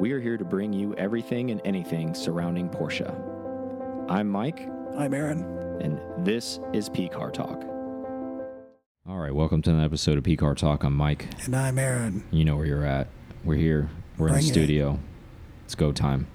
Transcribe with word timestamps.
We 0.00 0.12
are 0.12 0.20
here 0.20 0.36
to 0.38 0.44
bring 0.44 0.72
you 0.72 0.94
everything 0.94 1.50
and 1.50 1.60
anything 1.64 2.14
surrounding 2.14 2.68
Porsche. 2.70 3.08
I'm 4.08 4.28
Mike, 4.28 4.66
I'm 4.96 5.12
Aaron. 5.14 5.42
and 5.80 6.00
this 6.26 6.58
is 6.72 6.88
P 6.88 7.08
Car 7.08 7.30
Talk. 7.30 7.62
All 9.08 9.18
right, 9.18 9.34
welcome 9.34 9.62
to 9.62 9.70
another 9.70 9.84
episode 9.86 10.18
of 10.18 10.24
P 10.24 10.36
Car 10.36 10.54
Talk. 10.54 10.82
I'm 10.84 10.96
Mike. 10.96 11.28
And 11.44 11.54
I'm 11.54 11.78
Aaron. 11.78 12.24
You 12.30 12.44
know 12.44 12.56
where 12.56 12.66
you're 12.66 12.84
at. 12.86 13.08
We're 13.44 13.54
here. 13.56 13.88
We're 14.18 14.28
in 14.28 14.34
Bring 14.34 14.44
the 14.44 14.50
it. 14.50 14.52
studio. 14.52 14.98
It's 15.66 15.74
go 15.74 15.92
time. 15.92 16.26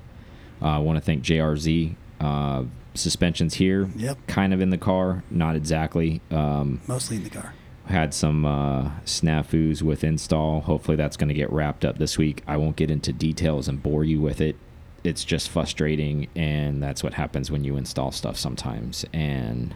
Uh, 0.62 0.66
I 0.68 0.78
want 0.78 0.98
to 0.98 1.02
thank 1.02 1.24
JRZ. 1.24 1.96
Uh, 2.22 2.64
suspensions 2.94 3.56
here, 3.56 3.90
Yep. 3.98 4.20
kind 4.28 4.54
of 4.54 4.62
in 4.62 4.70
the 4.70 4.78
car, 4.78 5.24
not 5.30 5.56
exactly. 5.58 6.22
Um, 6.32 6.80
Mostly 6.88 7.18
in 7.18 7.24
the 7.26 7.30
car. 7.30 7.54
Had 7.88 8.14
some 8.14 8.46
uh, 8.46 8.90
snafus 9.06 9.82
with 9.82 10.04
install. 10.04 10.62
Hopefully, 10.62 10.98
that's 10.98 11.18
going 11.18 11.28
to 11.28 11.34
get 11.34 11.52
wrapped 11.52 11.86
up 11.86 11.98
this 11.98 12.18
week. 12.18 12.44
I 12.48 12.58
won't 12.58 12.76
get 12.76 12.90
into 12.90 13.14
details 13.14 13.68
and 13.68 13.82
bore 13.82 14.04
you 14.04 14.20
with 14.22 14.42
it. 14.42 14.56
It's 15.04 15.24
just 15.24 15.50
frustrating, 15.50 16.28
and 16.36 16.82
that's 16.82 17.04
what 17.04 17.14
happens 17.14 17.52
when 17.52 17.64
you 17.64 17.78
install 17.78 18.12
stuff 18.12 18.38
sometimes, 18.38 19.06
and 19.14 19.76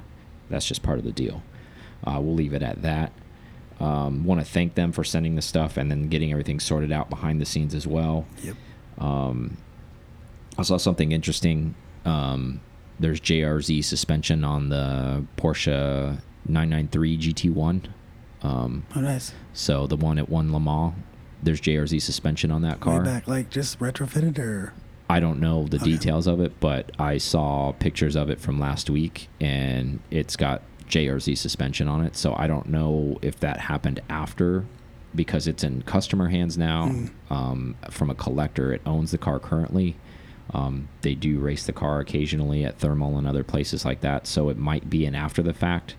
that's 0.49 0.65
just 0.65 0.81
part 0.81 0.97
of 0.97 1.05
the 1.05 1.11
deal. 1.11 1.43
Uh, 2.03 2.19
we'll 2.21 2.33
leave 2.33 2.53
it 2.53 2.63
at 2.63 2.81
that. 2.81 3.11
Um, 3.79 4.25
Want 4.25 4.41
to 4.41 4.45
thank 4.45 4.75
them 4.75 4.91
for 4.91 5.03
sending 5.03 5.35
the 5.35 5.41
stuff 5.41 5.77
and 5.77 5.89
then 5.89 6.09
getting 6.09 6.31
everything 6.31 6.59
sorted 6.59 6.91
out 6.91 7.09
behind 7.09 7.39
the 7.39 7.45
scenes 7.45 7.73
as 7.73 7.87
well. 7.87 8.25
Yep. 8.43 8.55
Um, 8.97 9.57
I 10.57 10.63
saw 10.63 10.77
something 10.77 11.11
interesting. 11.11 11.75
Um, 12.03 12.59
there's 12.99 13.21
JRZ 13.21 13.83
suspension 13.85 14.43
on 14.43 14.69
the 14.69 15.25
Porsche 15.37 16.19
993 16.45 17.17
GT1. 17.17 17.85
Um, 18.41 18.83
Oh, 18.95 19.01
nice. 19.01 19.33
so 19.53 19.87
the 19.87 19.95
one 19.97 20.17
at 20.17 20.29
won 20.29 20.51
Le 20.53 20.59
Mans, 20.59 20.93
there's 21.43 21.59
JRZ 21.61 22.01
suspension 22.01 22.51
on 22.51 22.61
that 22.61 22.77
Way 22.85 22.93
car. 22.97 23.03
back, 23.03 23.27
like 23.27 23.49
just 23.49 23.79
retrofitted 23.79 24.37
or 24.39 24.73
I 25.09 25.19
don't 25.19 25.39
know 25.39 25.65
the 25.67 25.77
Okay. 25.77 25.85
details 25.91 26.27
of 26.27 26.39
it, 26.39 26.59
but 26.59 26.91
I 26.99 27.17
saw 27.17 27.71
pictures 27.73 28.15
of 28.15 28.29
it 28.29 28.39
from 28.39 28.59
last 28.59 28.89
week, 28.91 29.27
and 29.41 29.99
it's 30.11 30.35
got 30.35 30.61
JRZ 30.87 31.35
suspension 31.35 31.87
on 31.87 32.05
it. 32.05 32.15
So 32.15 32.35
I 32.37 32.45
don't 32.45 32.69
know 32.69 33.17
if 33.23 33.39
that 33.39 33.61
happened 33.61 34.01
after, 34.07 34.65
because 35.15 35.47
it's 35.47 35.63
in 35.63 35.81
customer 35.81 36.29
hands 36.29 36.59
now. 36.59 36.89
Mm. 36.89 37.09
Um, 37.31 37.75
from 37.89 38.11
a 38.11 38.15
collector, 38.15 38.71
it 38.71 38.81
owns 38.85 39.09
the 39.09 39.17
car 39.17 39.39
currently. 39.39 39.95
Um, 40.53 40.89
they 41.01 41.15
do 41.15 41.39
race 41.39 41.65
the 41.65 41.73
car 41.73 41.99
occasionally 41.99 42.63
at 42.63 42.77
Thermal 42.77 43.17
and 43.17 43.27
other 43.27 43.43
places 43.43 43.83
like 43.85 44.01
that, 44.01 44.27
so 44.27 44.49
it 44.49 44.57
might 44.59 44.91
be 44.91 45.05
an 45.05 45.15
after 45.15 45.41
the 45.41 45.53
fact. 45.55 45.95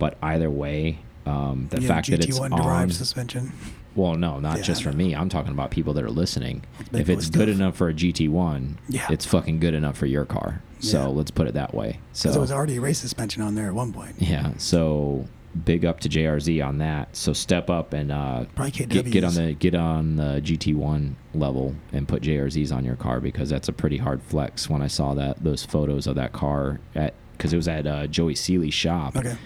But 0.00 0.18
either 0.20 0.50
way, 0.50 0.98
um, 1.28 1.68
the 1.70 1.80
yeah, 1.80 1.88
fact 1.88 2.10
that 2.10 2.24
it's 2.24 2.38
on, 2.38 2.50
drive 2.50 2.92
suspension. 2.94 3.52
well, 3.94 4.14
no, 4.16 4.40
not 4.40 4.58
Yeah, 4.58 4.62
just 4.64 4.82
for 4.82 4.92
me. 4.92 5.14
I'm 5.14 5.28
talking 5.28 5.52
about 5.52 5.70
people 5.70 5.92
that 5.94 6.04
are 6.04 6.10
listening. 6.10 6.64
If 6.92 7.08
it's 7.08 7.28
good 7.30 7.48
stuff. 7.48 7.56
enough 7.60 7.76
for 7.76 7.88
a 7.88 7.94
GT1, 7.94 8.74
Yeah. 8.88 9.06
it's 9.10 9.26
fucking 9.26 9.60
good 9.60 9.74
enough 9.74 9.96
for 9.96 10.06
your 10.06 10.24
car. 10.24 10.62
So 10.80 10.98
Yeah. 11.02 11.06
let's 11.08 11.30
put 11.30 11.46
it 11.48 11.54
that 11.54 11.74
way. 11.74 11.98
Because 12.10 12.20
So 12.20 12.30
there 12.32 12.40
was 12.40 12.52
already 12.52 12.76
a 12.76 12.80
race 12.80 12.98
suspension 12.98 13.42
on 13.42 13.54
there 13.54 13.66
at 13.68 13.74
one 13.74 13.92
point. 13.92 14.14
yeah, 14.18 14.52
so 14.58 15.26
big 15.64 15.84
up 15.84 15.98
to 15.98 16.08
JRZ 16.08 16.60
on 16.64 16.78
that. 16.78 17.16
So 17.16 17.32
step 17.32 17.68
up 17.68 17.92
and 17.92 18.12
uh, 18.12 18.44
get, 18.72 19.10
get 19.10 19.24
on 19.24 19.34
the 19.34 19.54
get 19.54 19.74
on 19.74 20.14
the 20.16 20.40
GT1 20.44 21.14
level 21.34 21.74
and 21.92 22.06
put 22.06 22.22
JRZs 22.22 22.70
on 22.72 22.84
your 22.84 22.94
car 22.96 23.18
because 23.20 23.48
that's 23.50 23.66
a 23.68 23.72
pretty 23.72 23.96
hard 23.96 24.22
flex. 24.22 24.70
When 24.70 24.82
I 24.82 24.86
saw 24.86 25.14
that 25.14 25.42
those 25.42 25.64
photos 25.64 26.06
of 26.06 26.14
that 26.14 26.32
car 26.32 26.78
at 26.94 27.14
because 27.36 27.52
it 27.52 27.56
was 27.56 27.66
at 27.66 27.86
uh, 27.86 28.06
Joey 28.06 28.34
Seeley's 28.36 28.74
shop, 28.74 29.16
Okay. 29.16 29.36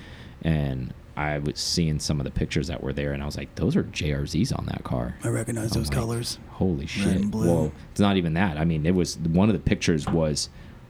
and 0.43 0.93
I 1.17 1.39
was 1.39 1.59
seeing 1.59 1.99
some 1.99 2.21
of 2.21 2.25
the 2.25 2.31
pictures 2.31 2.69
that 2.69 2.83
were 2.83 2.93
there, 2.93 3.13
and 3.13 3.23
I 3.23 3.27
was 3.27 3.37
like, 3.37 3.55
those 3.57 3.77
are 3.77 3.85
JRZs 3.85 4.57
on 4.59 4.67
that 4.67 4.83
car. 4.85 5.17
I 5.23 5.29
recognize 5.29 5.71
those 5.73 5.89
like, 5.89 5.97
colors. 5.99 6.39
Holy 6.53 6.87
shit! 6.87 7.27
Well, 7.35 7.73
it's 7.91 8.01
not 8.01 8.17
even 8.17 8.35
that. 8.35 8.57
I 8.57 8.65
mean, 8.65 8.87
it 8.87 8.95
was 8.95 9.19
one 9.19 9.49
of 9.49 9.55
the 9.55 9.61
pictures 9.61 10.07
was 10.09 10.49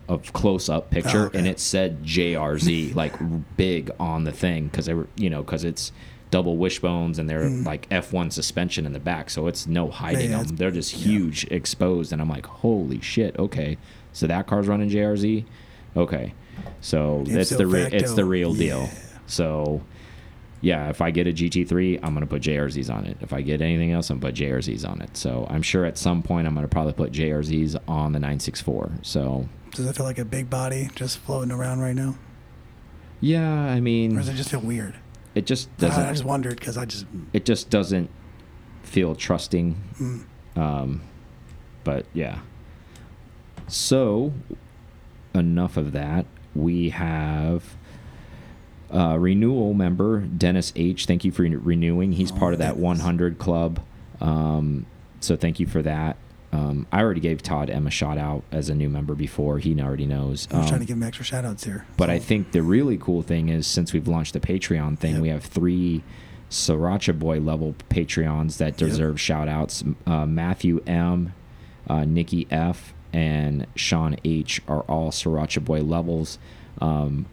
a 0.08 0.18
close 0.18 0.68
up 0.68 0.90
picture, 0.90 1.22
Oh, 1.22 1.26
okay. 1.26 1.38
and 1.38 1.46
it 1.48 1.58
said 1.60 2.02
JRZ 2.04 2.94
like 2.96 3.14
big 3.56 3.90
on 3.98 4.24
the 4.24 4.32
thing 4.32 4.66
because 4.68 4.86
they 4.86 4.94
were, 4.94 5.08
you 5.16 5.30
know, 5.30 5.42
because 5.42 5.64
it's 5.64 5.92
double 6.30 6.56
wishbones 6.56 7.18
and 7.18 7.28
they're 7.28 7.48
like 7.48 7.86
F1 7.90 8.32
suspension 8.32 8.86
in 8.86 8.92
the 8.92 8.98
back, 9.00 9.28
so 9.28 9.46
it's 9.48 9.66
no 9.66 9.90
hiding 9.90 10.28
Mm. 10.28 10.30
yeah, 10.30 10.42
them. 10.44 10.56
They're 10.56 10.70
just 10.70 10.94
yeah. 10.94 11.04
huge, 11.04 11.44
exposed, 11.50 12.12
and 12.12 12.22
I'm 12.22 12.28
like, 12.28 12.46
holy 12.46 13.00
shit! 13.00 13.36
Okay, 13.38 13.76
so 14.12 14.26
that 14.28 14.46
car's 14.46 14.68
running 14.68 14.88
JRZ. 14.88 15.44
Okay, 15.96 16.32
so 16.80 17.24
that's 17.26 17.50
Ipso 17.52 17.58
the 17.58 17.66
re- 17.66 17.88
it's 17.92 18.14
the 18.14 18.24
real 18.24 18.54
deal. 18.54 18.88
So 19.26 19.82
yeah, 20.62 20.88
if 20.88 21.02
I 21.02 21.10
get 21.10 21.26
a 21.26 21.32
GT3, 21.32 22.00
I'm 22.02 22.14
gonna 22.14 22.26
put 22.26 22.40
JRZs 22.42 22.88
on 22.92 23.04
it. 23.04 23.18
If 23.20 23.32
I 23.34 23.42
get 23.42 23.60
anything 23.60 23.92
else, 23.92 24.08
I'm 24.08 24.18
gonna 24.20 24.32
put 24.32 24.40
JRZs 24.40 24.88
on 24.88 25.02
it. 25.02 25.16
So 25.16 25.46
I'm 25.50 25.60
sure 25.62 25.84
at 25.84 25.98
some 25.98 26.22
point 26.22 26.46
I'm 26.46 26.54
gonna 26.54 26.68
probably 26.68 26.94
put 26.94 27.12
JRZs 27.12 27.76
on 27.86 28.12
the 28.12 28.18
964. 28.18 28.92
So 29.02 29.48
Does 29.72 29.84
it 29.86 29.94
feel 29.96 30.06
like 30.06 30.18
a 30.18 30.24
big 30.24 30.48
body 30.48 30.88
just 30.94 31.18
floating 31.18 31.50
around 31.52 31.80
right 31.80 31.94
now? 31.96 32.14
yeah, 33.20 33.52
I 33.52 33.80
mean, 33.80 34.14
Or 34.16 34.20
does 34.20 34.28
it 34.30 34.34
just 34.34 34.50
feel 34.50 34.60
weird? 34.60 34.94
it 35.34 35.46
just 35.46 35.74
doesn't. 35.78 36.02
I 36.04 36.10
just 36.12 36.24
wondered 36.24 36.58
because 36.58 36.76
I 36.78 36.84
just. 36.84 37.06
It 37.32 37.44
just 37.44 37.68
doesn't 37.70 38.10
feel 38.82 39.14
trusting. 39.14 39.76
Mm, 40.00 40.24
Um, 40.60 41.00
but 41.84 42.06
yeah. 42.12 42.40
So 43.68 44.32
enough 45.34 45.76
of 45.76 45.92
that. 45.92 46.26
We 46.54 46.90
have. 46.90 47.76
Uh, 48.92 49.16
renewal 49.18 49.72
member 49.74 50.20
Dennis 50.20 50.72
H. 50.76 51.06
Thank 51.06 51.24
you 51.24 51.32
for 51.32 51.42
renewing. 51.42 52.12
He's 52.12 52.30
Oh, 52.32 52.36
part 52.36 52.52
of 52.52 52.58
that 52.58 52.76
100 52.76 53.38
club. 53.38 53.80
Um, 54.20 54.86
so 55.20 55.36
thank 55.36 55.58
you 55.58 55.66
for 55.66 55.82
that. 55.82 56.16
Um, 56.52 56.86
I 56.92 57.00
already 57.00 57.20
gave 57.20 57.42
Todd 57.42 57.70
M 57.70 57.86
a 57.86 57.90
shout 57.90 58.18
out 58.18 58.44
as 58.52 58.68
a 58.68 58.74
new 58.74 58.90
member 58.90 59.14
before. 59.14 59.58
He 59.58 59.80
already 59.80 60.04
knows. 60.04 60.46
I 60.52 60.58
was 60.58 60.64
Um, 60.66 60.68
trying 60.68 60.80
to 60.80 60.86
give 60.86 60.96
him 60.98 61.02
extra 61.02 61.24
shout 61.24 61.46
outs 61.46 61.64
here. 61.64 61.86
but 61.96 62.10
I 62.10 62.18
think 62.18 62.52
the 62.52 62.62
really 62.62 62.98
cool 62.98 63.22
thing 63.22 63.48
is 63.48 63.66
since 63.66 63.94
we've 63.94 64.06
launched 64.06 64.34
the 64.34 64.40
Patreon 64.40 64.98
thing, 64.98 65.14
Yep. 65.14 65.22
we 65.22 65.28
have 65.30 65.42
three 65.44 66.02
Sriracha 66.50 67.18
Boy 67.18 67.40
level 67.40 67.74
Patreons 67.88 68.58
that 68.58 68.78
Yep. 68.78 68.90
deserve 68.90 69.18
shout 69.20 69.48
outs. 69.48 69.82
Uh, 70.06 70.26
Matthew 70.26 70.82
M, 70.86 71.32
uh, 71.88 72.04
Nikki 72.04 72.46
F, 72.50 72.92
and 73.14 73.66
Sean 73.74 74.16
H 74.22 74.60
are 74.68 74.80
all 74.82 75.10
Sriracha 75.10 75.64
Boy 75.64 75.80
levels. 75.80 76.38
Um, 76.82 77.24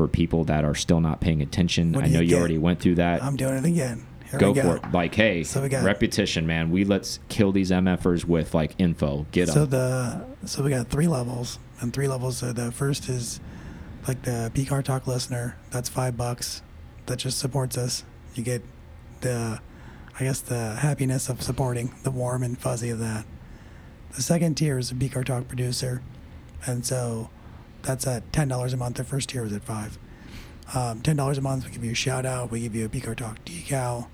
for 0.00 0.08
people 0.08 0.44
that 0.44 0.64
are 0.64 0.74
still 0.74 1.02
not 1.02 1.20
paying 1.20 1.42
attention, 1.42 1.94
I 1.94 2.06
know 2.06 2.20
you 2.20 2.30
you 2.30 2.38
already 2.38 2.56
went 2.56 2.80
through 2.80 2.94
that. 2.94 3.22
I'm 3.22 3.36
doing 3.36 3.56
it 3.56 3.66
again. 3.66 4.06
Here 4.30 4.40
Go 4.40 4.52
we 4.52 4.60
for 4.62 4.76
it. 4.76 4.92
Like, 4.92 5.14
hey, 5.14 5.44
So 5.44 5.60
we 5.60 5.68
got- 5.68 5.84
repetition, 5.84 6.46
man. 6.46 6.70
We 6.70 6.84
let's 6.86 7.18
kill 7.28 7.52
these 7.52 7.70
MFers 7.70 8.24
with 8.24 8.54
like 8.54 8.74
info. 8.78 9.26
Get 9.30 9.48
them. 9.48 9.54
So 9.54 9.66
the 9.66 10.24
so 10.46 10.62
we 10.62 10.70
got 10.70 10.88
three 10.88 11.06
levels, 11.06 11.58
and 11.80 11.92
three 11.92 12.08
levels. 12.08 12.38
So 12.38 12.50
the 12.54 12.72
first 12.72 13.10
is 13.10 13.40
like 14.08 14.22
the 14.22 14.50
P 14.54 14.64
Car 14.64 14.82
Talk 14.82 15.06
listener. 15.06 15.58
That's 15.70 15.90
five 15.90 16.16
bucks. 16.16 16.62
That 17.04 17.18
just 17.18 17.38
supports 17.38 17.76
us. 17.76 18.02
You 18.34 18.42
get 18.42 18.62
the, 19.20 19.60
I 20.18 20.24
guess 20.24 20.40
the 20.40 20.76
happiness 20.76 21.28
of 21.28 21.42
supporting 21.42 21.92
the 22.04 22.10
warm 22.10 22.42
and 22.42 22.56
fuzzy 22.58 22.88
of 22.88 23.00
that. 23.00 23.26
The 24.16 24.22
second 24.22 24.54
tier 24.54 24.78
is 24.78 24.90
a 24.90 24.94
P 24.94 25.10
Car 25.10 25.24
Talk 25.24 25.46
producer, 25.46 26.00
and 26.64 26.86
so 26.86 27.28
that's 27.82 28.06
at 28.06 28.32
ten 28.32 28.48
dollars 28.48 28.72
a 28.72 28.76
month. 28.76 28.96
The 28.96 29.04
first 29.04 29.28
tier 29.30 29.42
was 29.42 29.52
at 29.52 29.62
five. 29.62 29.98
Um, 30.74 31.00
ten 31.00 31.16
dollars 31.16 31.38
a 31.38 31.40
month, 31.40 31.64
we 31.66 31.72
give 31.72 31.84
you 31.84 31.92
a 31.92 31.94
shout 31.94 32.24
out. 32.24 32.50
We 32.50 32.60
give 32.60 32.74
you 32.74 32.84
a 32.86 32.88
P 32.88 33.00
Car 33.00 33.14
Talk 33.14 33.44
decal, 33.44 34.06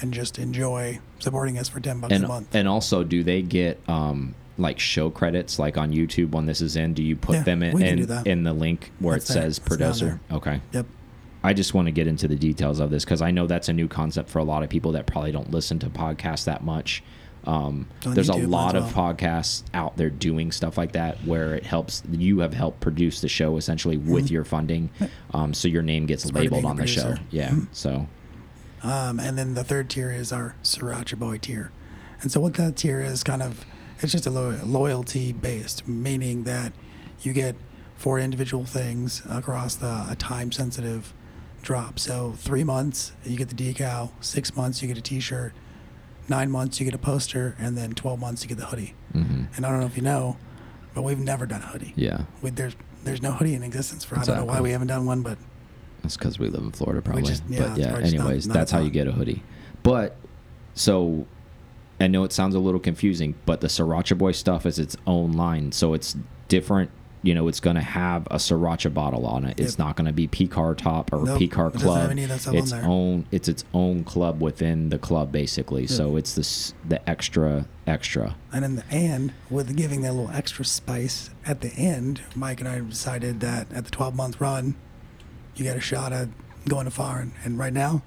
and 0.00 0.12
just 0.12 0.38
enjoy 0.38 1.00
supporting 1.18 1.58
us 1.58 1.68
for 1.68 1.80
ten 1.80 2.00
bucks 2.00 2.12
and 2.12 2.24
a 2.24 2.28
month. 2.28 2.54
and 2.54 2.68
also 2.68 3.02
do 3.04 3.22
they 3.24 3.40
get 3.42 3.80
um 3.88 4.34
like 4.58 4.78
show 4.78 5.10
credits 5.10 5.58
like 5.58 5.76
on 5.76 5.90
YouTube 5.92 6.30
when 6.32 6.46
this 6.46 6.60
is 6.60 6.76
in? 6.76 6.94
Do 6.94 7.02
you 7.02 7.16
put 7.16 7.36
Yeah, 7.36 7.42
them 7.42 7.62
in 7.62 7.82
in, 7.82 8.26
in 8.26 8.42
the 8.44 8.52
link 8.52 8.92
where 9.00 9.14
That's 9.16 9.30
it 9.30 9.32
says 9.32 9.58
producer? 9.58 10.20
Okay. 10.30 10.60
yep. 10.72 10.86
I 11.42 11.52
just 11.52 11.74
want 11.74 11.86
to 11.88 11.92
get 11.92 12.06
into 12.06 12.26
the 12.28 12.36
details 12.36 12.80
of 12.80 12.88
this 12.90 13.04
because 13.04 13.20
I 13.20 13.30
know 13.30 13.46
that's 13.46 13.68
a 13.68 13.72
new 13.72 13.86
concept 13.88 14.30
for 14.30 14.38
a 14.38 14.44
lot 14.44 14.62
of 14.62 14.70
people 14.70 14.92
that 14.92 15.06
probably 15.06 15.32
don't 15.32 15.50
listen 15.50 15.78
to 15.80 15.90
podcasts 15.90 16.44
that 16.44 16.64
much. 16.64 17.02
Um, 17.46 17.86
there's 18.02 18.30
YouTube 18.30 18.44
a 18.44 18.48
lot 18.48 18.74
of 18.74 18.84
podcasts 18.94 19.64
out 19.74 19.96
there 19.96 20.10
doing 20.10 20.50
stuff 20.52 20.78
like 20.78 20.92
that 20.92 21.18
where 21.24 21.54
it 21.54 21.64
helps. 21.64 22.02
You 22.10 22.38
have 22.40 22.54
helped 22.54 22.80
produce 22.80 23.20
the 23.20 23.28
show 23.28 23.56
essentially 23.58 23.96
with 23.98 24.30
your 24.30 24.44
funding, 24.44 24.90
um, 25.32 25.52
so 25.54 25.68
your 25.68 25.82
name 25.82 26.06
gets 26.06 26.24
It's 26.24 26.32
labeled 26.32 26.64
on 26.64 26.76
the 26.76 26.86
show. 26.86 27.14
Yeah. 27.30 27.50
Mhm. 27.50 27.66
So 27.72 28.06
Um, 28.82 29.18
and 29.18 29.38
then 29.38 29.54
the 29.54 29.64
third 29.64 29.88
tier 29.88 30.10
is 30.12 30.30
our 30.32 30.56
Sriracha 30.62 31.18
Boy 31.18 31.38
tier. 31.38 31.70
And 32.20 32.30
so 32.30 32.38
what 32.40 32.52
that 32.54 32.76
tier 32.76 33.00
is 33.00 33.22
kind 33.22 33.42
of, 33.42 33.64
it's 34.00 34.12
just 34.12 34.26
a 34.26 34.30
lo- 34.30 34.60
loyalty 34.64 35.32
based, 35.32 35.88
meaning 35.88 36.44
that 36.44 36.72
you 37.22 37.32
get 37.32 37.56
four 37.96 38.18
individual 38.18 38.64
things 38.66 39.22
across 39.28 39.74
the 39.76 40.04
a 40.10 40.16
time 40.18 40.52
sensitive 40.52 41.14
drop. 41.62 41.98
So 41.98 42.34
three 42.36 42.62
months 42.64 43.12
you 43.24 43.38
get 43.38 43.48
the 43.48 43.54
decal, 43.54 44.10
six 44.20 44.54
months 44.54 44.82
you 44.82 44.88
get 44.88 44.98
a 44.98 45.02
T-shirt, 45.02 45.54
nine 46.28 46.50
months 46.50 46.80
you 46.80 46.84
get 46.84 46.94
a 46.94 46.98
poster, 46.98 47.54
and 47.58 47.76
then 47.76 47.92
twelve 47.92 48.18
months 48.20 48.42
you 48.42 48.48
get 48.48 48.58
the 48.58 48.66
hoodie. 48.66 48.94
mhm. 49.14 49.46
And 49.56 49.66
I 49.66 49.70
don't 49.70 49.80
know 49.80 49.86
if 49.86 49.96
you 49.96 50.02
know, 50.02 50.36
but 50.94 51.02
we've 51.02 51.18
never 51.18 51.46
done 51.46 51.62
a 51.62 51.66
hoodie. 51.66 51.92
yeah, 51.96 52.22
We, 52.42 52.50
there's 52.50 52.74
there's 53.04 53.20
no 53.22 53.32
hoodie 53.32 53.54
in 53.54 53.62
existence 53.62 54.04
for 54.04 54.18
I 54.18 54.24
don't 54.24 54.36
know 54.36 54.44
why 54.46 54.60
we 54.60 54.70
haven't 54.70 54.88
done 54.88 55.04
one, 55.06 55.20
but 55.22 55.36
That's 56.02 56.16
because 56.16 56.38
we 56.38 56.48
live 56.48 56.62
in 56.62 56.70
Florida, 56.72 57.02
probably. 57.02 57.22
just- 57.22 57.42
yeah, 57.48 57.68
but 57.68 57.78
yeah, 57.78 58.00
just 58.00 58.14
not- 58.14 58.20
anyways, 58.26 58.46
not 58.46 58.54
that's 58.54 58.70
how 58.70 58.80
you 58.80 58.90
get 58.90 59.06
a 59.06 59.12
hoodie. 59.12 59.42
But 59.82 60.16
so 60.74 61.26
I 62.00 62.06
know 62.08 62.24
it 62.24 62.32
sounds 62.32 62.54
a 62.54 62.58
little 62.58 62.80
confusing, 62.80 63.34
but 63.46 63.60
the 63.60 63.68
Sriracha 63.68 64.16
Boy 64.18 64.32
stuff 64.32 64.66
is 64.66 64.78
its 64.78 64.96
own 65.06 65.32
line, 65.32 65.72
so 65.72 65.94
it's 65.94 66.16
different. 66.48 66.90
You 67.24 67.34
know, 67.34 67.48
it's 67.48 67.58
going 67.58 67.76
to 67.76 67.82
have 67.82 68.26
a 68.26 68.36
Sriracha 68.36 68.92
bottle 68.92 69.26
on 69.26 69.44
it. 69.44 69.58
It's 69.58 69.78
not 69.78 69.96
going 69.96 70.06
to 70.06 70.12
be 70.12 70.28
PCAR 70.28 70.76
Talk 70.76 71.08
or 71.12 71.24
Nope, 71.24 71.40
PCAR 71.40 71.74
it 71.74 71.80
Club. 71.80 72.10
any 72.10 72.24
of 72.24 72.28
that 72.28 72.40
stuff 72.40 72.54
on 72.54 72.60
Its 72.60 72.72
own. 72.72 73.26
It's 73.32 73.48
its 73.48 73.64
own 73.72 74.04
club 74.04 74.42
within 74.42 74.90
the 74.90 74.98
club, 74.98 75.32
basically. 75.32 75.86
So 75.86 76.16
it's 76.16 76.34
this 76.34 76.74
the 76.86 77.08
extra 77.08 77.66
extra. 77.86 78.36
And 78.52 78.64
in 78.64 78.76
the 78.76 78.84
and 78.90 79.32
with 79.50 79.74
giving 79.74 80.02
that 80.02 80.12
little 80.12 80.30
extra 80.30 80.64
spice 80.64 81.30
at 81.46 81.60
the 81.60 81.72
end, 81.72 82.20
Mike 82.34 82.60
and 82.60 82.68
I 82.68 82.80
decided 82.80 83.40
that 83.40 83.72
at 83.72 83.84
the 83.84 83.90
12 83.90 84.14
month 84.14 84.40
run, 84.40 84.76
you 85.56 85.64
get 85.64 85.76
a 85.76 85.80
shot 85.80 86.12
at 86.12 86.28
going 86.68 86.84
to 86.84 86.90
far. 86.90 87.20
And, 87.20 87.32
and 87.44 87.58
right 87.58 87.72
now, 87.72 88.02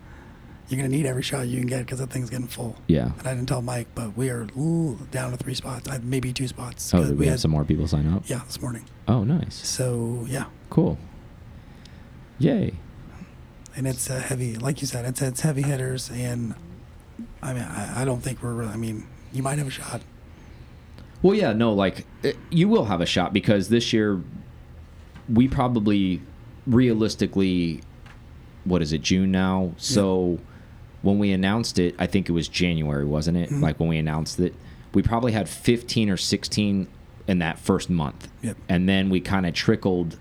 you're 0.70 0.78
going 0.80 0.90
to 0.92 0.96
need 0.98 1.06
every 1.06 1.24
shot 1.24 1.48
you 1.48 1.60
can 1.60 1.68
get 1.68 1.80
because 1.86 2.00
that 2.00 2.10
thing's 2.10 2.30
getting 2.30 2.48
full. 2.48 2.76
Yeah. 2.88 3.12
And 3.20 3.28
I 3.28 3.34
didn't 3.34 3.48
tell 3.48 3.62
Mike, 3.62 3.88
but 3.96 4.18
we 4.18 4.30
are 4.30 4.48
ooh, 4.58 4.98
down 5.12 5.32
to 5.32 5.38
three 5.38 5.54
spots, 5.54 5.88
uh, 5.90 6.00
maybe 6.04 6.34
two 6.34 6.48
spots. 6.48 6.94
Oh, 6.94 7.04
did 7.06 7.18
we 7.18 7.26
have 7.26 7.34
had- 7.34 7.40
some 7.40 7.52
more 7.52 7.64
people 7.64 7.88
sign 7.88 8.08
up? 8.14 8.24
Yeah, 8.30 8.42
this 8.46 8.62
morning. 8.62 8.84
Oh, 9.08 9.24
nice. 9.24 9.56
So 9.56 10.26
yeah, 10.28 10.46
Cool. 10.70 10.98
Yay. 12.40 12.74
and 13.76 13.88
it's 13.88 14.10
uh, 14.10 14.20
heavy, 14.20 14.56
like 14.58 14.82
you 14.82 14.88
said, 14.88 15.06
it's 15.06 15.22
it's 15.22 15.42
heavy 15.42 15.62
hitters, 15.64 16.10
and 16.12 16.54
I 17.42 17.54
mean, 17.54 17.64
I, 17.64 18.02
I 18.02 18.06
don't 18.06 18.22
think 18.22 18.44
we're. 18.44 18.54
really- 18.54 18.72
I 18.72 18.78
mean, 18.78 19.08
you 19.34 19.42
might 19.44 19.58
have 19.58 19.68
a 19.68 19.72
shot. 19.72 20.02
Well, 21.24 21.34
yeah, 21.36 21.54
no, 21.54 21.74
like 21.74 22.06
it, 22.24 22.38
you 22.52 22.68
will 22.68 22.86
have 22.86 23.02
a 23.02 23.06
shot 23.08 23.34
because 23.34 23.70
this 23.70 23.92
year 23.94 24.22
we 25.28 25.48
probably 25.48 26.22
realistically, 26.68 27.82
what 28.66 28.82
is 28.84 28.94
it, 28.94 29.02
June 29.02 29.32
now? 29.32 29.72
So 29.78 30.38
when 31.08 31.20
we 31.20 31.32
announced 31.32 31.80
it, 31.80 31.96
I 31.98 32.06
think 32.06 32.28
it 32.28 32.34
was 32.34 32.50
January, 32.50 33.06
wasn't 33.06 33.38
it? 33.38 33.50
Like 33.50 33.80
when 33.80 33.88
we 33.88 33.98
announced 33.98 34.42
it, 34.42 34.54
we 34.94 35.02
probably 35.02 35.32
had 35.32 35.48
15 35.48 36.10
or 36.10 36.18
16 36.18 36.86
in 37.30 37.40
that 37.40 37.60
first 37.60 37.90
month. 37.90 38.28
Yep. 38.42 38.58
And 38.68 38.90
then 38.90 39.10
we 39.10 39.22
kind 39.22 39.46
of 39.46 39.54
trickled 39.54 40.20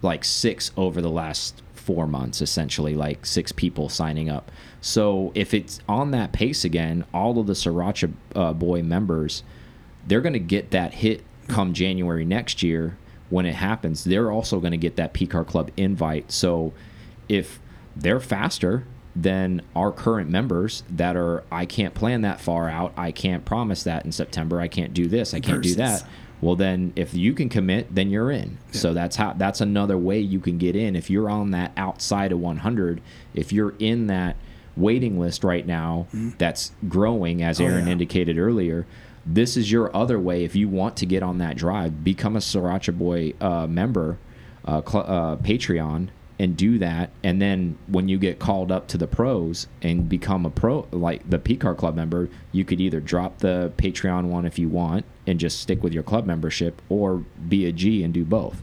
like 0.00 0.24
six 0.24 0.70
over 0.78 1.02
the 1.02 1.10
last 1.10 1.60
four 1.74 2.06
months, 2.06 2.40
essentially, 2.40 2.94
like 2.94 3.26
six 3.26 3.52
people 3.52 3.90
signing 3.90 4.30
up. 4.30 4.50
So 4.80 5.30
if 5.34 5.52
it's 5.52 5.80
on 5.86 6.10
that 6.12 6.32
pace 6.32 6.64
again, 6.64 7.04
all 7.12 7.38
of 7.38 7.46
the 7.46 7.52
Sriracha 7.52 8.14
uh, 8.34 8.54
Boy 8.54 8.82
members, 8.82 9.42
they're 10.06 10.22
going 10.22 10.32
to 10.32 10.38
get 10.38 10.70
that 10.70 10.94
hit 10.94 11.22
come 11.48 11.74
January 11.74 12.24
next 12.24 12.62
year 12.62 12.96
when 13.28 13.44
it 13.44 13.56
happens. 13.56 14.04
They're 14.04 14.32
also 14.32 14.58
going 14.58 14.72
to 14.72 14.78
get 14.78 14.96
that 14.96 15.12
PCAR 15.12 15.46
Club 15.46 15.70
invite. 15.76 16.32
So 16.32 16.72
if 17.28 17.60
they're 17.94 18.20
faster 18.20 18.86
than 19.16 19.62
our 19.76 19.92
current 19.92 20.28
members 20.28 20.82
that 20.90 21.16
are, 21.16 21.44
I 21.50 21.66
can't 21.66 21.94
plan 21.94 22.22
that 22.22 22.40
far 22.40 22.68
out, 22.68 22.92
I 22.96 23.12
can't 23.12 23.44
promise 23.44 23.84
that 23.84 24.04
in 24.04 24.12
September, 24.12 24.60
I 24.60 24.68
can't 24.68 24.92
do 24.92 25.06
this, 25.06 25.34
I 25.34 25.40
can't 25.40 25.62
do 25.62 25.74
that. 25.76 26.04
Well, 26.40 26.56
then 26.56 26.92
if 26.96 27.14
you 27.14 27.32
can 27.32 27.48
commit, 27.48 27.94
then 27.94 28.10
you're 28.10 28.30
in. 28.30 28.58
So 28.72 28.92
that's 28.92 29.16
how 29.16 29.32
that's 29.32 29.60
another 29.62 29.96
way 29.96 30.18
you 30.18 30.40
can 30.40 30.58
get 30.58 30.76
in. 30.76 30.94
If 30.94 31.08
you're 31.08 31.30
on 31.30 31.52
that 31.52 31.72
outside 31.76 32.32
of 32.32 32.40
100, 32.40 33.00
if 33.34 33.52
you're 33.52 33.74
in 33.78 34.08
that 34.08 34.36
waiting 34.76 35.18
list 35.18 35.44
right 35.44 35.66
now 35.66 36.06
that's 36.36 36.72
growing, 36.88 37.42
as. 37.42 37.60
Oh, 37.60 37.64
Aaron 37.64 37.86
yeah. 37.86 37.92
indicated 37.92 38.36
earlier, 38.36 38.86
this 39.24 39.56
is 39.56 39.70
your 39.70 39.94
other 39.96 40.18
way. 40.18 40.44
If 40.44 40.54
you 40.54 40.68
want 40.68 40.96
to 40.98 41.06
get 41.06 41.22
on 41.22 41.38
that 41.38 41.56
drive, 41.56 42.04
become 42.04 42.36
a 42.36 42.40
Sriracha 42.40 42.96
Boy 42.96 43.32
uh, 43.40 43.66
member, 43.66 44.18
uh, 44.66 44.78
uh, 44.78 45.36
Patreon, 45.36 46.08
and 46.38 46.56
do 46.56 46.78
that. 46.78 47.10
And 47.22 47.40
then 47.40 47.78
when 47.86 48.08
you 48.08 48.18
get 48.18 48.38
called 48.40 48.72
up 48.72 48.88
to 48.88 48.98
the 48.98 49.06
pros 49.06 49.66
and 49.82 50.08
become 50.08 50.44
a 50.44 50.50
pro, 50.50 50.86
like 50.90 51.28
the 51.30 51.38
PCAR 51.38 51.76
Club 51.76 51.94
member, 51.94 52.28
you 52.52 52.64
could 52.64 52.80
either 52.80 53.00
drop 53.00 53.38
the 53.38 53.72
Patreon 53.76 54.24
one 54.24 54.44
if 54.44 54.58
you 54.58 54.68
want 54.68 55.04
and 55.26 55.38
just 55.38 55.60
stick 55.60 55.82
with 55.82 55.92
your 55.92 56.02
club 56.02 56.26
membership, 56.26 56.82
or 56.88 57.24
be 57.48 57.64
a 57.66 57.72
G 57.72 58.02
and 58.02 58.12
do 58.12 58.24
both. 58.24 58.62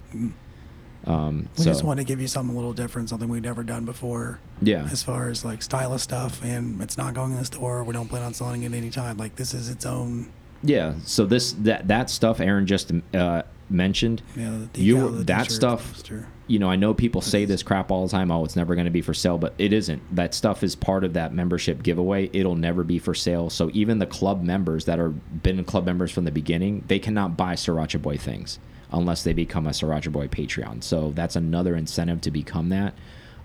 Um, 1.05 1.47
We 1.57 1.63
so 1.63 1.69
just 1.71 1.83
want 1.83 1.99
to 1.99 2.03
give 2.03 2.21
you 2.21 2.27
something 2.27 2.53
a 2.55 2.57
little 2.57 2.73
different, 2.73 3.09
something 3.09 3.27
we've 3.27 3.41
never 3.41 3.63
done 3.63 3.85
before. 3.85 4.39
yeah, 4.61 4.87
As 4.91 5.01
far 5.01 5.29
as 5.29 5.43
like 5.43 5.63
stylist 5.63 6.03
stuff, 6.03 6.43
and 6.43 6.79
it's 6.81 6.97
not 6.97 7.13
going 7.15 7.31
in 7.31 7.37
the 7.39 7.45
store. 7.45 7.83
We 7.83 7.93
don't 7.93 8.07
plan 8.07 8.21
on 8.21 8.33
selling 8.35 8.63
it 8.63 8.73
anytime. 8.73 9.17
Like 9.17 9.35
this 9.37 9.53
is 9.55 9.69
its 9.69 9.85
own. 9.85 10.29
yeah. 10.61 10.93
So 11.05 11.25
this 11.25 11.53
that 11.53 11.87
that 11.87 12.09
stuff 12.11 12.39
Aaron 12.39 12.67
just 12.67 12.91
uh, 13.15 13.41
mentioned. 13.69 14.21
The 14.35 14.69
You- 14.75 15.23
that 15.23 15.49
stuff-. 15.49 16.03
You 16.51 16.59
know, 16.59 16.69
I 16.69 16.75
know 16.75 16.93
people 16.93 17.21
say 17.21 17.45
this 17.45 17.63
crap 17.63 17.91
all 17.91 18.05
the 18.05 18.11
time. 18.11 18.29
Oh, 18.29 18.43
it's 18.43 18.57
never 18.57 18.75
going 18.75 18.83
to 18.83 18.91
be 18.91 19.01
for 19.01 19.13
sale, 19.13 19.37
but 19.37 19.53
it 19.57 19.71
isn't. 19.71 20.01
That 20.13 20.33
stuff 20.33 20.63
is 20.63 20.75
part 20.75 21.05
of 21.05 21.13
that 21.13 21.33
membership 21.33 21.81
giveaway. 21.81 22.29
It'll 22.33 22.55
never 22.55 22.83
be 22.83 22.99
for 22.99 23.13
sale. 23.13 23.49
So 23.49 23.69
even 23.73 23.99
the 23.99 24.05
club 24.05 24.43
members 24.43 24.83
that 24.83 24.99
are 24.99 25.11
been 25.11 25.63
club 25.63 25.85
members 25.85 26.11
from 26.11 26.25
the 26.25 26.31
beginning, 26.31 26.83
they 26.87 26.99
cannot 26.99 27.37
buy 27.37 27.53
Sriracha 27.53 28.01
Boy 28.01 28.17
things 28.17 28.59
unless 28.91 29.23
they 29.23 29.31
become 29.31 29.65
a 29.65 29.69
Sriracha 29.69 30.11
Boy 30.11 30.27
Patreon. 30.27 30.83
So 30.83 31.13
that's 31.15 31.37
another 31.37 31.73
incentive 31.73 32.19
to 32.19 32.31
become 32.31 32.67
that. 32.67 32.95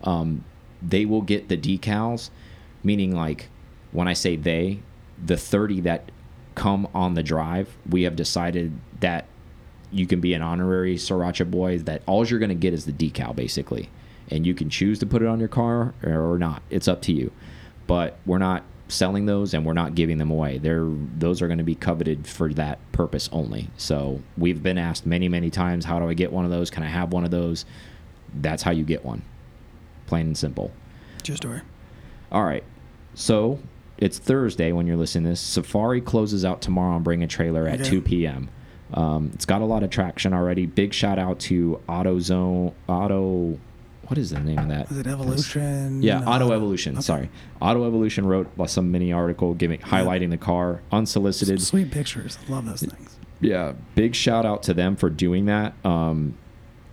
Um, 0.02 0.44
they 0.82 1.04
will 1.04 1.22
get 1.22 1.48
the 1.48 1.56
decals, 1.56 2.30
meaning 2.82 3.14
like 3.14 3.50
when 3.92 4.08
I 4.08 4.14
say 4.14 4.34
they, 4.34 4.80
the 5.24 5.36
30 5.36 5.82
that 5.82 6.10
come 6.56 6.88
on 6.92 7.14
the 7.14 7.22
drive, 7.22 7.76
we 7.88 8.02
have 8.02 8.16
decided 8.16 8.72
that 8.98 9.26
you 9.92 10.06
can 10.06 10.20
be 10.20 10.34
an 10.34 10.42
honorary 10.42 10.96
Sriracha 10.96 11.50
boy 11.50 11.78
that 11.78 12.02
all 12.06 12.26
you're 12.26 12.38
going 12.38 12.48
to 12.50 12.54
get 12.54 12.72
is 12.74 12.84
the 12.84 12.92
decal 12.92 13.34
basically 13.34 13.88
and 14.30 14.44
you 14.46 14.54
can 14.54 14.68
choose 14.68 14.98
to 14.98 15.06
put 15.06 15.22
it 15.22 15.28
on 15.28 15.38
your 15.38 15.48
car 15.48 15.94
or 16.04 16.36
not 16.38 16.62
it's 16.70 16.88
up 16.88 17.00
to 17.02 17.12
you 17.12 17.30
but 17.86 18.18
we're 18.26 18.38
not 18.38 18.64
selling 18.88 19.26
those 19.26 19.52
and 19.54 19.64
we're 19.66 19.72
not 19.72 19.94
giving 19.94 20.18
them 20.18 20.30
away 20.30 20.58
they're 20.58 20.86
those 21.18 21.40
are 21.42 21.46
going 21.48 21.58
to 21.58 21.64
be 21.64 21.74
coveted 21.74 22.26
for 22.26 22.52
that 22.52 22.78
purpose 22.92 23.28
only 23.32 23.68
so 23.76 24.20
we've 24.38 24.62
been 24.62 24.78
asked 24.78 25.06
many 25.06 25.28
many 25.28 25.50
times 25.50 25.84
how 25.84 25.98
do 25.98 26.08
i 26.08 26.14
get 26.14 26.32
one 26.32 26.44
of 26.44 26.50
those 26.50 26.70
can 26.70 26.82
i 26.82 26.86
have 26.88 27.12
one 27.12 27.24
of 27.24 27.30
those 27.30 27.64
that's 28.34 28.62
how 28.62 28.70
you 28.70 28.84
get 28.84 29.04
one 29.04 29.22
plain 30.06 30.26
and 30.26 30.38
simple 30.38 30.70
True 31.22 31.34
story. 31.36 31.60
all 32.30 32.44
right. 32.44 32.62
So 33.14 33.58
it's 33.98 34.18
Thursday 34.18 34.70
when 34.70 34.86
you're 34.86 34.96
listening 34.96 35.24
to 35.24 35.30
this. 35.30 35.40
Safari 35.40 36.00
closes 36.00 36.44
out 36.44 36.60
tomorrow 36.60 36.94
on 36.94 37.02
Bring 37.02 37.22
a 37.22 37.26
Trailer 37.26 37.66
at 37.66 37.80
Okay. 37.80 37.90
2 37.90 38.02
p.m. 38.02 38.48
Um, 38.94 39.30
it's 39.34 39.44
got 39.46 39.62
a 39.62 39.64
lot 39.64 39.82
of 39.82 39.90
traction 39.90 40.32
already. 40.32 40.66
Big 40.66 40.92
shout 40.94 41.18
out 41.18 41.38
to 41.40 41.80
AutoZone. 41.88 42.72
Auto. 42.88 43.58
What 44.06 44.18
is 44.18 44.30
the 44.30 44.38
name 44.38 44.58
of 44.58 44.68
that? 44.68 44.88
Is 44.92 44.98
it 44.98 45.06
Evolution? 45.08 46.00
Yeah, 46.00 46.20
Uh, 46.20 46.30
Auto 46.36 46.52
Evolution. 46.52 46.92
okay. 46.94 47.02
Sorry, 47.02 47.30
Auto 47.60 47.84
Evolution 47.86 48.24
wrote 48.26 48.48
some 48.70 48.92
mini 48.92 49.12
article 49.12 49.52
giving 49.54 49.80
highlighting 49.80 50.30
the 50.30 50.36
car 50.36 50.80
unsolicited. 50.92 51.60
Sweet 51.60 51.90
pictures. 51.90 52.38
Love 52.48 52.66
those 52.66 52.82
things. 52.82 53.16
Yeah, 53.40 53.72
big 53.96 54.14
shout 54.14 54.46
out 54.46 54.62
to 54.64 54.74
them 54.74 54.94
for 54.94 55.10
doing 55.10 55.46
that. 55.46 55.74
Um, 55.84 56.36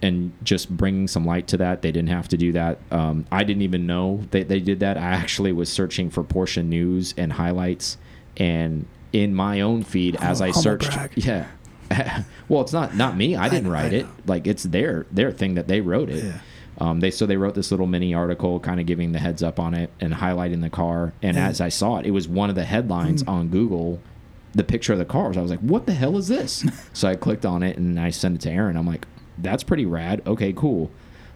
and 0.01 0.33
just 0.43 0.75
bringing 0.75 1.07
some 1.07 1.23
light 1.25 1.47
to 1.47 1.57
that. 1.57 1.81
They 1.81 1.91
didn't 1.91 2.09
have 2.09 2.27
to 2.29 2.37
do 2.37 2.51
that. 2.53 2.79
Um, 2.91 3.25
I 3.31 3.43
didn't 3.45 3.61
even 3.61 3.85
know 3.85 4.23
that 4.31 4.49
they 4.49 4.59
did 4.59 4.81
that. 4.81 4.97
I 4.97 5.01
actually 5.11 5.53
was 5.53 5.71
searching 5.71 6.09
for 6.09 6.23
Porsche 6.25 6.65
news 6.65 7.13
and 7.15 7.31
highlights, 7.31 7.97
and 8.35 8.85
in 9.13 9.33
my 9.35 9.61
own 9.61 9.83
feed 9.83 10.17
as 10.19 10.41
I 10.41 10.49
searched, 10.51 10.91
brag. 10.91 11.11
yeah. 11.15 11.45
well, 12.49 12.61
it's 12.61 12.73
not 12.73 12.95
not 12.95 13.15
me. 13.17 13.35
I 13.35 13.49
didn't 13.49 13.67
I 13.67 13.73
write 13.73 13.93
it. 13.93 14.05
Like 14.25 14.47
it's 14.47 14.63
their 14.63 15.05
their 15.11 15.31
thing 15.31 15.55
that 15.55 15.67
they 15.67 15.81
wrote 15.81 16.09
it. 16.09 16.23
Yeah. 16.23 16.39
Um, 16.79 16.99
they 17.01 17.11
so 17.11 17.25
they 17.25 17.37
wrote 17.37 17.53
this 17.55 17.69
little 17.71 17.85
mini 17.87 18.13
article, 18.13 18.59
kind 18.59 18.79
of 18.79 18.85
giving 18.85 19.11
the 19.11 19.19
heads 19.19 19.43
up 19.43 19.59
on 19.59 19.73
it 19.73 19.91
and 19.99 20.13
highlighting 20.13 20.61
the 20.61 20.69
car. 20.69 21.13
And 21.21 21.37
Yeah. 21.37 21.47
as 21.47 21.61
I 21.61 21.69
saw 21.69 21.97
it, 21.97 22.05
it 22.05 22.11
was 22.11 22.27
one 22.27 22.49
of 22.49 22.55
the 22.55 22.63
headlines 22.65 23.23
Mm. 23.23 23.29
on 23.29 23.47
Google. 23.49 23.99
The 24.55 24.63
picture 24.63 24.93
of 24.93 24.99
the 24.99 25.05
cars. 25.05 25.35
I 25.37 25.41
was 25.41 25.49
like, 25.51 25.59
"What 25.61 25.85
the 25.87 25.93
hell 25.93 26.17
is 26.17 26.27
this?" 26.27 26.63
so 26.93 27.07
I 27.07 27.15
clicked 27.15 27.45
on 27.45 27.63
it 27.63 27.77
and 27.77 27.99
I 27.99 28.09
sent 28.11 28.35
it 28.35 28.41
to 28.41 28.51
Aaron. 28.51 28.75
I'm 28.77 28.85
like, 28.87 29.07
"That's 29.37 29.63
pretty 29.63 29.85
rad. 29.85 30.21
Okay, 30.27 30.53
cool." 30.53 30.91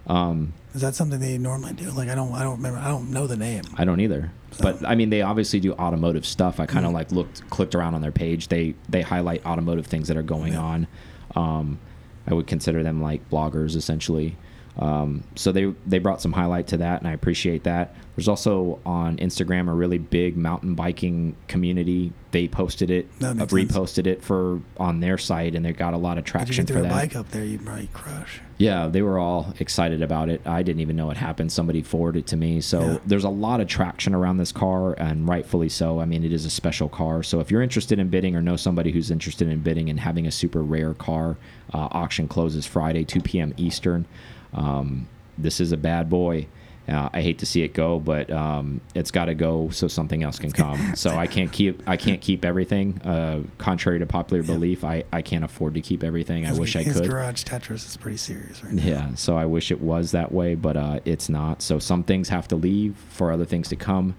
Um, 0.08 0.54
Is 0.74 0.82
that 0.82 0.96
something 0.96 1.20
they 1.20 1.38
normally 1.38 1.74
do? 1.74 1.90
Like 1.92 2.10
I 2.10 2.16
don't, 2.16 2.34
I 2.34 2.44
don't 2.44 2.58
remember. 2.58 2.80
I 2.80 2.88
don't 2.88 3.12
know 3.12 3.28
the 3.28 3.36
name. 3.38 3.64
I 3.76 3.84
don't 3.86 4.00
either. 4.00 4.32
But 4.60 4.86
I 4.86 4.96
mean, 4.96 5.10
they 5.10 5.22
obviously 5.22 5.60
do 5.60 5.74
automotive 5.74 6.26
stuff. 6.26 6.60
I 6.60 6.66
kind 6.66 6.86
of 6.86 6.92
Mm. 6.92 6.96
like 6.96 7.12
looked, 7.12 7.48
clicked 7.50 7.76
around 7.76 7.94
on 7.96 8.02
their 8.02 8.12
page. 8.12 8.48
They 8.48 8.74
they 8.90 9.02
highlight 9.02 9.46
automotive 9.46 9.86
things 9.88 10.08
that 10.08 10.18
are 10.18 10.24
going 10.24 10.54
Yeah. 10.54 10.60
on. 10.62 10.88
Um, 11.36 11.80
I 12.26 12.34
would 12.34 12.48
consider 12.48 12.84
them 12.84 13.02
like 13.02 13.30
bloggers 13.30 13.76
essentially. 13.76 14.38
Um, 14.80 15.24
so 15.36 15.52
they 15.52 15.74
they 15.88 15.98
brought 16.00 16.22
some 16.22 16.34
highlight 16.34 16.68
to 16.68 16.78
that, 16.78 17.00
and 17.02 17.08
I 17.08 17.14
appreciate 17.14 17.64
that. 17.64 17.96
There's 18.16 18.28
also 18.28 18.80
on 18.86 19.18
Instagram 19.18 19.70
a 19.70 19.74
really 19.74 20.00
big 20.00 20.38
mountain 20.38 20.74
biking 20.76 21.36
community. 21.48 22.14
They 22.32 22.48
posted 22.48 22.90
it, 22.92 23.08
uh, 23.22 23.34
makes 23.36 23.52
sense. 23.52 23.72
reposted 23.72 24.08
it 24.08 24.24
for 24.24 24.60
on 24.78 25.00
their 25.00 25.18
site, 25.18 25.56
and 25.56 25.64
they 25.66 25.72
got 25.74 25.94
a 25.94 25.98
lot 25.98 26.18
of 26.18 26.24
If 26.24 26.28
you 26.28 26.32
traction 26.32 26.66
get 26.66 26.74
for 26.76 26.82
that. 26.82 26.92
bike 26.92 27.16
up 27.16 27.30
there, 27.30 27.44
you'd 27.44 27.64
probably 27.66 27.90
crush. 27.94 28.42
Yeah, 28.60 28.88
they 28.88 29.04
were 29.04 29.20
all 29.20 29.54
excited 29.60 30.02
about 30.02 30.30
it. 30.30 30.42
I 30.46 30.64
didn't 30.64 30.82
even 30.82 30.96
know 30.96 31.10
it 31.12 31.18
happened. 31.18 31.52
Somebody 31.52 31.82
forwarded 31.84 32.24
it 32.26 32.28
to 32.28 32.38
me. 32.38 32.60
So 32.62 32.82
Yeah. 32.82 32.98
there's 33.06 33.24
a 33.24 33.30
lot 33.30 33.62
of 33.62 33.68
traction 33.68 34.14
around 34.16 34.38
this 34.38 34.52
car, 34.52 34.94
and 34.94 35.28
rightfully 35.28 35.70
so. 35.70 36.00
I 36.00 36.06
mean, 36.06 36.24
it 36.24 36.34
is 36.34 36.44
a 36.46 36.50
special 36.50 36.90
car. 36.90 37.22
So 37.24 37.40
if 37.40 37.50
you're 37.52 37.62
interested 37.62 37.98
in 38.00 38.10
bidding 38.10 38.36
or 38.36 38.42
know 38.42 38.56
somebody 38.56 38.92
who's 38.92 39.10
interested 39.12 39.48
in 39.48 39.60
bidding 39.60 39.90
and 39.90 40.00
having 40.00 40.26
a 40.28 40.32
super 40.32 40.62
rare 40.64 40.94
car, 40.96 41.38
uh, 41.74 41.88
auction 41.92 42.28
closes 42.28 42.66
Friday, 42.66 43.04
2 43.06 43.22
p.m. 43.22 43.54
Eastern. 43.58 44.06
Um, 44.54 45.08
this 45.38 45.60
is 45.60 45.72
a 45.72 45.78
bad 45.78 46.10
boy. 46.10 46.48
Uh, 46.88 47.10
I 47.12 47.22
hate 47.22 47.40
to 47.40 47.46
see 47.46 47.64
it 47.64 47.74
go, 47.74 48.00
but 48.00 48.32
um, 48.32 48.80
it's 48.96 49.12
got 49.12 49.26
to 49.26 49.36
go 49.36 49.70
so 49.72 49.90
something 49.90 50.24
else 50.24 50.40
can 50.40 50.52
come. 50.52 50.78
so 50.96 51.10
I 51.10 51.28
can't 51.28 51.52
keep 51.52 51.84
I 51.86 51.98
can't 51.98 52.22
keep 52.22 52.46
everything. 52.46 53.02
Uh, 53.02 53.42
contrary 53.58 54.00
to 54.00 54.06
popular 54.06 54.42
belief, 54.42 54.86
I, 54.86 55.04
I 55.12 55.22
can't 55.22 55.44
afford 55.44 55.74
to 55.74 55.82
keep 55.82 56.02
everything. 56.02 56.46
I 56.46 56.54
wish 56.54 56.78
I 56.78 56.84
his 56.84 57.02
could. 57.02 57.10
garage 57.10 57.44
Tetris 57.44 57.86
is 57.86 57.98
pretty 57.98 58.16
serious 58.18 58.64
right 58.64 58.72
now. 58.74 58.84
Yeah, 58.84 59.16
so 59.16 59.36
I 59.36 59.46
wish 59.46 59.70
it 59.70 59.82
was 59.82 60.12
that 60.12 60.32
way, 60.32 60.56
but 60.56 60.78
uh, 60.78 61.02
it's 61.04 61.28
not. 61.28 61.62
So 61.62 61.78
some 61.78 62.04
things 62.04 62.30
have 62.30 62.48
to 62.50 62.56
leave 62.56 62.96
for 63.10 63.34
other 63.34 63.46
things 63.46 63.68
to 63.70 63.76
come. 63.76 64.16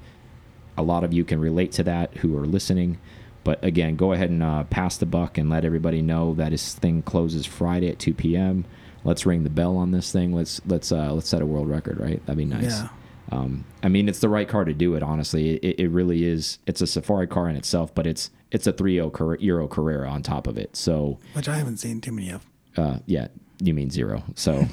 A 0.76 0.82
lot 0.82 1.04
of 1.04 1.12
you 1.14 1.24
can 1.24 1.40
relate 1.40 1.72
to 1.72 1.82
that 1.84 2.18
who 2.18 2.36
are 2.36 2.46
listening. 2.46 2.98
But 3.44 3.64
again, 3.64 3.96
go 3.96 4.12
ahead 4.12 4.28
and 4.28 4.42
uh, 4.42 4.64
pass 4.64 4.98
the 4.98 5.06
buck 5.06 5.38
and 5.38 5.48
let 5.48 5.64
everybody 5.64 6.02
know 6.02 6.34
that 6.34 6.50
this 6.50 6.74
thing 6.74 7.00
closes 7.00 7.46
Friday 7.46 7.88
at 7.88 7.98
2 7.98 8.12
p.m. 8.12 8.66
Let's 9.08 9.24
ring 9.24 9.42
the 9.42 9.48
bell 9.50 9.78
on 9.78 9.90
this 9.90 10.12
thing. 10.12 10.34
Let's 10.34 10.60
let's 10.66 10.92
uh, 10.92 11.14
let's 11.14 11.30
set 11.30 11.40
a 11.40 11.46
world 11.46 11.66
record, 11.66 11.98
right? 11.98 12.24
That'd 12.26 12.36
be 12.36 12.44
nice. 12.44 12.80
Yeah. 12.80 12.88
Um, 13.32 13.64
I 13.82 13.88
mean, 13.88 14.06
it's 14.06 14.18
the 14.18 14.28
right 14.28 14.46
car 14.46 14.66
to 14.66 14.74
do 14.74 14.94
it. 14.96 15.02
Honestly, 15.02 15.56
it, 15.56 15.80
it 15.80 15.88
really 15.88 16.24
is. 16.24 16.58
It's 16.66 16.82
a 16.82 16.86
Safari 16.86 17.26
car 17.26 17.48
in 17.48 17.56
itself, 17.56 17.94
but 17.94 18.06
it's 18.06 18.30
it's 18.50 18.66
a 18.66 18.72
3.0 18.72 19.40
Euro 19.40 19.66
Carrera 19.66 20.10
on 20.10 20.22
top 20.22 20.46
of 20.46 20.58
it. 20.58 20.76
So 20.76 21.18
Which 21.32 21.48
I 21.48 21.56
haven't 21.56 21.78
seen 21.78 22.02
too 22.02 22.12
many 22.12 22.30
of. 22.30 22.44
uh, 22.76 22.98
yeah, 23.06 23.28
you 23.60 23.72
mean 23.72 23.88
zero. 23.88 24.24
So 24.34 24.66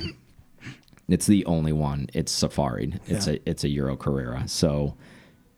it's 1.07 1.27
the 1.27 1.45
only 1.45 1.71
one. 1.71 2.07
It's 2.13 2.31
Safari. 2.33 2.93
It's 3.07 3.27
Yeah. 3.27 3.35
a 3.35 3.39
it's 3.49 3.63
a 3.63 3.69
Euro 3.69 3.95
Carrera. 3.95 4.49
So 4.49 4.95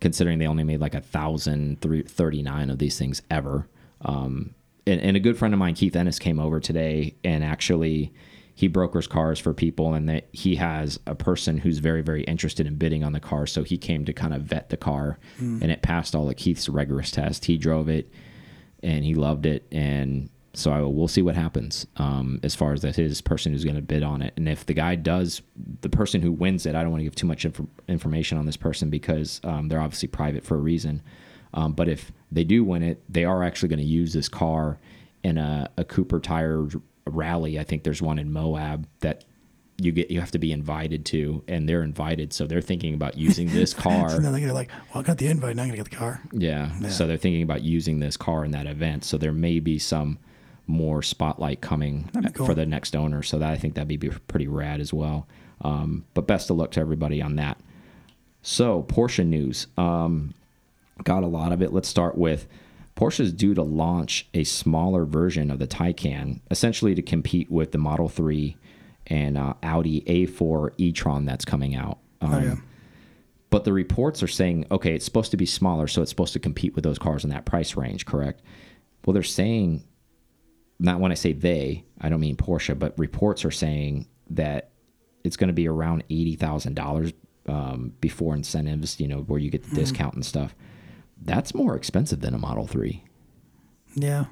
considering 0.02 0.38
they 0.38 0.46
only 0.46 0.64
made 0.64 0.82
like 0.82 0.94
a 0.94 1.02
thousand 1.02 1.82
thirty 1.82 2.44
nine 2.44 2.70
of 2.70 2.78
these 2.78 3.00
things 3.00 3.24
ever, 3.32 3.68
um, 4.02 4.54
and, 4.86 5.02
and 5.02 5.18
a 5.18 5.20
good 5.20 5.36
friend 5.36 5.56
of 5.56 5.60
mine, 5.60 5.74
Keith 5.74 5.96
Ennis, 5.96 6.20
came 6.20 6.40
over 6.40 6.60
today 6.60 7.16
and 7.24 7.44
actually 7.44 8.14
he 8.58 8.68
brokers 8.68 9.06
cars 9.06 9.38
for 9.38 9.54
people 9.54 9.94
and 9.94 10.10
that 10.10 10.28
he 10.32 10.56
has 10.56 11.00
a 11.06 11.14
person 11.14 11.60
who's 11.60 11.78
very 11.78 12.02
very 12.02 12.24
interested 12.24 12.66
in 12.66 12.74
bidding 12.74 13.04
on 13.04 13.12
the 13.12 13.20
car. 13.20 13.46
So 13.46 13.62
he 13.62 13.78
came 13.78 14.04
to 14.06 14.14
kind 14.14 14.34
of 14.34 14.42
vet 14.42 14.70
the 14.70 14.78
car 14.78 15.20
and 15.62 15.72
it 15.72 15.84
passed 15.84 16.16
all 16.16 16.28
of 16.28 16.36
keith's 16.38 16.68
rigorous 16.68 17.12
test. 17.12 17.46
He 17.46 17.60
drove 17.60 17.88
it 17.88 18.12
and 18.82 19.06
he 19.06 19.14
loved 19.14 19.46
it. 19.46 19.68
And 19.72 20.32
so 20.56 20.72
I, 20.72 20.82
we'll 20.82 21.08
see 21.08 21.22
what 21.22 21.36
happens 21.36 21.86
um, 21.98 22.40
as 22.42 22.56
far 22.56 22.74
as 22.74 22.82
that 22.82 22.96
his 22.96 23.22
person 23.22 23.52
who's 23.52 23.64
going 23.64 23.76
to 23.76 23.82
bid 23.84 24.02
on 24.02 24.24
it. 24.24 24.34
And 24.38 24.50
if 24.50 24.66
the 24.66 24.74
guy 24.74 24.96
does 24.96 25.44
the 25.82 25.90
person 25.90 26.24
who 26.24 26.32
wins 26.32 26.66
it 26.66 26.74
i 26.74 26.82
don't 26.82 26.90
want 26.90 27.02
to 27.02 27.06
give 27.06 27.14
too 27.14 27.28
much 27.28 27.46
inf 27.46 27.62
information 27.88 28.40
on 28.40 28.48
this 28.48 28.58
person 28.58 28.90
because 28.90 29.40
um, 29.44 29.68
they're 29.68 29.80
obviously 29.80 30.08
private 30.08 30.44
for 30.44 30.56
a 30.56 30.62
reason. 30.62 31.04
Um, 31.54 31.74
but 31.74 31.88
if 31.88 32.12
they 32.32 32.44
do 32.44 32.64
win 32.64 32.82
it 32.82 33.04
they 33.08 33.24
are 33.24 33.44
actually 33.44 33.70
going 33.70 33.80
to 33.80 33.86
use 33.86 34.14
this 34.14 34.28
car 34.28 34.80
in 35.24 35.38
a, 35.38 35.70
a 35.78 35.84
cooper 35.84 36.20
tire 36.20 36.68
rally 37.14 37.60
i 37.60 37.64
think 37.64 37.84
there's 37.84 38.02
one 38.02 38.20
in 38.20 38.32
moab 38.32 38.88
that 39.02 39.24
you 39.80 39.92
get 39.92 40.10
you 40.10 40.20
have 40.20 40.32
to 40.32 40.40
be 40.40 40.52
invited 40.52 41.06
to 41.06 41.44
and 41.48 41.70
they're 41.70 41.84
invited 41.84 42.34
so 42.34 42.48
they're 42.48 42.62
thinking 42.62 42.94
about 42.96 43.16
using 43.18 43.48
this 43.50 43.74
car 43.86 44.10
So 44.10 44.20
then 44.20 44.34
they're 44.34 44.52
like, 44.52 44.70
well, 44.94 45.04
I 45.04 45.06
got 45.06 45.20
the 45.20 45.28
invite. 45.28 45.56
Now 45.56 45.62
I'm 45.64 45.70
gonna 45.70 45.78
get 45.78 45.90
the 45.92 45.96
car. 45.96 46.20
yeah. 46.32 46.72
Yeah. 46.82 46.90
So 46.90 47.06
they're 47.06 47.16
thinking 47.18 47.44
about 47.44 47.62
using 47.62 48.00
this 48.00 48.18
car 48.18 48.44
in 48.44 48.50
that 48.52 48.66
event. 48.66 49.06
So 49.06 49.20
there 49.20 49.32
may 49.34 49.60
be 49.60 49.78
some 49.78 50.18
more 50.66 51.04
spotlight 51.04 51.62
coming 51.62 52.10
cool. 52.34 52.48
for 52.48 52.56
the 52.56 52.66
next 52.66 52.96
owner. 52.96 53.22
So 53.22 53.38
that 53.38 53.52
I 53.52 53.56
think 53.56 53.76
that'd 53.76 53.88
be 53.88 54.10
pretty 54.28 54.48
rad 54.48 54.80
as 54.82 54.92
well. 54.94 55.28
Um, 55.62 56.06
but 56.16 56.26
best 56.26 56.50
of 56.50 56.58
luck 56.58 56.72
to 56.72 56.80
everybody 56.80 57.22
on 57.22 57.36
that. 57.36 57.60
So 58.42 58.82
Porsche 58.82 59.26
news. 59.28 59.68
Um, 59.78 60.34
got 61.04 61.22
a 61.22 61.28
lot 61.28 61.52
of 61.52 61.62
it. 61.62 61.72
Let's 61.72 61.88
start 61.88 62.18
with 62.18 62.48
Porsche's 62.98 63.32
due 63.32 63.54
to 63.54 63.62
launch 63.64 64.28
a 64.34 64.44
smaller 64.44 65.06
version 65.06 65.52
of 65.52 65.60
the 65.60 65.68
Taycan, 65.68 66.42
essentially 66.52 66.96
to 66.96 67.02
compete 67.02 67.50
with 67.50 67.72
the 67.72 67.78
Model 67.78 68.10
3 68.10 68.58
and 69.08 69.38
uh, 69.38 69.54
Audi 69.64 70.02
A4 70.02 70.72
e-tron 70.78 71.24
that's 71.26 71.46
coming 71.46 71.76
out. 71.76 72.00
Um, 72.22 72.34
Oh, 72.34 72.40
yeah. 72.40 72.56
but 73.50 73.64
the 73.64 73.72
reports 73.72 74.22
are 74.24 74.28
saying, 74.28 74.66
okay, 74.72 74.94
it's 74.96 75.06
supposed 75.06 75.32
to 75.32 75.38
be 75.38 75.46
smaller, 75.46 75.88
so 75.88 76.02
it's 76.02 76.10
supposed 76.10 76.34
to 76.34 76.40
compete 76.40 76.74
with 76.76 76.84
those 76.84 76.98
cars 77.00 77.24
in 77.24 77.30
that 77.30 77.46
price 77.46 77.78
range, 77.78 78.06
correct? 78.06 78.42
Well, 79.06 79.14
they're 79.14 79.24
saying, 79.24 79.84
not 80.80 81.00
when 81.00 81.12
I 81.12 81.16
say 81.16 81.32
they, 81.34 81.86
I 82.02 82.10
don't 82.10 82.20
mean 82.20 82.36
Porsche, 82.36 82.78
but 82.78 82.98
reports 82.98 83.46
are 83.46 83.52
saying 83.52 84.08
that 84.32 84.72
it's 85.24 85.38
going 85.38 85.48
to 85.50 85.54
be 85.54 85.68
around 85.68 86.04
eighty 86.10 86.36
thousand 86.36 86.74
dollars 86.76 87.14
um, 87.48 87.94
before 88.02 88.36
incentives, 88.36 89.00
you 89.00 89.08
know, 89.08 89.20
where 89.22 89.40
you 89.40 89.50
get 89.50 89.64
the 89.64 89.76
discount 89.76 90.16
and 90.16 90.26
stuff. 90.26 90.54
That's 91.24 91.54
more 91.54 91.76
expensive 91.76 92.22
than 92.22 92.34
a 92.34 92.38
Model 92.38 92.68
Three. 92.68 93.04
Yeah. 93.96 94.26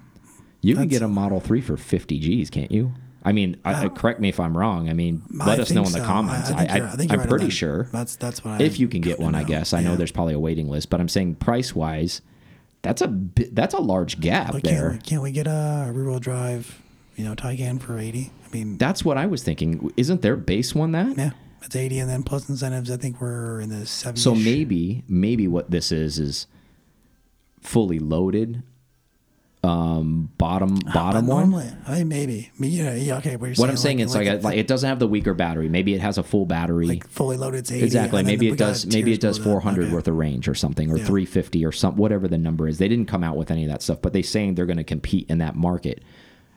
You 0.61 0.75
can 0.75 0.87
get 0.87 1.01
a 1.01 1.07
Model 1.07 1.39
Three 1.39 1.61
for 1.61 1.77
fifty 1.77 2.19
G's, 2.19 2.49
can't 2.49 2.71
you? 2.71 2.93
I 3.23 3.31
mean, 3.31 3.57
I, 3.65 3.85
I- 3.85 3.89
correct 3.89 4.19
me 4.19 4.29
if 4.29 4.39
I'm 4.39 4.55
wrong. 4.57 4.87
I 4.89 4.93
mean, 4.93 5.23
I 5.41 5.45
let 5.47 5.59
us 5.59 5.71
know 5.71 5.83
in 5.83 5.91
the 5.91 5.99
so. 5.99 6.05
comments. 6.05 6.51
I, 6.51 6.53
I 6.53 6.57
think 6.57 6.71
I, 6.71 6.77
you're, 6.77 6.87
I 6.87 6.91
think 6.91 7.11
you're 7.11 7.19
am 7.19 7.19
right 7.21 7.29
pretty 7.29 7.45
that. 7.45 7.51
sure 7.51 7.83
That's 7.91 8.15
that's 8.15 8.43
what 8.45 8.61
I. 8.61 8.63
if 8.63 8.79
you 8.79 8.87
can 8.87 9.01
get 9.01 9.19
one, 9.19 9.33
I 9.35 9.43
guess. 9.43 9.73
I 9.73 9.81
know 9.81 9.95
there's 9.95 10.11
probably 10.11 10.33
a 10.35 10.39
waiting 10.39 10.69
list, 10.69 10.89
but 10.89 10.99
I'm 10.99 11.09
saying 11.09 11.35
price 11.35 11.73
wise, 11.75 12.21
that's 12.83 13.01
a 13.01 13.07
that's 13.51 13.73
a 13.73 13.79
large 13.79 14.19
gap 14.19 14.51
But 14.53 14.63
can't 14.63 14.77
there. 14.77 14.91
we, 14.91 14.97
can't 14.99 15.21
we 15.23 15.31
get 15.31 15.47
a 15.47 15.91
rear 15.93 16.05
wheel 16.05 16.19
drive, 16.19 16.81
you 17.15 17.25
know, 17.25 17.33
Taycan 17.35 17.81
for 17.81 17.97
eighty? 17.97 18.31
I 18.45 18.53
mean, 18.55 18.77
That's 18.77 19.03
what 19.03 19.17
I 19.17 19.25
was 19.25 19.41
thinking. 19.43 19.91
Isn't 19.97 20.21
their 20.21 20.35
base 20.37 20.73
one 20.75 20.91
that? 20.93 21.17
yeah, 21.17 21.31
it's 21.63 21.75
eighty, 21.75 21.97
and 21.99 22.09
then 22.09 22.21
plus 22.23 22.47
incentives. 22.47 22.91
I 22.91 22.97
think 22.97 23.19
we're 23.21 23.59
in 23.59 23.69
the 23.69 23.85
seventy. 23.87 24.21
So 24.21 24.35
maybe 24.35 25.03
maybe 25.07 25.47
what 25.47 25.71
this 25.71 25.91
is 25.91 26.19
is 26.19 26.45
fully 27.65 27.99
loaded 27.99 28.63
um 29.63 30.29
bottom 30.37 30.75
bottom 30.93 31.25
one. 31.25 31.49
Normally, 31.49 31.71
I 31.87 31.97
mean, 31.99 32.07
maybe. 32.07 32.51
I 32.55 32.61
mean, 32.61 32.71
yeah, 32.71 32.93
yeah, 32.93 33.17
okay. 33.17 33.31
You're 33.31 33.53
What 33.55 33.67
I'm 33.69 33.77
saying 33.77 33.99
is 33.99 34.13
like, 34.13 34.27
like, 34.27 34.43
like 34.43 34.57
it 34.57 34.67
doesn't 34.67 34.87
have 34.87 34.99
the 34.99 35.07
weaker 35.07 35.33
battery. 35.33 35.69
Maybe 35.69 35.95
it 35.95 36.01
has 36.01 36.19
a 36.19 36.23
full 36.23 36.45
battery. 36.45 36.85
like 36.85 37.07
fully 37.07 37.35
loaded. 37.35 37.69
80, 37.71 37.83
exactly. 37.83 38.21
Maybe 38.21 38.47
it 38.47 38.59
does. 38.59 38.85
Maybe 38.85 39.11
it 39.11 39.21
does 39.21 39.39
400 39.39 39.85
Okay. 39.85 39.93
worth 39.93 40.07
of 40.07 40.15
range 40.15 40.47
or 40.47 40.53
something, 40.53 40.91
or 40.91 40.97
Yeah. 40.97 41.05
350 41.05 41.65
or 41.65 41.71
some 41.71 41.95
whatever 41.95 42.27
the 42.27 42.37
number 42.37 42.67
is. 42.67 42.77
They 42.77 42.87
didn't 42.87 43.07
come 43.07 43.23
out 43.23 43.37
with 43.37 43.49
any 43.49 43.63
of 43.63 43.71
that 43.71 43.81
stuff, 43.81 44.03
but 44.03 44.13
they're 44.13 44.21
saying 44.21 44.53
they're 44.53 44.67
going 44.67 44.77
to 44.77 44.83
compete 44.83 45.25
in 45.29 45.39
that 45.39 45.55
market. 45.55 46.03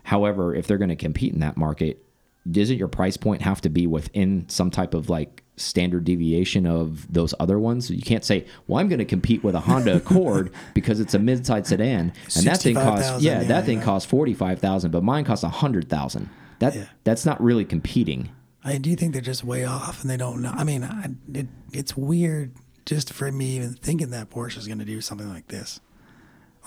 However, 0.02 0.54
if 0.54 0.66
they're 0.66 0.76
going 0.78 0.88
to 0.90 0.96
compete 0.96 1.32
in 1.32 1.40
that 1.40 1.56
market, 1.56 2.04
doesn't 2.50 2.78
your 2.78 2.88
price 2.88 3.16
point 3.16 3.42
have 3.42 3.60
to 3.62 3.68
be 3.68 3.86
within 3.86 4.48
some 4.48 4.70
type 4.70 4.94
of 4.94 5.08
like 5.08 5.42
standard 5.56 6.04
deviation 6.04 6.66
of 6.66 7.12
those 7.12 7.34
other 7.40 7.58
ones? 7.58 7.90
You 7.90 8.02
can't 8.02 8.24
say, 8.24 8.46
"Well, 8.66 8.78
I'm 8.80 8.88
going 8.88 8.98
to 9.00 9.04
compete 9.04 9.42
with 9.44 9.54
a 9.54 9.60
Honda 9.60 9.96
Accord 9.96 10.52
because 10.74 11.00
it's 11.00 11.14
a 11.14 11.18
mid-size 11.18 11.68
sedan, 11.68 12.12
and 12.36 12.46
that 12.46 12.60
thing 12.60 12.74
costs 12.74 13.06
65,000, 13.06 13.22
yeah, 13.24 13.40
yeah, 13.42 13.48
that 13.48 13.64
thing 13.64 13.78
yeah. 13.78 13.84
costs 13.84 14.08
forty-five 14.10 14.58
thousand, 14.60 14.90
but 14.90 15.02
mine 15.02 15.24
costs 15.24 15.44
a 15.44 15.48
hundred 15.48 15.88
thousand. 15.88 16.28
That 16.60 16.74
Yeah. 16.74 16.84
that's 17.04 17.24
not 17.26 17.42
really 17.42 17.64
competing." 17.64 18.30
I 18.64 18.76
do 18.78 18.94
think 18.96 19.12
they're 19.12 19.22
just 19.22 19.44
way 19.44 19.64
off, 19.64 20.02
and 20.02 20.10
they 20.10 20.16
don't 20.16 20.42
know. 20.42 20.50
I 20.54 20.64
mean, 20.64 20.82
I, 20.84 21.10
it, 21.32 21.46
it's 21.72 21.96
weird 21.96 22.52
just 22.84 23.12
for 23.12 23.30
me 23.30 23.56
even 23.56 23.74
thinking 23.74 24.10
that 24.10 24.30
Porsche 24.30 24.58
is 24.58 24.66
going 24.66 24.80
to 24.80 24.84
do 24.84 25.00
something 25.00 25.28
like 25.28 25.48
this. 25.48 25.80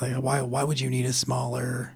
Like, 0.01 0.15
why? 0.15 0.41
Why 0.41 0.63
would 0.63 0.79
you 0.79 0.89
need 0.89 1.05
a 1.05 1.13
smaller? 1.13 1.93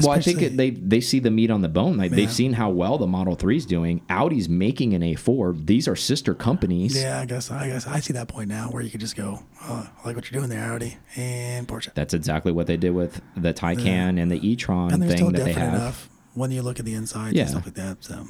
Well, 0.00 0.10
I 0.10 0.20
think 0.20 0.40
it, 0.40 0.56
they 0.56 0.70
they 0.70 1.00
see 1.02 1.18
the 1.18 1.30
meat 1.30 1.50
on 1.50 1.60
the 1.60 1.68
bone. 1.68 1.98
Like 1.98 2.10
Yeah. 2.12 2.16
they've 2.16 2.32
seen 2.32 2.54
how 2.54 2.70
well 2.70 2.96
the 2.96 3.06
Model 3.06 3.34
3 3.34 3.56
is 3.58 3.66
doing. 3.66 4.00
Audi's 4.08 4.48
making 4.48 4.94
an 4.94 5.02
A4. 5.02 5.66
These 5.66 5.86
are 5.86 5.94
sister 5.96 6.34
companies. 6.34 6.96
Yeah, 6.96 7.20
I 7.20 7.26
guess 7.26 7.50
I 7.50 7.68
guess 7.68 7.86
I 7.86 8.00
see 8.00 8.14
that 8.14 8.26
point 8.28 8.48
now 8.48 8.68
where 8.70 8.82
you 8.82 8.88
could 8.90 9.00
just 9.00 9.16
go, 9.16 9.42
oh, 9.64 9.90
I 10.02 10.06
like 10.06 10.16
what 10.16 10.30
you're 10.30 10.40
doing 10.40 10.48
there, 10.48 10.72
Audi 10.72 10.96
and 11.16 11.68
Porsche, 11.68 11.92
That's 11.92 12.14
exactly 12.14 12.52
what 12.52 12.66
they 12.66 12.78
did 12.78 12.92
with 12.92 13.20
the 13.36 13.52
Taycan 13.52 14.18
and 14.20 14.30
the 14.30 14.46
e-tron 14.48 14.92
and 14.94 15.02
thing 15.02 15.16
still 15.18 15.30
that 15.30 15.44
they 15.44 15.52
have. 15.52 15.74
enough 15.74 16.08
when 16.32 16.50
you 16.50 16.62
look 16.62 16.78
at 16.78 16.86
the 16.86 16.94
insides 16.94 17.34
Yeah. 17.34 17.42
and 17.42 17.50
stuff 17.50 17.66
like 17.66 17.74
that. 17.74 17.98
So 18.00 18.26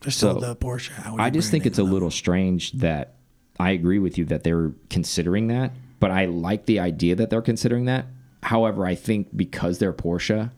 they're 0.00 0.10
still 0.10 0.40
So, 0.40 0.46
the 0.48 0.56
Porsche. 0.56 0.90
Audi 1.06 1.22
I 1.22 1.30
just 1.30 1.50
think 1.52 1.64
it's 1.64 1.78
a 1.78 1.84
little 1.84 2.10
strange 2.10 2.72
that 2.72 3.14
I 3.60 3.70
agree 3.70 4.00
with 4.00 4.18
you 4.18 4.24
that 4.26 4.42
they're 4.42 4.72
considering 4.90 5.46
that, 5.46 5.72
but 6.00 6.10
I 6.10 6.24
like 6.24 6.66
the 6.66 6.80
idea 6.80 7.14
that 7.14 7.30
they're 7.30 7.40
considering 7.40 7.84
that. 7.84 8.06
However, 8.44 8.86
I 8.86 8.94
think 8.94 9.34
because 9.34 9.78
they're 9.78 9.92
Porsche, 9.92 10.50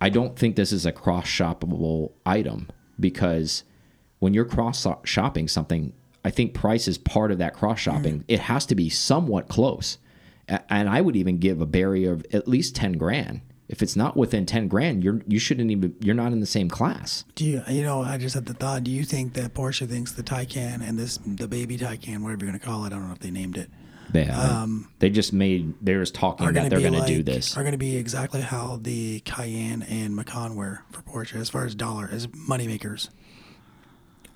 I 0.00 0.08
don't 0.08 0.36
think 0.36 0.56
this 0.56 0.72
is 0.72 0.84
a 0.84 0.92
cross 0.92 1.26
shoppable 1.26 2.12
item 2.26 2.68
because 2.98 3.64
when 4.18 4.34
you're 4.34 4.44
cross 4.44 4.86
shopping 5.04 5.46
something, 5.46 5.92
I 6.24 6.30
think 6.30 6.54
price 6.54 6.88
is 6.88 6.98
part 6.98 7.30
of 7.30 7.38
that 7.38 7.54
cross 7.54 7.78
shopping. 7.78 8.20
Mm-hmm. 8.20 8.32
It 8.32 8.40
has 8.40 8.66
to 8.66 8.74
be 8.74 8.88
somewhat 8.88 9.48
close. 9.48 9.98
And 10.48 10.88
I 10.88 11.00
would 11.00 11.14
even 11.14 11.38
give 11.38 11.60
a 11.60 11.66
barrier 11.66 12.12
of 12.12 12.26
at 12.32 12.48
least 12.48 12.74
10 12.74 12.94
grand. 12.94 13.42
If 13.68 13.82
it's 13.82 13.94
not 13.94 14.16
within 14.16 14.46
10 14.46 14.66
grand, 14.66 15.04
you're 15.04 15.20
you 15.28 15.38
shouldn't 15.38 15.70
even 15.70 15.94
you're 16.00 16.16
not 16.16 16.32
in 16.32 16.40
the 16.40 16.46
same 16.46 16.68
class. 16.68 17.24
Do 17.36 17.44
you, 17.44 17.62
you 17.68 17.84
know, 17.84 18.02
I 18.02 18.18
just 18.18 18.34
had 18.34 18.46
the 18.46 18.54
thought. 18.54 18.82
Do 18.82 18.90
you 18.90 19.04
think 19.04 19.34
that 19.34 19.54
Porsche 19.54 19.88
thinks 19.88 20.10
the 20.10 20.24
Taycan 20.24 20.82
and 20.82 20.98
this, 20.98 21.20
the 21.24 21.46
baby 21.46 21.78
Taycan, 21.78 22.20
whatever 22.22 22.44
you're 22.44 22.50
going 22.50 22.58
to 22.58 22.66
call 22.66 22.82
it, 22.84 22.88
I 22.88 22.96
don't 22.96 23.06
know 23.06 23.12
if 23.12 23.20
they 23.20 23.30
named 23.30 23.56
it, 23.56 23.70
They 24.12 24.24
have 24.24 24.50
um, 24.50 24.88
they 24.98 25.10
just 25.10 25.32
made 25.32 25.74
they're 25.80 26.00
just 26.00 26.14
talking 26.14 26.52
that 26.52 26.70
they're 26.70 26.80
going 26.80 26.94
to 26.94 27.06
do 27.06 27.22
this. 27.22 27.56
Are 27.56 27.62
going 27.62 27.72
to 27.72 27.78
be 27.78 27.96
exactly 27.96 28.40
how 28.40 28.78
the 28.82 29.20
Cayenne 29.20 29.82
and 29.82 30.14
Macan 30.16 30.56
were 30.56 30.82
for 30.90 31.02
Porsche 31.02 31.36
as 31.40 31.48
far 31.50 31.64
as 31.64 31.74
dollar 31.74 32.08
as 32.10 32.26
moneymakers. 32.28 33.08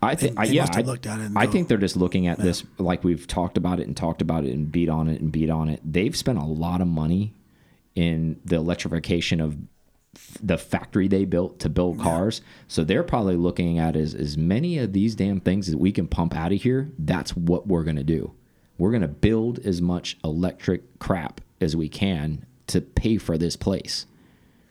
I 0.03 0.15
think, 0.17 0.37
They- 0.37 0.43
I, 0.43 0.47
they 0.47 0.53
yeah, 0.53 0.67
I, 0.71 0.81
looked 0.83 1.07
at 1.07 1.19
it 1.21 1.31
I 1.35 1.47
go- 1.47 1.53
think 1.53 1.69
they're 1.69 1.79
just 1.79 1.97
looking 1.97 2.27
at 2.27 2.39
this 2.39 2.63
like 2.79 3.05
we've 3.05 3.27
talked 3.27 3.57
about 3.57 3.81
it 3.81 3.87
and 3.87 3.97
talked 3.97 4.21
about 4.21 4.45
it 4.45 4.53
and 4.53 4.71
beat 4.71 4.89
on 4.91 5.09
it 5.09 5.21
and 5.21 5.33
beat 5.33 5.49
on 5.51 5.69
it. 5.69 5.81
They've 5.85 6.15
spent 6.15 6.39
a 6.39 6.45
lot 6.45 6.81
of 6.81 6.87
money 6.89 7.35
in 7.95 8.39
the 8.45 8.57
electrification 8.57 9.41
of 9.41 9.57
the 10.43 10.57
factory 10.59 11.09
they 11.09 11.25
built 11.25 11.59
to 11.61 11.69
build 11.69 11.99
cars. 11.99 12.41
So 12.69 12.85
they're 12.85 13.03
probably 13.03 13.37
looking 13.37 13.79
at 13.79 13.97
as 13.97 14.15
as 14.15 14.37
many 14.37 14.79
of 14.79 14.93
these 14.93 15.15
damn 15.15 15.41
things 15.41 15.69
that 15.71 15.79
we 15.79 15.91
can 15.91 16.07
pump 16.07 16.37
out 16.37 16.53
of 16.53 16.63
here. 16.63 16.93
That's 16.99 17.35
what 17.37 17.67
we're 17.67 17.83
gonna 17.85 18.05
do. 18.05 18.33
We're 18.79 18.93
gonna 18.93 19.09
build 19.09 19.59
as 19.61 19.81
much 19.81 20.17
electric 20.25 20.99
crap 20.99 21.41
as 21.61 21.77
we 21.77 21.89
can 21.89 22.45
to 22.69 22.81
pay 22.81 23.19
for 23.19 23.39
this 23.39 23.57
place 23.57 24.07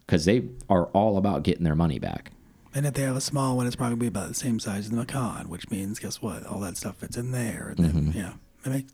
because 0.06 0.26
they 0.26 0.44
are 0.70 0.86
all 0.88 1.18
about 1.18 1.44
getting 1.44 1.64
their 1.64 1.76
money 1.76 2.00
back. 2.00 2.32
And 2.76 2.86
if 2.88 2.94
they 2.96 3.04
have 3.04 3.16
a 3.16 3.22
small 3.22 3.56
one, 3.56 3.68
it's 3.68 3.76
probably 3.76 3.96
be 3.98 4.08
about 4.08 4.28
the 4.30 4.34
same 4.34 4.60
size 4.60 4.86
as 4.86 4.90
the 4.90 4.96
Macan, 4.96 5.48
which 5.48 5.70
means 5.70 6.00
guess 6.00 6.22
what? 6.22 6.44
All 6.46 6.60
that 6.62 6.76
stuff 6.76 6.98
fits 6.98 7.18
in 7.18 7.32
there. 7.32 7.74
And 7.78 7.86
then, 7.86 7.94
Mm-hmm. 8.08 8.18
yeah, 8.18 8.34
it 8.66 8.70
makes 8.70 8.92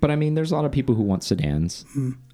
But 0.00 0.10
I 0.12 0.16
mean, 0.16 0.34
there's 0.34 0.52
a 0.52 0.54
lot 0.56 0.64
of 0.64 0.70
people 0.70 0.94
who 0.94 1.02
want 1.02 1.24
sedans 1.24 1.84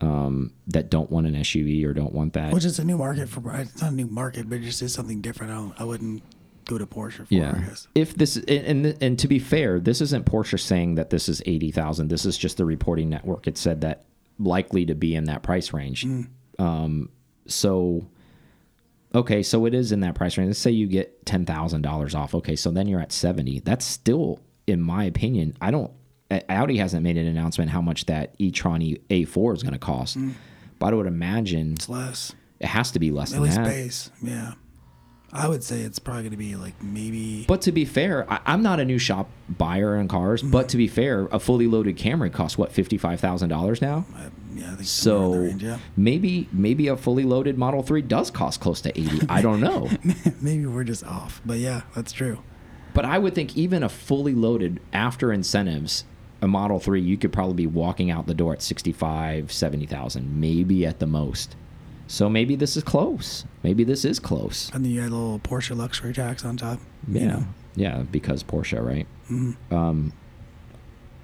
um, 0.03 0.53
that 0.67 0.91
don't 0.91 1.11
want 1.11 1.27
an 1.27 1.35
SUV 1.35 1.85
or 1.87 1.95
don't 1.95 2.13
want 2.13 2.35
that. 2.35 2.53
which 2.53 2.67
is 2.67 2.79
a 2.79 2.85
new 2.85 2.99
market 2.99 3.29
for. 3.31 3.41
It's 3.55 3.81
not 3.81 3.93
a 3.93 3.95
new 3.95 4.07
market, 4.07 4.49
but 4.51 4.57
it 4.59 4.63
just 4.65 4.83
is 4.83 4.93
something 4.93 5.23
different. 5.23 5.53
I, 5.53 5.57
don't, 5.57 5.81
I 5.81 5.85
wouldn't 5.85 6.23
go 6.65 6.79
to 6.79 6.87
Porsche 6.87 7.27
for. 7.27 7.35
I 7.35 7.37
yeah. 7.37 7.53
guess. 7.69 7.89
If 7.95 8.15
this 8.15 8.37
and 8.37 8.49
and- 8.87 9.03
and 9.03 9.19
to 9.19 9.29
be 9.29 9.39
fair, 9.39 9.79
this 9.81 10.01
isn't 10.01 10.27
Porsche 10.27 10.59
saying 10.61 10.95
that 10.97 11.11
this 11.11 11.29
is 11.29 11.43
eighty 11.47 11.71
thousand. 11.71 12.09
This 12.09 12.25
is 12.27 12.37
just 12.39 12.57
the 12.57 12.65
reporting 12.65 13.09
network. 13.11 13.47
It 13.47 13.57
said 13.59 13.81
that 13.83 14.05
likely 14.39 14.87
to 14.87 14.95
be 14.95 15.15
in 15.15 15.25
that 15.25 15.43
price 15.43 15.73
range. 15.73 16.07
Um, 16.59 17.11
so 17.47 18.07
okay, 19.15 19.43
so 19.43 19.67
it 19.67 19.75
is 19.75 19.93
in 19.93 20.01
that 20.01 20.15
price 20.15 20.37
range. 20.39 20.49
Let's 20.49 20.59
say 20.59 20.71
you 20.71 20.87
get 20.87 21.25
ten 21.27 21.45
thousand 21.45 21.83
dollars 21.83 22.15
off. 22.15 22.35
Okay, 22.35 22.57
so 22.57 22.71
then 22.71 22.87
you're 22.89 23.01
at 23.01 23.13
seventy. 23.13 23.61
That's 23.61 23.85
still, 23.85 24.41
in 24.67 24.81
my 24.81 25.05
opinion, 25.05 25.57
I 25.61 25.71
don't. 25.71 25.91
Audi 26.49 26.79
hasn't 26.79 27.03
made 27.03 27.19
an 27.19 27.27
announcement 27.27 27.69
how 27.71 27.83
much 27.83 28.07
that 28.07 28.35
e-tron 28.39 28.81
E- 28.81 28.97
A4 29.11 29.55
is 29.55 29.63
going 29.63 29.75
to 29.75 29.79
cost, 29.79 30.17
but 30.79 30.95
I 30.95 30.97
would 30.97 31.07
imagine 31.07 31.73
It's 31.75 31.91
less. 31.91 32.33
it 32.59 32.69
has 32.69 32.91
to 32.93 32.99
be 32.99 33.11
less 33.11 33.33
At 33.33 33.35
than 33.35 33.43
least 33.43 33.57
that. 33.57 33.65
base. 33.67 34.11
Yeah. 34.23 34.53
I 35.33 35.49
would 35.49 35.65
say 35.65 35.81
it's 35.81 35.99
probably 35.99 36.23
going 36.25 36.33
to 36.33 36.37
be 36.37 36.57
like 36.57 36.81
maybe. 36.83 37.45
But 37.47 37.63
to 37.63 37.73
be 37.73 37.85
fair, 37.87 38.31
I, 38.31 38.41
I'm 38.45 38.63
not 38.63 38.81
a 38.81 38.85
new 38.85 38.99
shop 38.99 39.31
buyer 39.49 39.97
on 39.97 40.07
cars. 40.09 40.43
But 40.43 40.69
to 40.71 40.77
be 40.77 40.89
fair, 40.89 41.27
a 41.33 41.39
fully 41.39 41.67
loaded 41.67 41.97
Camry 41.97 42.31
costs 42.33 42.59
what 42.59 42.71
fifty 42.73 42.99
five 42.99 43.19
thousand 43.21 43.49
dollars 43.49 43.81
now. 43.81 44.05
uh, 44.17 44.29
yeah, 44.55 44.73
I 44.73 44.75
think 44.77 44.85
So 44.85 45.33
range, 45.35 45.63
yeah. 45.63 45.79
maybe 45.97 46.49
maybe 46.53 46.89
a 46.89 46.97
fully 46.97 47.25
loaded 47.25 47.57
Model 47.57 47.83
Three 47.83 48.03
does 48.03 48.31
cost 48.31 48.61
close 48.61 48.81
to 48.83 48.91
eighty. 48.99 49.21
I 49.29 49.41
don't 49.41 49.61
know. 49.61 49.89
maybe 50.43 50.67
we're 50.67 50.85
just 50.85 51.05
off, 51.05 51.41
but 51.47 51.57
yeah, 51.59 51.83
that's 51.95 52.13
true. 52.13 52.39
But 52.95 53.07
I 53.07 53.19
would 53.19 53.35
think 53.35 53.57
even 53.57 53.83
a 53.83 53.89
fully 53.89 54.35
loaded 54.35 54.81
after 54.93 55.33
incentives, 55.33 56.05
a 56.43 56.47
Model 56.47 56.79
3, 56.79 57.01
you 57.01 57.17
could 57.17 57.33
probably 57.33 57.55
be 57.55 57.67
walking 57.67 58.11
out 58.11 58.27
the 58.27 58.35
door 58.35 58.53
at 58.53 58.61
65, 58.61 59.51
70,000, 59.51 60.39
maybe 60.39 60.85
at 60.85 60.99
the 60.99 61.07
most. 61.07 61.57
So 62.13 62.29
maybe 62.29 62.57
this 62.57 62.77
is 62.77 62.85
close. 62.85 63.47
Maybe 63.63 63.85
this 63.85 64.05
is 64.05 64.19
close. 64.19 64.71
And 64.75 64.85
then 64.85 64.93
you 64.93 65.01
had 65.01 65.13
a 65.13 65.15
little 65.15 65.39
Porsche 65.39 65.75
luxury 65.75 66.13
tax 66.13 66.45
on 66.45 66.59
top. 66.59 66.79
you 67.09 67.21
Yeah. 67.21 67.27
know. 67.29 67.45
Yeah, 67.75 68.03
because 68.03 68.43
Porsche, 68.43 68.85
right? 68.85 69.07
Mhm. 69.31 69.57
Um, 69.73 70.13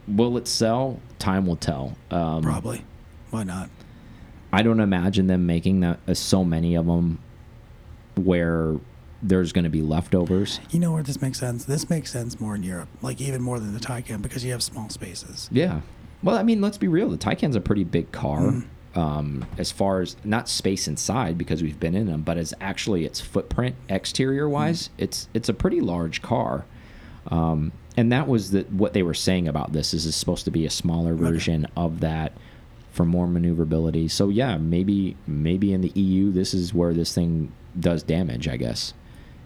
will 0.09 0.39
it 0.39 0.49
sell? 0.49 0.99
Time 1.19 1.45
will 1.47 1.57
tell. 1.57 1.95
Um, 2.11 2.43
Probably. 2.43 2.87
Why 3.29 3.43
not? 3.45 3.69
I 4.51 4.63
don't 4.63 4.81
imagine 4.81 5.27
them 5.27 5.45
making 5.45 5.81
that 5.81 6.01
uh, 6.09 6.15
so 6.15 6.43
many 6.43 6.75
of 6.75 6.87
them 6.87 7.19
where 8.15 8.77
there's 9.23 9.53
going 9.53 9.65
to 9.65 9.71
be 9.71 9.83
leftovers. 9.83 10.59
You 10.71 10.81
know 10.81 10.93
where 10.93 11.03
this 11.03 11.21
makes 11.21 11.39
sense? 11.39 11.67
This 11.67 11.91
makes 11.91 12.11
sense 12.11 12.41
more 12.41 12.55
in 12.55 12.63
Europe, 12.63 12.89
like 13.03 13.21
even 13.21 13.43
more 13.43 13.61
than 13.61 13.75
the 13.75 13.81
Taycan 13.81 14.23
because 14.23 14.43
you 14.43 14.53
have 14.53 14.63
small 14.63 14.89
spaces. 14.89 15.51
Yeah. 15.53 15.83
Well, 16.23 16.39
I 16.39 16.43
mean, 16.45 16.63
let's 16.63 16.79
be 16.79 16.89
real. 16.89 17.11
The 17.11 17.19
Taycan's 17.19 17.57
a 17.57 17.61
pretty 17.61 17.85
big 17.85 18.11
car. 18.11 18.63
Um, 18.99 19.47
as 19.59 19.71
far 19.71 20.01
as 20.01 20.17
not 20.25 20.49
space 20.49 20.89
inside 20.89 21.39
because 21.39 21.63
we've 21.63 21.79
been 21.79 21.95
in 21.95 22.09
them, 22.09 22.23
but 22.23 22.37
as 22.37 22.53
actually 22.61 23.05
its 23.05 23.21
footprint 23.21 23.77
exterior 23.89 24.49
wise, 24.49 24.91
it's 24.99 25.29
it's 25.35 25.49
a 25.49 25.55
pretty 25.55 25.81
large 25.81 26.21
car. 26.21 26.65
Um, 27.29 27.71
and 27.97 28.11
that 28.11 28.27
was 28.27 28.51
the 28.51 28.63
what 28.63 28.95
they 28.95 29.05
were 29.05 29.15
saying 29.15 29.47
about 29.47 29.73
this 29.73 29.95
is 29.95 30.05
it's 30.05 30.17
supposed 30.17 30.45
to 30.47 30.51
be 30.51 30.67
a 30.67 30.71
smaller 30.71 31.15
version 31.15 31.69
of 31.77 32.01
that 32.01 32.33
for 32.91 33.05
more 33.05 33.29
maneuverability. 33.29 34.09
So 34.09 34.31
yeah, 34.31 34.57
maybe 34.57 35.17
maybe 35.29 35.73
in 35.73 35.81
the 35.81 35.91
EU 35.91 36.33
this 36.33 36.53
is 36.53 36.75
where 36.75 36.93
this 36.93 37.15
thing 37.15 37.53
does 37.79 38.03
damage, 38.03 38.49
I 38.49 38.57
guess, 38.57 38.95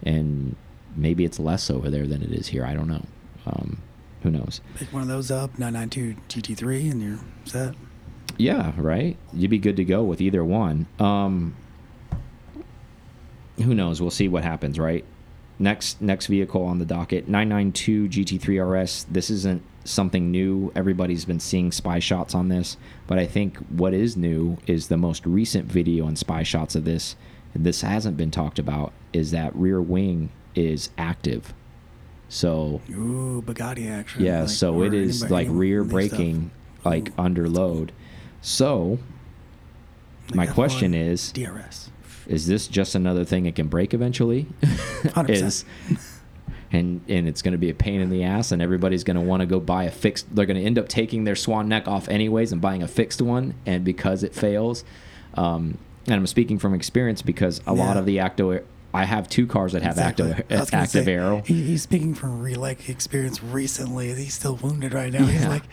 and 0.01 0.55
maybe 0.95 1.25
it's 1.25 1.39
less 1.39 1.69
over 1.69 1.91
there 1.91 2.07
than 2.07 2.23
it 2.23 2.31
is 2.31 2.47
here. 2.47 2.65
I 2.65 2.73
don't 2.73 2.87
know. 2.87 3.05
Um, 3.45 3.83
who 4.23 4.31
knows? 4.31 4.61
Pick 4.77 4.91
one 4.91 5.03
of 5.03 5.09
those 5.09 5.29
up, 5.29 5.59
992 5.59 6.15
GT3, 6.55 6.91
and 6.91 7.01
you're 7.03 7.19
set. 7.45 7.75
Yeah, 8.37 8.73
right. 8.77 9.17
You'd 9.33 9.51
be 9.51 9.59
good 9.59 9.77
to 9.77 9.85
go 9.85 10.03
with 10.03 10.21
either 10.21 10.43
one. 10.43 10.87
Um, 10.99 11.55
who 13.57 13.73
knows? 13.73 14.01
We'll 14.01 14.11
see 14.11 14.27
what 14.27 14.43
happens. 14.43 14.79
Right. 14.79 15.05
Next 15.59 16.01
next 16.01 16.27
vehicle 16.27 16.63
on 16.63 16.79
the 16.79 16.85
docket 16.85 17.27
992 17.27 18.09
GT3 18.09 18.81
RS. 18.81 19.05
This 19.09 19.29
isn't 19.29 19.61
something 19.85 20.31
new. 20.31 20.71
Everybody's 20.75 21.25
been 21.25 21.39
seeing 21.39 21.71
spy 21.71 21.99
shots 21.99 22.33
on 22.33 22.49
this, 22.49 22.77
but 23.05 23.19
I 23.19 23.27
think 23.27 23.57
what 23.69 23.93
is 23.93 24.17
new 24.17 24.57
is 24.65 24.87
the 24.87 24.97
most 24.97 25.25
recent 25.25 25.65
video 25.71 26.07
and 26.07 26.17
spy 26.17 26.43
shots 26.43 26.75
of 26.75 26.85
this. 26.85 27.15
This 27.55 27.81
hasn't 27.81 28.17
been 28.17 28.31
talked 28.31 28.57
about. 28.57 28.93
Is 29.11 29.31
that 29.31 29.55
rear 29.55 29.81
wing 29.81 30.31
is 30.55 30.89
active? 30.97 31.53
So 32.29 32.81
Ooh, 32.89 33.43
Bugatti 33.45 33.89
action. 33.91 34.23
yeah, 34.23 34.41
like, 34.41 34.49
so 34.49 34.81
it 34.81 34.93
is 34.93 35.29
like 35.29 35.47
rear 35.51 35.83
braking, 35.83 36.49
like 36.83 37.09
Ooh. 37.09 37.13
under 37.19 37.47
load. 37.47 37.91
So 38.43 38.99
Like 40.27 40.35
my 40.35 40.45
question 40.45 40.93
is: 40.93 41.31
DRS. 41.31 41.89
Is 42.27 42.45
this 42.45 42.67
just 42.67 42.93
another 42.93 43.25
thing 43.25 43.45
it 43.47 43.55
can 43.55 43.67
break 43.67 43.93
eventually? 43.93 44.47
100%. 44.61 45.29
is 45.29 45.65
and 46.71 47.01
and 47.07 47.27
it's 47.27 47.41
going 47.41 47.53
to 47.53 47.57
be 47.57 47.69
a 47.69 47.73
pain 47.73 48.01
in 48.01 48.09
the 48.09 48.23
ass, 48.23 48.51
and 48.51 48.61
everybody's 48.61 49.03
going 49.03 49.15
to 49.15 49.21
want 49.21 49.41
to 49.41 49.45
go 49.45 49.59
buy 49.59 49.85
a 49.85 49.91
fixed. 49.91 50.33
They're 50.35 50.45
going 50.45 50.59
to 50.59 50.63
end 50.63 50.77
up 50.77 50.87
taking 50.89 51.23
their 51.23 51.35
Swan 51.35 51.67
neck 51.69 51.87
off 51.87 52.07
anyways 52.09 52.51
and 52.51 52.61
buying 52.61 52.83
a 52.83 52.87
fixed 52.87 53.21
one, 53.21 53.55
and 53.65 53.83
because 53.85 54.23
it 54.23 54.33
fails, 54.35 54.83
um, 55.35 55.77
and 56.05 56.15
I'm 56.15 56.27
speaking 56.27 56.59
from 56.59 56.73
experience 56.73 57.21
because 57.21 57.61
a 57.65 57.73
lot 57.73 57.97
of 57.97 58.05
the 58.05 58.19
active. 58.19 58.65
I 58.95 59.05
have 59.05 59.27
two 59.27 59.47
cars 59.47 59.71
that 59.73 59.81
have 59.81 59.93
Exactly. 59.93 60.31
active 60.33 60.73
active 60.73 61.05
say, 61.05 61.13
arrow. 61.13 61.41
He, 61.41 61.63
he's 61.63 61.81
speaking 61.81 62.13
from 62.13 62.39
real 62.41 62.59
like 62.61 62.89
experience 62.89 63.41
recently. 63.41 64.13
He's 64.13 64.35
still 64.35 64.55
wounded 64.57 64.93
right 64.93 65.11
now. 65.11 65.25
He's 65.25 65.47
like, 65.47 65.63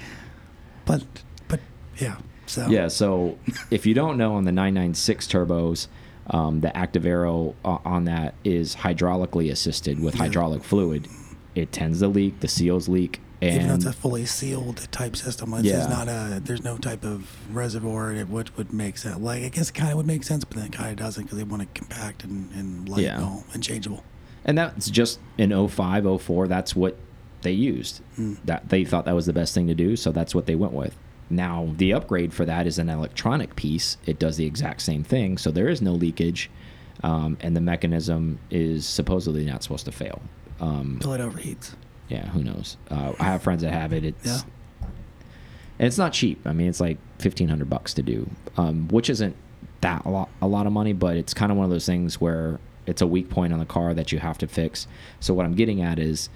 but 0.87 1.05
but 1.47 1.61
yeah. 1.99 2.17
So 2.51 2.69
Yeah, 2.69 2.89
so 2.89 3.39
if 3.71 3.87
you 3.87 3.95
don't 3.95 4.17
know 4.19 4.35
on 4.35 4.45
the 4.45 4.53
996 4.53 5.27
turbos, 5.29 5.87
um, 6.29 6.61
the 6.61 6.77
active 6.77 7.07
aero 7.07 7.55
uh, 7.65 7.79
on 7.85 8.05
that 8.05 8.35
is 8.45 8.77
hydraulically 8.77 9.51
assisted 9.51 10.01
with 10.01 10.15
Yeah. 10.17 10.23
hydraulic 10.25 10.65
fluid. 10.65 11.07
It 11.55 11.73
tends 11.73 12.01
to 12.01 12.09
leak, 12.09 12.41
the 12.41 12.49
seals 12.49 12.89
leak, 12.89 13.21
even 13.43 13.69
though 13.69 13.75
and 13.75 13.83
it's 13.83 13.85
a 13.87 13.93
fully 13.93 14.27
sealed 14.27 14.87
type 14.93 15.17
system, 15.17 15.55
it's 15.55 15.65
Yeah. 15.65 15.87
not 15.87 16.09
a. 16.09 16.41
There's 16.45 16.63
no 16.63 16.77
type 16.77 17.05
of 17.05 17.27
reservoir 17.53 18.15
that 18.15 18.29
would 18.29 18.57
would 18.57 18.73
make 18.73 18.99
sense. 18.99 19.19
Like 19.19 19.43
I 19.45 19.49
guess 19.49 19.71
it 19.71 19.73
kind 19.75 19.91
of 19.91 19.97
would 19.97 20.07
make 20.07 20.25
sense, 20.25 20.45
but 20.45 20.57
then 20.59 20.67
it 20.67 20.73
kind 20.73 20.91
of 20.91 20.97
doesn't 20.97 21.23
because 21.25 21.39
they 21.39 21.45
want 21.45 21.63
it 21.63 21.75
compact 21.75 22.23
and, 22.25 22.51
and 22.53 22.89
light 22.89 23.03
Yeah. 23.05 23.17
and 23.17 23.25
all 23.25 23.45
and 23.55 23.63
changeable. 23.63 24.05
and 24.45 24.57
that's 24.59 24.89
just 24.91 25.19
in 25.39 25.51
05, 25.69 26.05
04, 26.23 26.49
that's 26.49 26.75
what 26.77 26.97
they 27.43 27.53
used. 27.53 28.01
Hmm. 28.17 28.35
That 28.45 28.69
they 28.69 28.85
thought 28.85 29.05
that 29.07 29.15
was 29.15 29.27
the 29.27 29.33
best 29.33 29.55
thing 29.55 29.67
to 29.69 29.75
do, 29.75 29.97
so 29.97 30.13
that's 30.13 30.35
what 30.35 30.47
they 30.47 30.55
went 30.55 30.73
with. 30.75 30.95
Now, 31.31 31.73
the 31.77 31.93
upgrade 31.93 32.33
for 32.35 32.45
that 32.45 32.67
is 32.67 32.79
an 32.79 32.89
electronic 32.89 33.55
piece. 33.57 33.97
It 34.05 34.19
does 34.19 34.37
the 34.37 34.45
exact 34.47 34.83
same 34.83 35.05
thing, 35.05 35.39
so 35.39 35.51
there 35.51 35.69
is 35.69 35.81
no 35.81 35.93
leakage, 35.93 36.51
um, 37.05 37.37
and 37.41 37.57
the 37.57 37.61
mechanism 37.61 38.41
is 38.51 38.87
supposedly 38.87 39.45
not 39.45 39.63
supposed 39.63 39.85
to 39.87 39.93
fail. 39.93 40.21
Um, 40.61 40.99
Until 41.01 41.13
it 41.15 41.21
overheats. 41.21 41.75
yeah, 42.09 42.27
who 42.31 42.43
knows? 42.43 42.77
Uh, 42.91 43.13
I 43.21 43.25
have 43.25 43.43
friends 43.43 43.63
that 43.63 43.73
have 43.73 43.93
it. 43.93 44.05
It's 44.05 44.27
Yeah. 44.27 44.41
and 45.79 45.87
it's 45.87 45.99
not 45.99 46.13
cheap. 46.13 46.41
I 46.47 46.53
mean, 46.53 46.69
it's 46.69 46.81
like 46.81 46.99
fifteen 47.19 47.49
hundred 47.49 47.71
bucks 47.71 47.95
to 47.95 48.03
do, 48.03 48.29
um, 48.57 48.89
which 48.89 49.09
isn't 49.09 49.37
that 49.81 50.05
a 50.05 50.11
lot 50.11 50.29
a 50.43 50.47
lot 50.49 50.67
of 50.67 50.73
money, 50.73 50.93
but 50.93 51.17
it's 51.17 51.33
kind 51.33 51.51
of 51.53 51.57
one 51.57 51.65
of 51.65 51.71
those 51.71 51.87
things 51.87 52.21
where 52.21 52.59
it's 52.87 53.01
a 53.01 53.07
weak 53.07 53.31
point 53.31 53.53
on 53.53 53.59
the 53.59 53.65
car 53.67 53.95
that 53.95 54.11
you 54.13 54.19
have 54.19 54.37
to 54.39 54.47
fix. 54.47 54.87
So 55.21 55.33
what 55.33 55.47
I'm 55.47 55.55
getting 55.55 55.81
at 55.81 55.99
is 55.99 56.29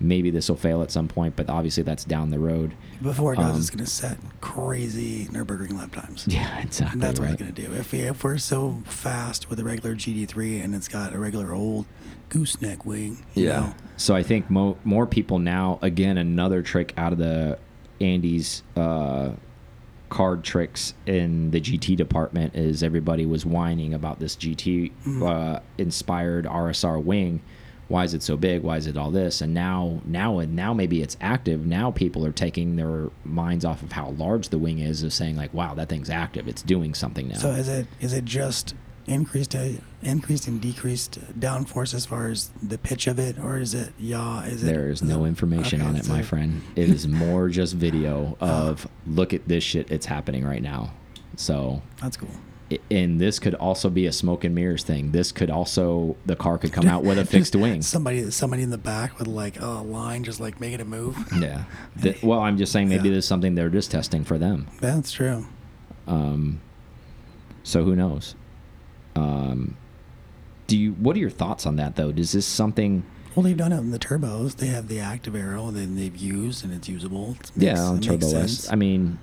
maybe 0.00 0.30
this 0.30 0.48
will 0.48 0.56
fail 0.56 0.82
at 0.82 0.90
some 0.90 1.08
point, 1.08 1.34
but 1.36 1.48
obviously 1.50 1.82
that's 1.82 2.04
down 2.04 2.30
the 2.30 2.38
road. 2.38 2.72
Before 3.02 3.32
it 3.32 3.36
does, 3.36 3.50
Um, 3.54 3.58
it's 3.60 3.70
going 3.70 3.84
to 3.84 3.90
set 3.90 4.18
crazy 4.40 5.26
Nurburgring 5.26 5.72
lap 5.76 5.92
times. 5.92 6.24
Yeah, 6.28 6.60
exactly. 6.60 6.92
And 6.94 7.02
that's 7.02 7.18
what 7.18 7.26
right. 7.26 7.32
it's 7.34 7.42
going 7.42 7.54
to 7.54 7.62
do. 7.66 7.72
If, 7.74 7.92
we, 7.92 8.00
if 8.00 8.22
we're 8.24 8.38
so 8.38 8.82
fast 8.84 9.50
with 9.50 9.58
a 9.60 9.64
regular 9.64 9.94
GT3 9.96 10.62
and 10.64 10.74
it's 10.74 10.88
got 10.88 11.12
a 11.14 11.18
regular 11.18 11.52
old 11.52 11.86
gooseneck 12.28 12.84
wing, 12.86 13.24
you 13.34 13.46
Yeah. 13.46 13.60
know, 13.60 13.74
So 13.96 14.14
I 14.14 14.22
think 14.22 14.50
mo 14.50 14.76
more 14.84 15.06
people 15.06 15.38
now, 15.38 15.78
again, 15.82 16.18
another 16.18 16.62
trick 16.62 16.92
out 16.96 17.12
of 17.12 17.18
the 17.18 17.58
Andy's 18.00 18.62
uh, 18.76 19.30
card 20.10 20.42
tricks 20.44 20.94
in 21.06 21.50
the 21.50 21.60
GT 21.60 21.96
department 21.96 22.54
is 22.54 22.82
everybody 22.82 23.26
was 23.26 23.44
whining 23.44 23.92
about 23.94 24.18
this 24.20 24.36
GT 24.36 24.92
uh, 25.22 25.60
inspired 25.76 26.46
RSR 26.46 27.02
wing. 27.02 27.42
Why 27.88 28.04
is 28.04 28.12
it 28.12 28.22
so 28.22 28.36
big? 28.36 28.62
Why 28.62 28.76
is 28.76 28.86
it 28.86 28.96
all 28.96 29.10
this? 29.10 29.40
And 29.40 29.54
now, 29.54 30.00
now, 30.04 30.38
and 30.38 30.54
now 30.54 30.74
maybe 30.74 31.02
it's 31.02 31.16
active. 31.20 31.66
Now 31.66 31.90
people 31.90 32.24
are 32.26 32.32
taking 32.32 32.76
their 32.76 33.08
minds 33.24 33.64
off 33.64 33.82
of 33.82 33.92
how 33.92 34.10
large 34.10 34.50
the 34.50 34.58
wing 34.58 34.78
is, 34.78 35.02
of 35.02 35.12
saying 35.12 35.36
like, 35.36 35.54
"Wow, 35.54 35.74
that 35.74 35.88
thing's 35.88 36.10
active. 36.10 36.48
It's 36.48 36.62
doing 36.62 36.94
something 36.94 37.28
now." 37.28 37.38
So 37.38 37.50
is 37.50 37.68
it 37.68 37.86
is 38.00 38.12
it 38.12 38.26
just 38.26 38.74
increased 39.06 39.54
uh, 39.54 39.68
increased 40.02 40.46
and 40.48 40.60
decreased 40.60 41.18
downforce 41.40 41.94
as 41.94 42.04
far 42.04 42.28
as 42.28 42.50
the 42.62 42.76
pitch 42.76 43.06
of 43.06 43.18
it, 43.18 43.38
or 43.38 43.58
is 43.58 43.72
it 43.72 43.92
yaw? 43.98 44.40
Is 44.42 44.62
it? 44.62 44.66
There 44.66 44.90
is 44.90 45.02
no 45.02 45.24
information 45.24 45.80
okay, 45.80 45.88
on 45.88 45.96
it, 45.96 46.04
so- 46.04 46.12
my 46.12 46.22
friend. 46.32 46.62
It 46.76 46.90
is 46.90 47.08
more 47.08 47.48
just 47.48 47.74
video 47.74 48.36
of 48.40 48.86
look 49.06 49.32
at 49.32 49.48
this 49.48 49.64
shit. 49.64 49.90
It's 49.90 50.06
happening 50.06 50.44
right 50.44 50.62
now. 50.62 50.92
So, 51.36 51.82
That's 52.02 52.16
cool. 52.16 52.30
And 52.90 53.18
this 53.18 53.38
could 53.38 53.54
also 53.54 53.88
be 53.88 54.04
a 54.06 54.12
smoke 54.12 54.44
and 54.44 54.54
mirrors 54.54 54.82
thing. 54.84 55.12
This 55.12 55.32
could 55.32 55.48
also 55.50 56.16
the 56.26 56.36
car 56.36 56.58
could 56.58 56.72
come 56.72 56.86
out 56.86 57.02
with 57.02 57.18
a 57.18 57.24
fixed 57.34 57.56
wing. 57.56 57.80
Somebody, 57.80 58.30
somebody 58.30 58.62
in 58.62 58.68
the 58.70 58.76
back 58.78 59.18
with 59.18 59.26
like 59.26 59.58
a 59.60 59.66
line, 59.66 60.22
just 60.24 60.38
like 60.38 60.60
making 60.60 60.80
it 60.80 60.86
move. 60.86 61.16
Yeah. 61.40 61.64
Th- 62.02 62.22
well, 62.22 62.40
I'm 62.40 62.58
just 62.58 62.70
saying 62.72 62.88
maybe 62.90 63.04
Yeah. 63.08 63.12
there's 63.12 63.26
something 63.26 63.54
they're 63.54 63.70
just 63.70 63.90
testing 63.90 64.22
for 64.24 64.36
them. 64.36 64.66
That's 64.80 65.10
true. 65.12 65.46
Um, 66.06 66.60
so 67.62 67.84
who 67.84 67.96
knows? 67.96 68.34
Um, 69.16 69.76
do 70.66 70.76
you? 70.76 70.92
What 70.92 71.16
are 71.16 71.20
your 71.20 71.30
thoughts 71.30 71.64
on 71.66 71.76
that 71.76 71.96
though? 71.96 72.12
Does 72.12 72.32
this 72.32 72.44
something? 72.46 73.02
Well, 73.34 73.44
they've 73.44 73.56
done 73.56 73.72
it 73.72 73.78
in 73.78 73.90
the 73.92 73.98
turbos. 73.98 74.56
They 74.56 74.66
have 74.66 74.88
the 74.88 75.00
active 75.00 75.34
aero 75.34 75.70
that 75.70 75.80
they've 75.96 76.16
used, 76.16 76.64
and 76.64 76.72
it's 76.74 76.88
usable. 76.88 77.36
It 77.40 77.50
Yeah, 77.56 77.70
makes- 77.72 77.80
on 77.80 77.96
it 77.96 78.08
makes 78.20 78.62
Turbo. 78.62 78.72
I 78.72 78.76
mean, 78.76 79.18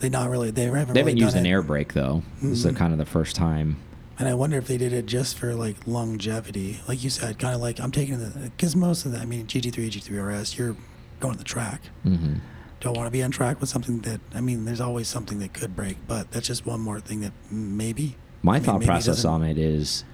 They 0.00 0.08
not 0.08 0.28
really. 0.30 0.50
They 0.50 0.64
haven't. 0.64 0.94
they 0.94 1.00
haven't 1.00 1.14
really 1.14 1.20
used 1.20 1.36
an 1.36 1.46
it. 1.46 1.50
air 1.50 1.62
brake 1.62 1.92
though. 1.92 2.22
This 2.42 2.64
is 2.64 2.72
Mhm. 2.72 2.76
kind 2.76 2.92
of 2.92 2.98
the 2.98 3.04
first 3.06 3.36
time. 3.36 3.76
And 4.18 4.28
I 4.28 4.34
wonder 4.34 4.58
if 4.58 4.66
they 4.66 4.76
did 4.76 4.92
it 4.92 5.06
just 5.06 5.38
for 5.38 5.54
like 5.54 5.76
longevity, 5.86 6.80
like 6.88 7.02
you 7.02 7.08
said, 7.10 7.38
kind 7.38 7.54
of 7.54 7.60
like 7.60 7.80
I'm 7.80 7.90
taking 7.90 8.18
the 8.18 8.50
because 8.56 8.74
most 8.76 9.06
of 9.06 9.12
the, 9.12 9.18
I 9.18 9.24
mean, 9.24 9.46
GT3, 9.46 9.88
GT3 9.90 10.18
RS, 10.18 10.58
you're 10.58 10.76
going 11.20 11.34
to 11.34 11.38
the 11.38 11.44
track. 11.44 11.82
hmm 12.02 12.34
Don't 12.80 12.96
want 12.96 13.06
to 13.06 13.10
be 13.10 13.22
on 13.22 13.30
track 13.30 13.60
with 13.60 13.68
something 13.68 14.00
that 14.00 14.20
I 14.34 14.40
mean, 14.40 14.64
there's 14.64 14.80
always 14.80 15.06
something 15.08 15.38
that 15.40 15.52
could 15.52 15.76
break, 15.76 15.96
but 16.06 16.30
that's 16.30 16.46
just 16.46 16.66
one 16.66 16.80
more 16.80 16.98
thing 17.00 17.20
that 17.20 17.32
maybe. 17.50 18.16
My 18.42 18.52
I 18.52 18.54
mean, 18.56 18.64
thought 18.64 18.74
maybe 18.80 18.86
process 18.86 19.24
on 19.26 19.42
it 19.44 19.58
is, 19.58 20.04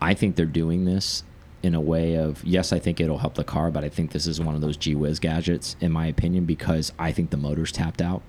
I 0.00 0.14
think 0.14 0.36
they're 0.36 0.46
doing 0.46 0.86
this 0.86 1.24
in 1.62 1.74
a 1.74 1.80
way 1.80 2.14
of 2.14 2.42
yes, 2.42 2.72
I 2.72 2.78
think 2.78 3.00
it'll 3.00 3.18
help 3.18 3.34
the 3.34 3.44
car, 3.44 3.70
but 3.70 3.84
I 3.84 3.90
think 3.90 4.12
this 4.12 4.26
is 4.26 4.40
one 4.40 4.54
of 4.54 4.62
those 4.62 4.78
gee 4.78 4.94
whiz 4.94 5.18
gadgets, 5.18 5.76
in 5.80 5.92
my 5.92 6.06
opinion, 6.06 6.46
because 6.46 6.90
I 6.98 7.12
think 7.12 7.28
the 7.30 7.36
motor's 7.36 7.70
tapped 7.70 8.00
out. 8.00 8.22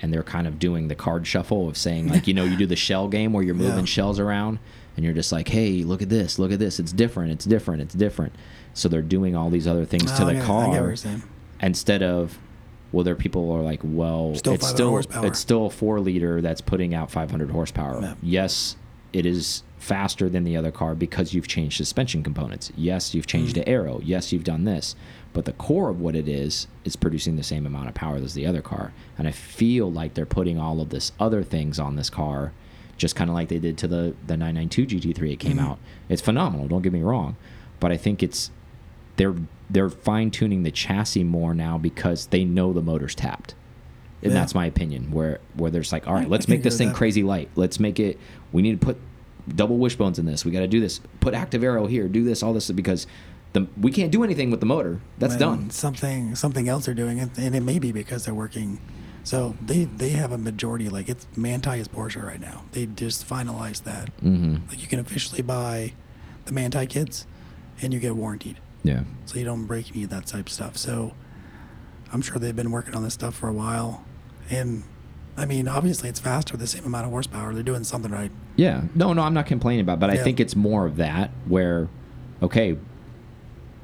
And 0.00 0.12
they're 0.12 0.22
kind 0.22 0.46
of 0.46 0.58
doing 0.58 0.88
the 0.88 0.94
card 0.94 1.26
shuffle 1.26 1.68
of 1.68 1.76
saying, 1.76 2.08
like, 2.08 2.26
you 2.26 2.34
know, 2.34 2.44
you 2.44 2.56
do 2.56 2.66
the 2.66 2.76
shell 2.76 3.08
game 3.08 3.32
where 3.32 3.42
you're 3.42 3.54
Yeah. 3.58 3.68
moving 3.70 3.84
shells 3.84 4.18
around 4.18 4.58
and 4.96 5.04
you're 5.04 5.14
just 5.14 5.32
like, 5.32 5.48
hey, 5.48 5.82
look 5.84 6.02
at 6.02 6.08
this, 6.08 6.38
look 6.38 6.50
at 6.52 6.58
this. 6.58 6.78
It's 6.80 6.92
different, 6.92 7.32
it's 7.32 7.44
different, 7.44 7.82
it's 7.82 7.94
different. 7.94 8.32
So 8.74 8.88
they're 8.88 9.02
doing 9.02 9.34
all 9.36 9.50
these 9.50 9.66
other 9.66 9.84
things 9.84 10.10
to 10.12 10.22
Oh, 10.22 10.26
I 10.26 10.32
the 10.34 10.40
get- 10.40 10.42
I 10.42 10.46
get 10.46 10.82
what 10.82 11.02
car 11.02 11.20
instead 11.60 12.02
of 12.02 12.38
well 12.92 13.02
there 13.04 13.12
are 13.14 13.16
people 13.16 13.46
who 13.46 13.58
are 13.60 13.62
like 13.62 13.80
well 13.82 14.34
Still 14.36 14.52
it's 14.54 14.66
still 14.68 14.90
horsepower. 14.90 15.26
it's 15.26 15.38
still 15.38 15.66
a 15.66 15.70
four 15.70 15.98
liter 16.00 16.40
that's 16.40 16.60
putting 16.60 16.94
out 16.94 17.10
500 17.10 17.50
horsepower 17.50 18.00
Yeah. 18.00 18.14
yes 18.22 18.76
it 19.12 19.26
is 19.26 19.62
faster 19.78 20.28
than 20.28 20.44
the 20.44 20.56
other 20.56 20.70
car 20.70 20.94
because 20.94 21.34
you've 21.34 21.48
changed 21.48 21.76
suspension 21.76 22.22
components 22.22 22.70
yes 22.76 23.12
you've 23.14 23.26
changed 23.26 23.52
Mm. 23.56 23.64
the 23.64 23.68
aero 23.68 24.00
yes 24.04 24.32
you've 24.32 24.44
done 24.44 24.64
this 24.64 24.94
but 25.32 25.44
the 25.44 25.52
core 25.52 25.88
of 25.90 26.00
what 26.00 26.16
it 26.16 26.28
is 26.28 26.66
is 26.84 26.96
producing 26.96 27.36
the 27.36 27.42
same 27.42 27.66
amount 27.66 27.88
of 27.88 27.94
power 27.94 28.16
as 28.16 28.34
the 28.34 28.46
other 28.46 28.62
car 28.62 28.92
and 29.18 29.28
i 29.28 29.30
feel 29.30 29.90
like 29.90 30.14
they're 30.14 30.26
putting 30.26 30.58
all 30.58 30.80
of 30.80 30.88
this 30.90 31.12
other 31.20 31.42
things 31.42 31.78
on 31.78 31.96
this 31.96 32.10
car 32.10 32.52
just 32.96 33.14
kind 33.14 33.30
of 33.30 33.34
like 33.34 33.48
they 33.48 33.58
did 33.58 33.76
to 33.78 33.86
the 33.86 34.14
the 34.26 34.36
992 34.36 34.86
gt3 35.14 35.32
it 35.32 35.36
came 35.38 35.58
Mhm. 35.58 35.62
out 35.68 35.78
it's 36.08 36.22
phenomenal 36.22 36.66
don't 36.68 36.82
get 36.82 36.92
me 36.92 37.02
wrong 37.02 37.36
but 37.80 37.92
i 37.92 37.96
think 37.96 38.22
it's 38.22 38.50
they're 39.16 39.34
they're 39.70 39.90
fine 39.90 40.30
tuning 40.30 40.62
the 40.62 40.70
chassis 40.70 41.24
more 41.24 41.52
now 41.54 41.76
because 41.76 42.26
they 42.28 42.42
know 42.44 42.72
the 42.72 42.80
motor's 42.80 43.14
tapped. 43.14 43.54
And 44.22 44.32
Yeah. 44.32 44.38
that's 44.38 44.54
my 44.54 44.64
opinion. 44.64 45.10
Where 45.10 45.40
where 45.56 45.70
there's 45.70 45.92
like, 45.92 46.06
all 46.08 46.14
right 46.14 46.24
I- 46.26 46.28
let's 46.30 46.48
make 46.48 46.62
this 46.62 46.78
thing 46.78 46.88
that. 46.88 46.94
crazy 46.96 47.22
light. 47.22 47.50
Let's 47.54 47.78
make 47.78 48.00
it. 48.00 48.18
We 48.52 48.62
need 48.62 48.80
to 48.80 48.86
put 48.86 48.96
double 49.54 49.76
wishbones 49.76 50.18
in 50.18 50.24
this. 50.24 50.44
We 50.44 50.52
got 50.52 50.60
to 50.60 50.68
do 50.68 50.80
this. 50.80 51.00
Put 51.20 51.34
active 51.34 51.62
aero 51.62 51.86
here. 51.86 52.08
Do 52.08 52.24
this. 52.24 52.42
All 52.42 52.54
this 52.54 52.70
because 52.70 53.06
the 53.52 53.66
we 53.80 53.90
can't 53.90 54.12
do 54.12 54.22
anything 54.24 54.50
with 54.50 54.60
the 54.60 54.66
motor. 54.66 55.00
That's 55.18 55.36
done. 55.36 55.70
Something 55.70 56.34
something 56.34 56.68
else 56.68 56.86
they're 56.86 56.94
doing, 56.94 57.20
and 57.20 57.30
and 57.38 57.54
it 57.54 57.60
may 57.60 57.78
be 57.78 57.92
because 57.92 58.24
they're 58.24 58.34
working. 58.34 58.80
So 59.24 59.56
they 59.60 59.84
they 59.84 60.10
have 60.10 60.32
a 60.32 60.38
majority 60.38 60.88
like 60.88 61.08
it's 61.08 61.26
Manthey 61.36 61.78
is 61.78 61.88
Porsche 61.88 62.22
right 62.22 62.40
now. 62.40 62.64
They 62.72 62.86
just 62.86 63.28
finalized 63.28 63.84
that. 63.84 64.16
Mm-hmm. 64.20 64.68
Like 64.68 64.80
you 64.80 64.88
can 64.88 64.98
officially 64.98 65.42
buy 65.42 65.92
the 66.44 66.52
Manthey 66.52 66.88
kits, 66.88 67.26
and 67.82 67.92
you 67.92 68.00
get 68.00 68.16
warranted. 68.16 68.58
Yeah. 68.84 69.02
so 69.26 69.38
you 69.38 69.44
don't 69.44 69.66
break 69.66 69.90
any 69.90 70.04
of 70.04 70.10
that 70.10 70.26
type 70.26 70.46
of 70.46 70.52
stuff. 70.52 70.76
So 70.78 71.12
I'm 72.12 72.22
sure 72.22 72.38
they've 72.38 72.56
been 72.56 72.70
working 72.70 72.94
on 72.94 73.02
this 73.02 73.14
stuff 73.14 73.34
for 73.34 73.48
a 73.48 73.52
while, 73.52 74.04
and 74.50 74.84
I 75.38 75.46
mean, 75.46 75.68
obviously 75.68 76.08
it's 76.08 76.20
faster, 76.20 76.56
the 76.56 76.66
same 76.66 76.84
amount 76.84 77.04
of 77.04 77.12
horsepower. 77.12 77.54
They're 77.54 77.62
doing 77.62 77.84
something 77.84 78.10
right. 78.10 78.30
Yeah. 78.56 78.82
No, 78.94 79.12
no, 79.12 79.22
I'm 79.22 79.34
not 79.34 79.46
complaining 79.46 79.82
about, 79.82 79.94
it, 79.94 80.00
but 80.00 80.10
I 80.10 80.16
think 80.16 80.40
it's 80.40 80.56
more 80.56 80.84
of 80.84 80.96
that 80.96 81.30
where, 81.46 81.88
okay, 82.42 82.76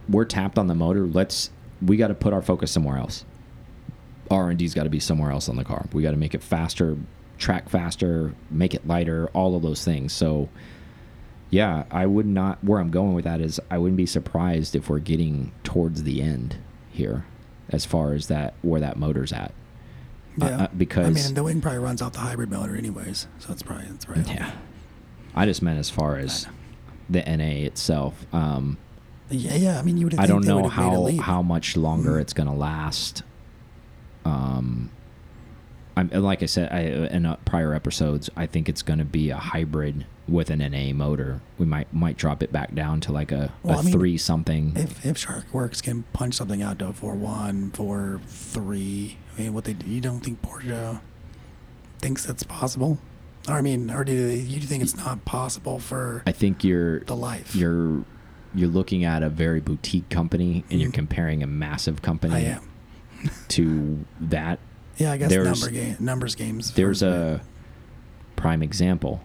we're 0.09 0.25
tapped 0.25 0.59
on 0.59 0.67
the 0.67 0.75
motor. 0.75 1.07
Let's 1.07 1.51
we 1.83 1.97
got 1.97 2.09
to 2.09 2.15
put 2.15 2.33
our 2.33 2.43
focus 2.43 2.71
somewhere 2.71 2.97
else. 2.99 3.25
R 4.31 4.49
and 4.49 4.59
D's 4.59 4.75
got 4.75 4.85
to 4.85 4.91
be 4.91 5.01
somewhere 5.01 5.31
else 5.31 5.49
on 5.49 5.57
the 5.57 5.65
car. 5.65 5.87
We 5.93 6.03
got 6.03 6.13
to 6.13 6.17
make 6.17 6.35
it 6.35 6.43
faster, 6.43 6.97
track 7.39 7.69
faster, 7.69 8.35
make 8.51 8.75
it 8.75 8.87
lighter, 8.87 9.29
all 9.35 9.55
of 9.55 9.63
those 9.63 9.85
things. 9.85 10.13
So, 10.13 10.49
yeah, 11.51 11.85
I 11.91 12.07
would 12.07 12.27
not. 12.27 12.63
Where 12.65 12.81
I'm 12.81 12.91
going 12.91 13.13
with 13.15 13.25
that 13.25 13.41
is, 13.41 13.61
I 13.71 13.79
wouldn't 13.79 13.99
be 13.99 14.07
surprised 14.07 14.75
if 14.75 14.89
we're 14.89 14.99
getting 14.99 15.53
towards 15.63 16.05
the 16.05 16.23
end 16.23 16.57
here, 16.91 17.27
as 17.69 17.85
far 17.85 18.15
as 18.15 18.29
that 18.29 18.55
where 18.63 18.81
that 18.81 18.97
motor's 18.97 19.33
at. 19.33 19.53
Uh, 20.41 20.47
Yeah, 20.47 20.63
uh, 20.63 20.69
because 20.77 21.07
I 21.07 21.11
mean, 21.11 21.35
the 21.35 21.43
wing 21.45 21.61
probably 21.61 21.79
runs 21.81 22.01
off 22.03 22.15
the 22.15 22.21
hybrid 22.21 22.51
motor 22.51 22.77
anyways, 22.77 23.27
so 23.39 23.53
it's 23.53 23.63
probably 23.63 23.87
it's 23.89 24.09
right. 24.09 24.27
Yeah. 24.27 24.53
I 25.35 25.47
just 25.47 25.63
meant 25.63 25.79
as 25.79 25.91
far 25.91 26.17
as 26.17 26.47
the 27.11 27.21
NA 27.21 27.67
itself. 27.67 28.25
Um, 28.33 28.79
yeah, 29.31 29.55
yeah. 29.55 29.79
I 29.79 29.83
mean, 29.83 29.97
you 29.97 30.07
would. 30.07 30.19
I 30.19 30.27
don't 30.27 30.45
know 30.45 30.57
would 30.63 30.73
have 30.73 30.93
made 31.03 31.19
a 31.19 31.23
how 31.23 31.35
how 31.35 31.43
much 31.43 31.77
longer 31.77 32.13
Mhm. 32.13 32.21
it's 32.21 32.33
going 32.33 32.49
to 32.49 32.55
last. 32.55 33.23
Um, 34.25 34.91
I'm 35.97 36.09
like 36.11 36.43
I 36.43 36.47
said 36.47 36.73
I, 36.73 36.81
in 37.15 37.25
uh, 37.27 37.37
prior 37.45 37.73
episodes, 37.75 38.29
I 38.37 38.47
think 38.47 38.69
it's 38.69 38.83
going 38.83 38.99
to 38.99 39.05
be 39.05 39.31
a 39.31 39.37
hybrid 39.37 40.07
with 40.27 40.51
an 40.51 40.59
NA 40.59 40.93
motor. 40.93 41.41
We 41.59 41.67
might 41.67 41.93
might 41.93 42.17
drop 42.17 42.43
it 42.43 42.51
back 42.51 42.75
down 42.75 43.01
to 43.03 43.13
like 43.13 43.31
a, 43.31 43.53
Well, 43.63 43.77
a 43.77 43.81
I 43.81 43.83
mean, 43.83 43.93
three 43.93 44.17
something. 44.19 44.73
If 44.77 45.05
if 45.07 45.17
Sharkwerks 45.25 45.83
can 45.83 46.05
punch 46.13 46.35
something 46.35 46.63
out 46.63 46.79
to 46.81 46.89
a 46.89 46.93
four 46.93 47.15
one, 47.15 47.71
four 47.71 48.21
three, 48.27 49.19
I 49.37 49.43
mean, 49.43 49.55
what 49.55 49.65
they 49.65 49.77
you 49.87 50.01
don't 50.01 50.21
think 50.21 50.43
Porsche 50.43 51.01
thinks 52.01 52.25
that's 52.27 52.43
possible? 52.43 52.99
Or 53.47 53.55
I 53.55 53.61
mean, 53.61 53.91
or 53.91 54.05
do 54.05 54.29
they, 54.29 54.37
you 54.37 54.61
think 54.61 54.83
it's 54.83 54.97
not 54.97 55.25
possible 55.27 55.79
for 55.79 56.23
I 56.27 56.33
think 56.33 56.65
you're 56.65 57.01
the 57.01 57.15
life? 57.17 57.55
you're 57.55 58.05
you're 58.55 58.69
looking 58.69 59.05
at 59.05 59.23
a 59.23 59.29
very 59.29 59.61
boutique 59.61 60.09
company 60.11 60.65
and 60.71 60.81
you're 60.81 60.91
Mhm. 60.91 60.95
comparing 60.95 61.43
a 61.43 61.47
massive 61.47 62.03
company 62.03 62.35
I 62.35 62.41
am. 62.41 62.63
to 63.49 64.05
that 64.21 64.59
Yeah, 64.97 65.11
I 65.13 65.17
guess 65.17 65.31
There's- 65.31 65.61
number 65.61 65.75
game, 65.75 65.97
numbers 65.99 66.35
games. 66.37 66.71
There's 66.73 67.03
a 67.03 67.41
prime 68.37 68.63
example. 68.63 69.23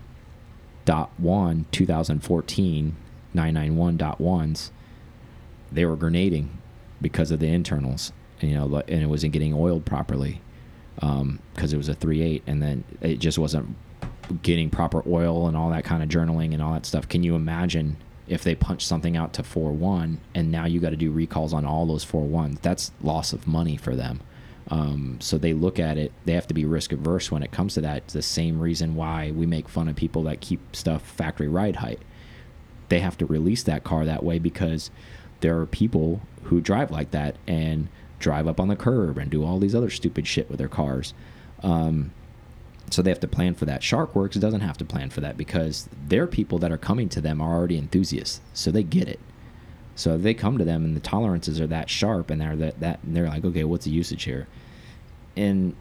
Dot 0.86 1.12
one 1.20 1.66
2014 1.72 2.96
991 3.36 3.98
dot 3.98 4.20
ones. 4.20 4.72
They 5.72 5.86
were 5.86 5.96
grenading 5.96 6.50
because 7.02 7.30
of 7.30 7.40
the 7.40 7.48
internals, 7.48 8.12
you 8.42 8.56
know, 8.56 8.82
and 8.88 9.02
it 9.04 9.08
wasn't 9.08 9.32
getting 9.34 9.54
oiled 9.54 9.86
properly 9.86 10.42
because 10.96 11.72
it 11.72 11.78
was 11.78 11.88
a 11.88 11.94
3.8, 11.94 12.42
and 12.48 12.62
then 12.64 12.84
it 13.02 13.20
just 13.20 13.38
wasn't 13.38 13.76
getting 14.42 14.70
proper 14.72 15.04
oil 15.08 15.48
and 15.48 15.56
all 15.56 15.70
that 15.70 15.84
kind 15.84 16.02
of 16.02 16.10
journaling 16.10 16.52
and 16.54 16.62
all 16.64 16.74
that 16.74 16.86
stuff. 16.86 17.08
Can 17.08 17.22
you 17.24 17.36
imagine 17.36 17.96
if 18.30 18.44
they 18.44 18.56
punch 18.56 18.86
something 18.86 19.18
out 19.18 19.34
to 19.34 19.44
4 19.44 19.72
1 19.72 20.20
and 20.36 20.52
now 20.52 20.66
you 20.66 20.80
got 20.80 20.92
to 20.92 20.96
do 20.96 21.12
recalls 21.12 21.54
on 21.54 21.66
all 21.66 21.86
those 21.86 22.06
4.1s? 22.06 22.62
That's 22.62 22.92
loss 23.02 23.34
of 23.34 23.48
money 23.48 23.76
for 23.76 23.96
them. 23.96 24.22
Um, 24.70 25.18
so 25.20 25.38
they 25.38 25.54
look 25.54 25.80
at 25.80 25.98
it, 25.98 26.12
they 26.26 26.34
have 26.34 26.48
to 26.48 26.54
be 26.54 26.64
risk 26.64 26.92
averse 26.92 27.32
when 27.32 27.42
it 27.42 27.52
comes 27.52 27.74
to 27.74 27.82
that. 27.82 27.98
It's 27.98 28.14
the 28.14 28.22
same 28.22 28.60
reason 28.60 28.96
why 28.96 29.32
we 29.32 29.46
make 29.46 29.68
fun 29.68 29.90
of 29.90 29.96
people 29.96 30.24
that 30.24 30.42
keep 30.42 30.76
stuff 30.76 31.02
factory 31.02 31.48
ride 31.48 31.78
height. 31.78 32.00
They 32.90 33.00
have 33.00 33.18
to 33.18 33.26
release 33.26 33.64
that 33.64 33.84
car 33.84 34.06
that 34.06 34.24
way 34.24 34.38
because 34.38 34.92
there 35.42 35.60
are 35.60 35.66
people 35.66 36.22
who 36.44 36.62
drive 36.62 36.92
like 36.92 37.12
that 37.12 37.36
and 37.48 37.88
drive 38.20 38.48
up 38.48 38.60
on 38.60 38.68
the 38.68 38.76
curb 38.76 39.18
and 39.18 39.32
do 39.32 39.44
all 39.44 39.60
these 39.60 39.76
other 39.76 39.90
stupid 39.90 40.28
shit 40.28 40.50
with 40.50 40.60
their 40.60 40.68
cars. 40.68 41.14
Um, 41.64 42.12
so 42.94 43.02
they 43.02 43.10
have 43.10 43.20
to 43.20 43.28
plan 43.28 43.56
for 43.56 43.66
that. 43.66 43.82
Sharkwerks 43.82 44.40
doesn't 44.40 44.62
have 44.62 44.78
to 44.78 44.86
plan 44.86 45.10
for 45.10 45.22
that 45.22 45.38
because 45.38 45.90
their 46.08 46.28
people 46.28 46.58
that 46.60 46.72
are 46.72 46.78
coming 46.78 47.10
to 47.10 47.22
them 47.22 47.42
are 47.42 47.56
already 47.56 47.78
enthusiasts, 47.78 48.42
so 48.54 48.72
they 48.72 48.84
get 48.84 49.08
it. 49.08 49.20
So 49.96 50.18
they 50.18 50.34
come 50.34 50.58
to 50.58 50.64
them 50.64 50.86
and 50.86 50.96
the 50.96 51.02
tolerances 51.02 51.60
are 51.60 51.68
that 51.68 51.90
sharp 51.90 52.30
and 52.30 52.40
they're 52.40 52.56
that 52.56 52.80
that 52.80 53.00
and 53.04 53.16
they're 53.16 53.28
like, 53.28 53.44
okay, 53.44 53.66
what's 53.66 53.84
the 53.84 53.92
usage 53.92 54.24
here? 54.24 54.48
And 55.36 55.76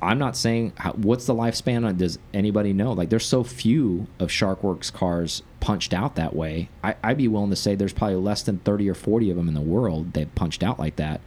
I'm 0.00 0.18
not 0.18 0.36
saying 0.36 0.72
how, 0.76 0.92
what's 0.92 1.26
the 1.26 1.34
lifespan. 1.34 1.86
on 1.86 1.96
Does 1.96 2.18
anybody 2.32 2.72
know? 2.72 2.92
Like, 2.92 3.10
there's 3.10 3.26
so 3.26 3.42
few 3.42 4.06
of 4.18 4.28
Sharkwerks 4.28 4.92
cars 4.92 5.42
punched 5.60 5.92
out 5.92 6.14
that 6.14 6.34
way. 6.34 6.68
I, 6.84 6.94
I'd 7.02 7.18
be 7.18 7.28
willing 7.28 7.50
to 7.50 7.56
say 7.56 7.74
there's 7.74 7.92
probably 7.92 8.16
less 8.16 8.42
than 8.42 8.58
30 8.60 8.88
or 8.88 8.94
40 8.94 9.30
of 9.30 9.36
them 9.36 9.48
in 9.48 9.54
the 9.54 9.60
world 9.60 10.12
they've 10.12 10.32
punched 10.34 10.62
out 10.62 10.78
like 10.78 10.96
that. 10.96 11.20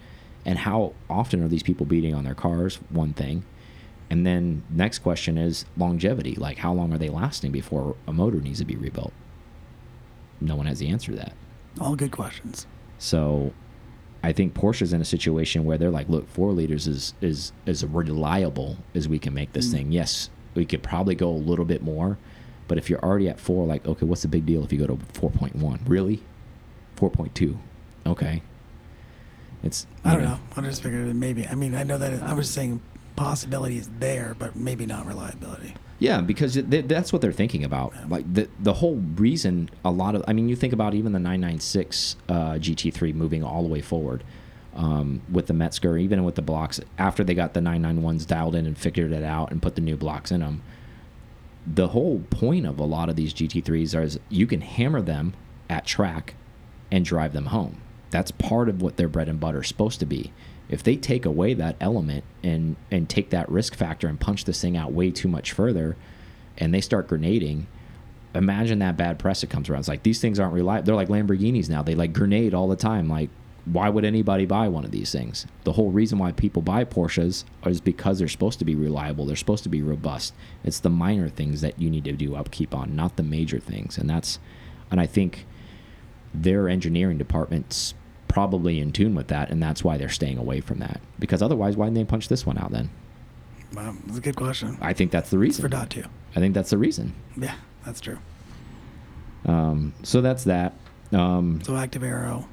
And 0.45 0.59
how 0.59 0.93
often 1.09 1.43
are 1.43 1.47
these 1.47 1.63
people 1.63 1.85
beating 1.85 2.15
on 2.15 2.23
their 2.23 2.33
cars? 2.33 2.77
One 2.89 3.13
thing, 3.13 3.43
And 4.11 4.25
then 4.25 4.61
next 4.69 4.99
question 4.99 5.37
is 5.37 5.63
longevity. 5.77 6.35
Like 6.35 6.57
how 6.57 6.73
long 6.73 6.93
are 6.93 6.97
they 6.97 7.07
lasting 7.09 7.51
before 7.53 7.95
a 8.07 8.11
motor 8.13 8.41
needs 8.41 8.59
to 8.59 8.65
be 8.65 8.75
rebuilt? 8.75 9.13
No 10.41 10.57
one 10.57 10.65
has 10.65 10.79
the 10.79 10.89
answer 10.89 11.11
to 11.13 11.17
that. 11.17 11.33
All 11.79 11.95
good 11.95 12.11
questions. 12.11 12.67
So 12.99 13.53
I 14.21 14.33
think 14.33 14.53
Porsche's 14.53 14.91
in 14.91 14.99
a 14.99 15.05
situation 15.05 15.63
where 15.63 15.77
they're 15.77 15.89
like, 15.89 16.09
look, 16.09 16.27
four 16.29 16.51
liters 16.51 16.87
is 16.87 17.13
is 17.21 17.53
as 17.65 17.85
reliable 17.85 18.75
as 18.93 19.07
we 19.07 19.17
can 19.17 19.33
make 19.33 19.53
this 19.53 19.69
Mm. 19.69 19.71
thing. 19.71 19.91
Yes, 19.93 20.29
we 20.55 20.65
could 20.65 20.83
probably 20.83 21.15
go 21.15 21.29
a 21.29 21.31
little 21.49 21.63
bit 21.65 21.81
more, 21.81 22.17
but 22.67 22.77
if 22.77 22.89
you're 22.89 22.99
already 23.03 23.29
at 23.29 23.39
four, 23.39 23.65
like, 23.65 23.87
okay, 23.87 24.05
what's 24.05 24.23
the 24.23 24.27
big 24.27 24.45
deal 24.45 24.61
if 24.65 24.73
you 24.73 24.79
go 24.79 24.87
to 24.87 24.97
four 25.13 25.31
point 25.31 25.55
one? 25.55 25.79
Really? 25.87 26.21
Four 26.97 27.09
point 27.09 27.33
two? 27.33 27.57
Okay. 28.05 28.41
It's 29.63 29.87
I 30.03 30.15
don't 30.15 30.23
know. 30.23 30.39
I 30.57 30.61
just 30.61 30.83
figured 30.83 31.15
maybe. 31.15 31.47
I 31.47 31.55
mean, 31.55 31.75
I 31.75 31.83
know 31.83 31.97
that 31.97 32.21
I 32.23 32.33
was 32.33 32.49
saying 32.49 32.81
possibility 33.21 33.77
is 33.77 33.89
there, 33.99 34.35
but 34.37 34.55
maybe 34.55 34.85
not 34.85 35.05
reliability. 35.05 35.75
Yeah, 35.99 36.21
because 36.21 36.55
that's 36.55 37.13
what 37.13 37.21
they're 37.21 37.31
thinking 37.31 37.63
about. 37.63 37.93
Like 38.09 38.31
the 38.33 38.49
the 38.59 38.73
whole 38.73 38.95
reason 39.15 39.69
a 39.85 39.91
lot 39.91 40.15
of 40.15 40.23
I 40.27 40.33
mean, 40.33 40.49
you 40.49 40.55
think 40.55 40.73
about 40.73 40.95
even 40.95 41.11
the 41.11 41.19
996 41.19 42.15
uh, 42.27 42.33
GT3 42.53 43.13
moving 43.13 43.43
all 43.43 43.61
the 43.61 43.69
way 43.69 43.81
forward 43.81 44.23
um, 44.75 45.21
with 45.31 45.45
the 45.45 45.53
Mezger, 45.53 46.01
even 46.01 46.23
with 46.23 46.35
the 46.35 46.41
blocks 46.41 46.79
after 46.97 47.23
they 47.23 47.35
got 47.35 47.53
the 47.53 47.59
991s 47.59 48.25
dialed 48.25 48.55
in 48.55 48.65
and 48.65 48.77
figured 48.77 49.11
it 49.11 49.23
out 49.23 49.51
and 49.51 49.61
put 49.61 49.75
the 49.75 49.81
new 49.81 49.95
blocks 49.95 50.31
in 50.31 50.39
them. 50.39 50.63
The 51.67 51.89
whole 51.89 52.23
point 52.31 52.65
of 52.65 52.79
a 52.79 52.83
lot 52.83 53.09
of 53.09 53.15
these 53.15 53.33
GT3s 53.33 54.03
is 54.03 54.19
you 54.29 54.47
can 54.47 54.61
hammer 54.61 55.01
them 55.01 55.35
at 55.69 55.85
track 55.85 56.33
and 56.91 57.05
drive 57.05 57.33
them 57.33 57.47
home. 57.47 57.79
That's 58.09 58.31
part 58.31 58.67
of 58.67 58.81
what 58.81 58.97
their 58.97 59.07
bread 59.07 59.29
and 59.29 59.39
butter 59.39 59.61
is 59.61 59.67
supposed 59.67 59.99
to 59.99 60.07
be. 60.07 60.33
If 60.71 60.81
they 60.81 60.95
take 60.95 61.25
away 61.25 61.53
that 61.53 61.75
element 61.79 62.23
and 62.41 62.77
and 62.89 63.07
take 63.07 63.29
that 63.29 63.49
risk 63.49 63.75
factor 63.75 64.07
and 64.07 64.19
punch 64.19 64.45
this 64.45 64.61
thing 64.61 64.75
out 64.75 64.93
way 64.93 65.11
too 65.11 65.27
much 65.27 65.51
further, 65.51 65.95
and 66.57 66.73
they 66.73 66.81
start 66.81 67.07
grenading, 67.07 67.67
imagine 68.33 68.79
that 68.79 68.97
bad 68.97 69.19
press 69.19 69.41
that 69.41 69.49
comes 69.49 69.69
around. 69.69 69.81
It's 69.81 69.89
like 69.89 70.03
these 70.03 70.21
things 70.21 70.39
aren't 70.39 70.53
reliable. 70.53 70.85
They're 70.85 70.95
like 70.95 71.09
Lamborghinis 71.09 71.69
now. 71.69 71.83
They 71.83 71.95
like 71.95 72.13
grenade 72.13 72.53
all 72.53 72.67
the 72.67 72.75
time. 72.75 73.09
Like, 73.09 73.29
why 73.65 73.89
would 73.89 74.05
anybody 74.05 74.45
buy 74.45 74.69
one 74.69 74.85
of 74.85 74.91
these 74.91 75.11
things? 75.11 75.45
The 75.65 75.73
whole 75.73 75.91
reason 75.91 76.17
why 76.17 76.31
people 76.31 76.61
buy 76.61 76.83
Porsches 76.85 77.43
is 77.65 77.81
because 77.81 78.17
they're 78.17 78.27
supposed 78.27 78.59
to 78.59 78.65
be 78.65 78.75
reliable. 78.75 79.25
They're 79.25 79.35
supposed 79.35 79.63
to 79.63 79.69
be 79.69 79.81
robust. 79.81 80.33
It's 80.63 80.79
the 80.79 80.89
minor 80.89 81.29
things 81.29 81.61
that 81.61 81.79
you 81.79 81.89
need 81.89 82.05
to 82.05 82.13
do 82.13 82.35
upkeep 82.35 82.73
on, 82.73 82.95
not 82.95 83.17
the 83.17 83.23
major 83.23 83.59
things. 83.59 83.97
And 83.97 84.09
that's, 84.09 84.39
and 84.89 84.99
I 84.99 85.05
think 85.05 85.45
their 86.33 86.69
engineering 86.69 87.17
department's 87.17 87.93
probably 88.31 88.79
in 88.79 88.91
tune 88.91 89.13
with 89.15 89.27
that, 89.27 89.49
and 89.51 89.61
that's 89.61 89.83
why 89.83 89.97
they're 89.97 90.09
staying 90.09 90.37
away 90.37 90.61
from 90.61 90.79
that. 90.79 90.99
Because 91.19 91.41
otherwise, 91.41 91.75
why 91.77 91.85
didn't 91.85 91.95
they 91.95 92.03
punch 92.05 92.27
this 92.29 92.45
one 92.45 92.57
out 92.57 92.71
then? 92.71 92.89
Wow, 93.75 93.95
that's 94.05 94.17
a 94.17 94.21
good 94.21 94.35
question. 94.35 94.77
I 94.81 94.93
think 94.93 95.11
that's 95.11 95.29
the 95.29 95.37
It's 95.37 95.41
reason. 95.41 95.61
for 95.63 95.69
dot 95.69 95.89
two. 95.89 96.03
I 96.35 96.39
think 96.39 96.53
that's 96.53 96.69
the 96.71 96.77
reason. 96.77 97.13
Yeah, 97.37 97.55
that's 97.85 98.01
true. 98.01 98.17
Um, 99.45 99.93
so 100.03 100.21
that's 100.21 100.43
that. 100.45 100.73
Um, 101.11 101.59
So 101.63 101.75
active 101.75 102.03
aero 102.03 102.47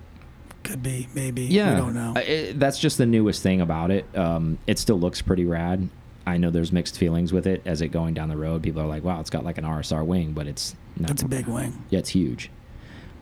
could 0.64 0.82
be 0.82 1.08
maybe. 1.14 1.42
yeah, 1.42 1.74
we 1.74 1.80
don't 1.80 1.94
know. 1.94 2.14
It- 2.16 2.58
that's 2.58 2.78
just 2.78 2.98
the 2.98 3.06
newest 3.06 3.42
thing 3.42 3.60
about 3.60 3.90
it. 3.90 4.04
Um, 4.16 4.58
it 4.66 4.78
still 4.78 4.98
looks 4.98 5.22
pretty 5.22 5.44
rad. 5.44 5.88
I 6.26 6.36
know 6.36 6.50
there's 6.50 6.72
mixed 6.72 6.98
feelings 6.98 7.32
with 7.32 7.46
it 7.46 7.62
as 7.64 7.80
it 7.80 7.88
going 7.88 8.12
down 8.14 8.28
the 8.28 8.36
road. 8.36 8.62
People 8.62 8.82
are 8.82 8.86
like, 8.86 9.02
"Wow, 9.02 9.18
it's 9.20 9.30
got 9.30 9.44
like 9.44 9.56
an 9.58 9.64
RSR 9.64 10.04
wing," 10.04 10.32
but 10.32 10.46
it's 10.46 10.74
not. 10.98 11.10
It's 11.10 11.22
a 11.22 11.28
big 11.28 11.46
wing, 11.46 11.72
Yeah, 11.90 12.00
it's 12.00 12.10
huge. 12.10 12.50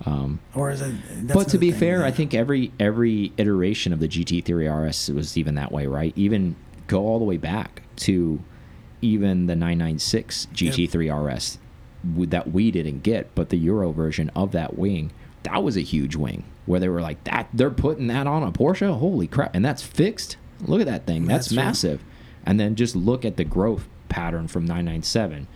Um, 0.05 0.41
or 0.55 0.71
is 0.71 0.83
it? 0.83 0.95
that's 1.27 1.33
but 1.35 1.49
to 1.51 1.59
be 1.59 1.73
fair. 1.73 2.05
I 2.05 2.11
think 2.11 2.35
every 2.35 2.73
every 2.79 3.33
iteration 3.39 3.93
of 3.93 4.01
the 4.01 4.09
GT3 4.09 4.89
RS 4.89 5.11
was 5.11 5.37
even 5.37 5.55
that 5.55 5.73
way, 5.73 5.87
right? 5.87 6.13
Even 6.17 6.57
go 6.87 7.07
all 7.07 7.19
the 7.19 7.25
way 7.25 7.37
back 7.39 7.83
to 7.97 8.41
even 9.03 9.47
the 9.47 9.57
996 9.57 10.49
GT3 10.53 11.25
RS 11.25 11.59
that 12.29 12.53
we 12.53 12.71
didn't 12.71 13.03
get, 13.03 13.35
but 13.35 13.49
the 13.49 13.57
Euro 13.59 13.91
version 13.91 14.31
of 14.37 14.53
that 14.53 14.79
wing, 14.79 15.11
that 15.43 15.63
was 15.63 15.77
a 15.77 15.81
huge 15.81 16.15
wing 16.17 16.45
where 16.67 16.81
they 16.81 16.89
were 16.89 17.01
like 17.01 17.23
that 17.25 17.49
they're 17.55 17.71
putting 17.71 18.09
that 18.09 18.27
on 18.27 18.43
a 18.43 18.53
Porsche, 18.53 18.97
holy 18.99 19.27
crap, 19.27 19.55
and 19.55 19.65
that's 19.65 19.83
fixed. 19.83 20.37
Look 20.61 20.81
at 20.81 20.87
that 20.87 21.07
thing, 21.07 21.27
that's, 21.27 21.47
That's 21.47 21.55
true. 21.55 21.57
massive. 21.57 22.05
And 22.45 22.59
then 22.61 22.77
just 22.77 22.95
look 22.97 23.25
at 23.25 23.37
the 23.37 23.45
growth 23.45 23.89
pattern 24.09 24.49
from 24.49 24.65
997. 24.65 25.49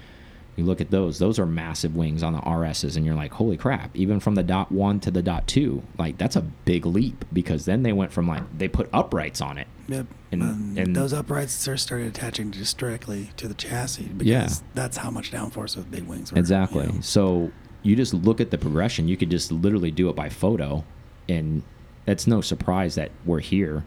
You 0.61 0.67
look 0.67 0.83
at 0.83 0.91
those; 0.91 1.19
those 1.19 1.39
are 1.39 1.47
massive 1.47 1.97
wings 1.97 2.23
on 2.23 2.35
the 2.35 2.41
RSs, 2.41 2.95
and 2.99 3.07
you're 3.07 3.15
like, 3.15 3.33
"Holy 3.33 3.57
crap!" 3.57 3.97
Even 3.97 4.21
from 4.21 4.35
the 4.35 4.43
dot 4.43 4.71
one 4.71 5.01
to 5.01 5.11
the 5.11 5.23
dot 5.23 5.47
two, 5.47 5.83
like 5.99 6.19
that's 6.19 6.37
a 6.37 6.43
big 6.43 6.85
leap 6.85 7.25
because 7.33 7.65
then 7.65 7.83
they 7.83 7.95
went 7.95 8.13
from 8.13 8.29
like 8.29 8.43
they 8.59 8.69
put 8.69 8.91
uprights 8.93 9.41
on 9.41 9.57
it. 9.57 9.67
Yep. 9.89 10.07
and- 10.33 10.43
And, 10.43 10.79
and- 10.79 10.95
those 10.95 11.15
uprights 11.15 11.67
are 11.67 11.79
started 11.79 12.09
attaching 12.09 12.51
just 12.51 12.77
directly 12.77 13.31
to 13.39 13.49
the 13.49 13.55
chassis 13.55 14.05
because 14.05 14.27
Yeah. 14.27 14.51
that's 14.75 14.99
how 14.99 15.11
much 15.11 15.33
downforce 15.33 15.79
with 15.79 15.91
big 15.91 16.03
wings 16.05 16.31
were. 16.31 16.39
Exactly. 16.39 16.85
you 16.89 16.93
know. 16.93 17.01
So 17.01 17.51
you 17.83 17.97
just 17.97 18.13
look 18.13 18.39
at 18.43 18.51
the 18.51 18.59
progression. 18.59 19.09
You 19.09 19.17
could 19.17 19.31
just 19.31 19.51
literally 19.51 19.91
do 19.91 20.11
it 20.11 20.15
by 20.15 20.29
photo, 20.29 20.85
and 21.27 21.63
it's 22.07 22.27
no 22.27 22.43
surprise 22.43 22.97
that 22.97 23.13
we're 23.25 23.41
here. 23.41 23.87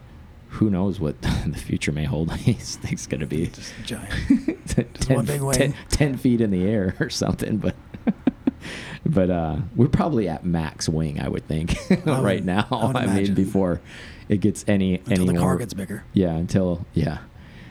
Who 0.54 0.70
knows 0.70 1.00
what 1.00 1.20
the 1.46 1.58
future 1.58 1.92
may 1.92 2.04
hold? 2.04 2.30
This 2.46 2.76
thing's 2.76 3.06
gonna 3.06 3.26
be 3.26 3.46
Just 3.48 3.72
giant. 3.84 4.66
10, 5.00 5.16
one 5.16 5.24
big 5.26 5.40
wing. 5.42 5.54
10 5.54 5.74
10 5.90 6.16
feet 6.16 6.40
in 6.40 6.50
the 6.50 6.64
air 6.64 6.94
or 7.00 7.10
something, 7.10 7.58
but. 7.58 7.74
But 9.06 9.28
uh, 9.30 9.56
we're 9.76 9.88
probably 9.88 10.28
at 10.28 10.46
max 10.46 10.88
wing, 10.88 11.20
I 11.20 11.28
would 11.28 11.46
think, 11.46 11.76
I 11.90 12.20
right 12.20 12.36
would- 12.36 12.46
now. 12.46 12.66
I 12.70 13.00
I, 13.00 13.06
mean, 13.06 13.34
before 13.34 13.82
it 14.30 14.38
gets 14.40 14.64
any 14.66 14.94
Until 14.94 15.12
any 15.12 15.26
the 15.26 15.32
more, 15.34 15.40
car 15.42 15.56
gets 15.58 15.74
bigger. 15.74 16.04
yeah, 16.14 16.34
until 16.34 16.86
yeah, 16.94 17.18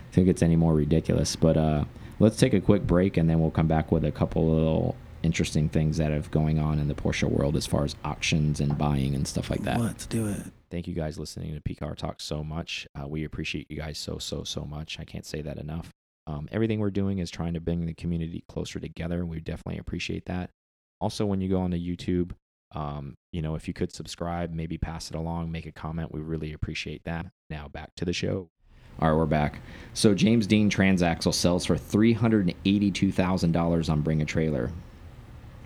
until 0.10 0.24
it 0.24 0.26
gets 0.28 0.44
any 0.44 0.56
more 0.56 0.76
ridiculous. 0.76 1.36
But 1.36 1.58
uh, 1.58 1.86
let's 2.20 2.38
take 2.38 2.54
a 2.54 2.62
quick 2.62 2.86
break, 2.86 3.18
and 3.18 3.28
then 3.28 3.40
we'll 3.40 3.50
come 3.50 3.66
back 3.68 3.92
with 3.92 4.06
a 4.06 4.12
couple 4.12 4.48
little 4.54 4.96
interesting 5.24 5.70
things 5.70 5.98
that 5.98 6.12
have 6.12 6.30
going 6.32 6.60
on 6.60 6.80
in 6.80 6.88
the 6.88 6.94
Porsche 6.94 7.30
world 7.30 7.56
as 7.56 7.66
far 7.66 7.84
as 7.84 7.96
auctions 8.04 8.60
and 8.60 8.78
buying 8.78 9.16
and 9.16 9.28
stuff 9.28 9.50
like 9.50 9.64
that. 9.64 9.80
Let's 9.80 10.06
do 10.06 10.28
it. 10.28 10.42
Thank 10.70 10.88
you 10.88 10.94
guys 10.94 11.18
listening 11.18 11.54
to 11.54 11.62
PCAR 11.62 11.96
Talk 11.96 12.22
so 12.22 12.44
much. 12.44 12.88
Uh, 13.00 13.08
we 13.08 13.24
appreciate 13.24 13.70
you 13.70 13.78
guys 13.78 13.98
so 13.98 14.18
so 14.18 14.44
so 14.44 14.66
much. 14.66 15.00
I 15.00 15.06
can't 15.06 15.26
say 15.26 15.42
that 15.42 15.58
enough. 15.58 15.90
Um, 16.26 16.48
everything 16.52 16.80
we're 16.80 16.92
doing 16.92 17.20
is 17.20 17.30
trying 17.30 17.54
to 17.54 17.60
bring 17.60 17.86
the 17.86 17.94
community 17.94 18.44
closer 18.48 18.80
together. 18.80 19.26
We 19.26 19.40
definitely 19.40 19.80
appreciate 19.80 20.26
that. 20.26 20.50
Also, 21.02 21.26
when 21.26 21.42
you 21.42 21.50
go 21.50 21.58
on 21.58 21.74
onto 21.74 21.78
YouTube, 21.78 22.32
um, 22.74 23.16
you 23.32 23.42
know, 23.42 23.56
if 23.56 23.68
you 23.68 23.74
could 23.74 23.94
subscribe, 23.94 24.54
maybe 24.54 24.78
pass 24.78 25.10
it 25.10 25.16
along, 25.16 25.52
make 25.52 25.66
a 25.66 25.72
comment, 25.72 26.14
we 26.14 26.22
really 26.22 26.54
appreciate 26.54 27.04
that. 27.04 27.26
Now 27.50 27.68
back 27.68 27.94
to 27.98 28.06
the 28.06 28.14
show. 28.14 28.50
All 29.00 29.10
right, 29.10 29.18
we're 29.18 29.26
back. 29.26 29.60
So 29.94 30.14
James 30.14 30.48
Dean 30.48 30.70
Transaxle 30.70 31.34
sells 31.34 31.66
for 31.66 31.78
three 31.78 32.14
hundred 32.14 32.48
and 32.48 32.56
eighty-two 32.66 33.12
thousand 33.12 33.52
dollars 33.52 33.90
on 33.90 34.02
Bring 34.02 34.22
a 34.22 34.26
Trailer. 34.26 34.72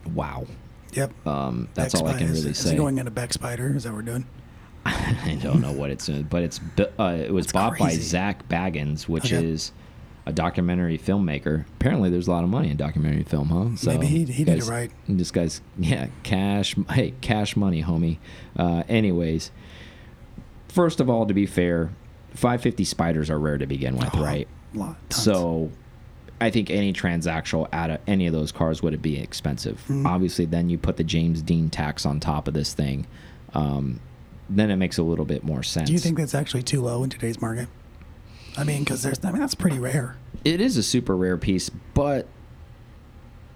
Wow, 0.08 0.46
Yep. 0.93 1.28
um, 1.28 1.67
that's 1.74 1.93
Beck 1.93 2.02
all 2.02 2.08
I 2.10 2.17
can 2.17 2.28
really 2.32 2.50
is, 2.52 2.58
say. 2.58 2.65
Is 2.65 2.72
he 2.72 2.78
going 2.78 2.98
into 2.98 3.12
Beck 3.12 3.34
Spider? 3.34 3.76
Is 3.76 3.84
that 3.84 3.89
what 3.89 3.98
we're 3.98 4.02
doing? 4.04 4.26
I 4.86 5.38
don't 5.41 5.62
know 5.62 5.72
what 5.74 5.89
it's 5.89 6.08
in, 6.10 6.24
but 6.24 6.43
it's 6.43 6.60
uh, 7.00 7.04
it 7.20 7.32
was 7.34 7.46
That's 7.48 7.54
bought 7.54 7.78
by. 7.78 7.91
Zak 7.91 8.48
Bagans, 8.48 9.08
which 9.08 9.34
Okay. 9.34 9.46
is 9.46 9.72
a 10.26 10.32
documentary 10.32 10.98
filmmaker. 10.98 11.65
Apparently, 11.76 12.10
there's 12.10 12.28
a 12.28 12.32
lot 12.32 12.43
of 12.43 12.50
money 12.50 12.70
in 12.70 12.78
documentary 12.78 13.24
film, 13.24 13.50
huh? 13.50 13.76
So 13.78 13.91
Maybe 13.91 14.08
he, 14.08 14.26
he 14.26 14.43
did 14.43 14.60
it 14.60 14.65
right. 14.67 14.91
This 15.08 15.32
guy's 15.32 15.62
yeah, 15.78 16.08
cash. 16.24 16.76
Hey, 16.89 17.13
cash 17.22 17.56
money, 17.58 17.84
homie. 17.84 18.17
Uh, 18.58 18.84
anyways, 18.89 19.52
first 20.70 21.00
of 21.00 21.10
all, 21.10 21.26
to 21.26 21.34
be 21.34 21.46
fair, 21.46 21.91
550 22.34 22.84
spiders 22.86 23.30
are 23.30 23.39
rare 23.39 23.58
to 23.58 23.65
begin 23.67 23.98
with, 23.98 24.10
Oh, 24.13 24.24
right? 24.24 24.48
Lot, 24.74 24.98
tons. 25.10 25.24
So 25.24 25.72
I 26.39 26.50
think 26.52 26.69
any 26.69 26.93
transactional 26.93 27.67
out 27.73 27.89
of 27.89 28.00
any 28.08 28.28
of 28.28 28.34
those 28.34 28.52
cars 28.52 28.84
would 28.84 29.02
be 29.02 29.19
expensive. 29.19 29.84
Mhm. 29.88 30.06
Obviously, 30.06 30.45
then 30.45 30.69
you 30.69 30.78
put 30.78 30.97
the 30.97 31.04
James 31.04 31.41
Dean 31.41 31.69
tax 31.69 32.06
on 32.06 32.19
top 32.19 32.47
of 32.47 32.54
this 32.54 32.73
thing. 32.73 33.08
Um, 33.54 34.00
then 34.50 34.69
it 34.69 34.76
makes 34.78 34.97
a 34.97 35.04
little 35.04 35.26
bit 35.26 35.43
more 35.43 35.63
sense. 35.63 35.88
do 35.88 35.93
you 35.93 36.00
think 36.00 36.17
that's 36.17 36.36
actually 36.36 36.63
too 36.63 36.82
low 36.82 37.04
in 37.04 37.10
today's 37.10 37.41
market? 37.41 37.67
I 38.56 38.63
mean, 38.63 38.84
because 38.84 39.02
there's, 39.04 39.23
I 39.26 39.32
mean, 39.32 39.41
that's 39.41 39.56
pretty 39.56 39.78
rare. 39.80 40.15
it 40.45 40.62
is 40.62 40.78
a 40.78 40.84
super 40.84 41.15
rare 41.17 41.38
piece, 41.38 41.69
but 41.93 42.28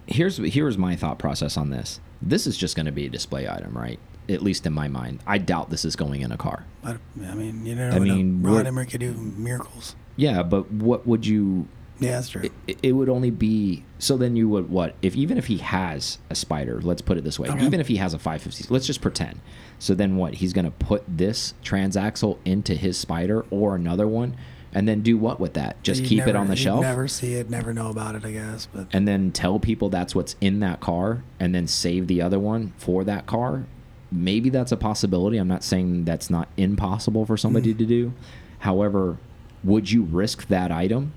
here's 0.08 0.38
here's 0.38 0.78
my 0.78 0.96
thought 0.96 1.20
process 1.20 1.58
on 1.58 1.70
this. 1.70 2.00
This 2.22 2.46
is 2.48 2.58
just 2.58 2.76
going 2.76 2.86
to 2.86 2.92
be 2.92 3.06
a 3.06 3.10
display 3.10 3.48
item, 3.48 3.76
right? 3.78 4.00
At 4.30 4.42
least 4.44 4.66
in 4.68 4.74
my 4.74 4.88
mind. 4.88 5.20
I 5.26 5.38
doubt 5.40 5.70
this 5.70 5.86
is 5.86 5.96
going 5.96 6.22
in 6.22 6.32
a 6.32 6.38
car. 6.38 6.66
But 6.84 6.98
I 7.26 7.34
mean, 7.36 7.66
you 7.66 7.76
know, 7.76 7.90
I 7.90 8.00
mean, 8.00 8.42
Rod 8.44 8.66
Emory 8.68 8.86
could 8.86 9.00
do 9.00 9.14
miracles. 9.14 9.96
Yeah, 10.16 10.44
but 10.44 10.72
what 10.72 11.08
would 11.08 11.26
you 11.26 11.68
Yeah, 12.02 12.12
that's 12.12 12.30
true. 12.30 12.50
it, 12.68 12.78
it 12.84 12.92
would 12.94 13.10
only 13.10 13.30
be 13.30 13.84
so 14.00 14.18
then 14.18 14.36
you 14.36 14.50
would 14.50 14.70
what 14.70 14.96
if 15.02 15.16
even 15.16 15.38
if 15.38 15.48
he 15.48 15.58
has 15.60 16.18
a 16.30 16.36
spider 16.36 16.82
let's 16.82 17.02
put 17.02 17.18
it 17.18 17.24
this 17.24 17.40
way 17.40 17.48
Okay. 17.50 17.66
even 17.66 17.80
if 17.80 17.88
he 17.88 17.96
has 17.98 18.14
a 18.14 18.20
550 18.20 18.74
let's 18.74 18.86
just 18.88 19.02
pretend 19.02 19.40
so 19.80 19.94
then 19.94 20.16
what 20.18 20.36
he's 20.36 20.52
going 20.54 20.66
to 20.66 20.72
put 20.72 21.04
this 21.08 21.54
transaxle 21.64 22.38
into 22.44 22.74
his 22.76 22.98
spider 22.98 23.46
or 23.52 23.76
another 23.76 24.08
one 24.08 24.36
and 24.74 24.88
then 24.88 25.02
do 25.02 25.18
what 25.18 25.40
with 25.40 25.54
that 25.54 25.82
just 25.84 26.02
You'd 26.02 26.08
keep 26.10 26.28
it 26.28 26.36
on 26.36 26.48
the 26.48 26.56
shelf 26.56 26.82
Never 26.82 27.08
see 27.08 27.34
it, 27.36 27.50
never 27.50 27.74
know 27.74 27.90
about 27.90 28.16
it. 28.16 28.24
I 28.26 28.32
guess, 28.32 28.68
but 28.74 28.88
and 28.94 29.08
then 29.08 29.32
tell 29.32 29.60
people 29.60 29.90
that's 29.90 30.16
what's 30.16 30.36
in 30.42 30.60
that 30.62 30.80
car 30.80 31.24
and 31.40 31.54
then 31.54 31.68
save 31.68 32.08
the 32.08 32.22
other 32.22 32.40
one 32.40 32.74
for 32.78 33.04
that 33.04 33.26
car 33.28 33.66
maybe 34.14 34.50
that's 34.50 34.72
a 34.74 34.78
possibility 34.78 35.38
i'm 35.38 35.48
not 35.48 35.64
saying 35.64 36.04
that's 36.04 36.30
not 36.30 36.50
impossible 36.58 37.26
for 37.26 37.38
somebody 37.38 37.74
Mm. 37.74 37.78
to 37.78 37.86
do 37.86 38.14
however 38.60 39.18
would 39.64 39.90
you 39.92 40.04
risk 40.04 40.48
that 40.50 40.70
item 40.72 41.14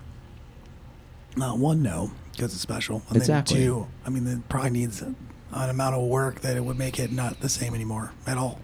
Uh, 1.40 1.53
one, 1.53 1.83
no, 1.83 2.11
because 2.33 2.53
it's 2.53 2.61
special. 2.61 3.03
And 3.09 3.16
Exactly. 3.16 3.59
Then 3.59 3.66
two, 3.66 3.87
I 4.07 4.11
mean, 4.11 4.27
it 4.27 4.49
probably 4.49 4.70
needs 4.70 5.03
an 5.03 5.16
amount 5.53 5.94
of 5.94 6.03
work 6.03 6.40
that 6.40 6.57
it 6.57 6.64
would 6.64 6.79
make 6.79 6.99
it 6.99 7.12
not 7.12 7.40
the 7.40 7.49
same 7.49 7.75
anymore 7.75 8.12
at 8.27 8.37
all. 8.37 8.61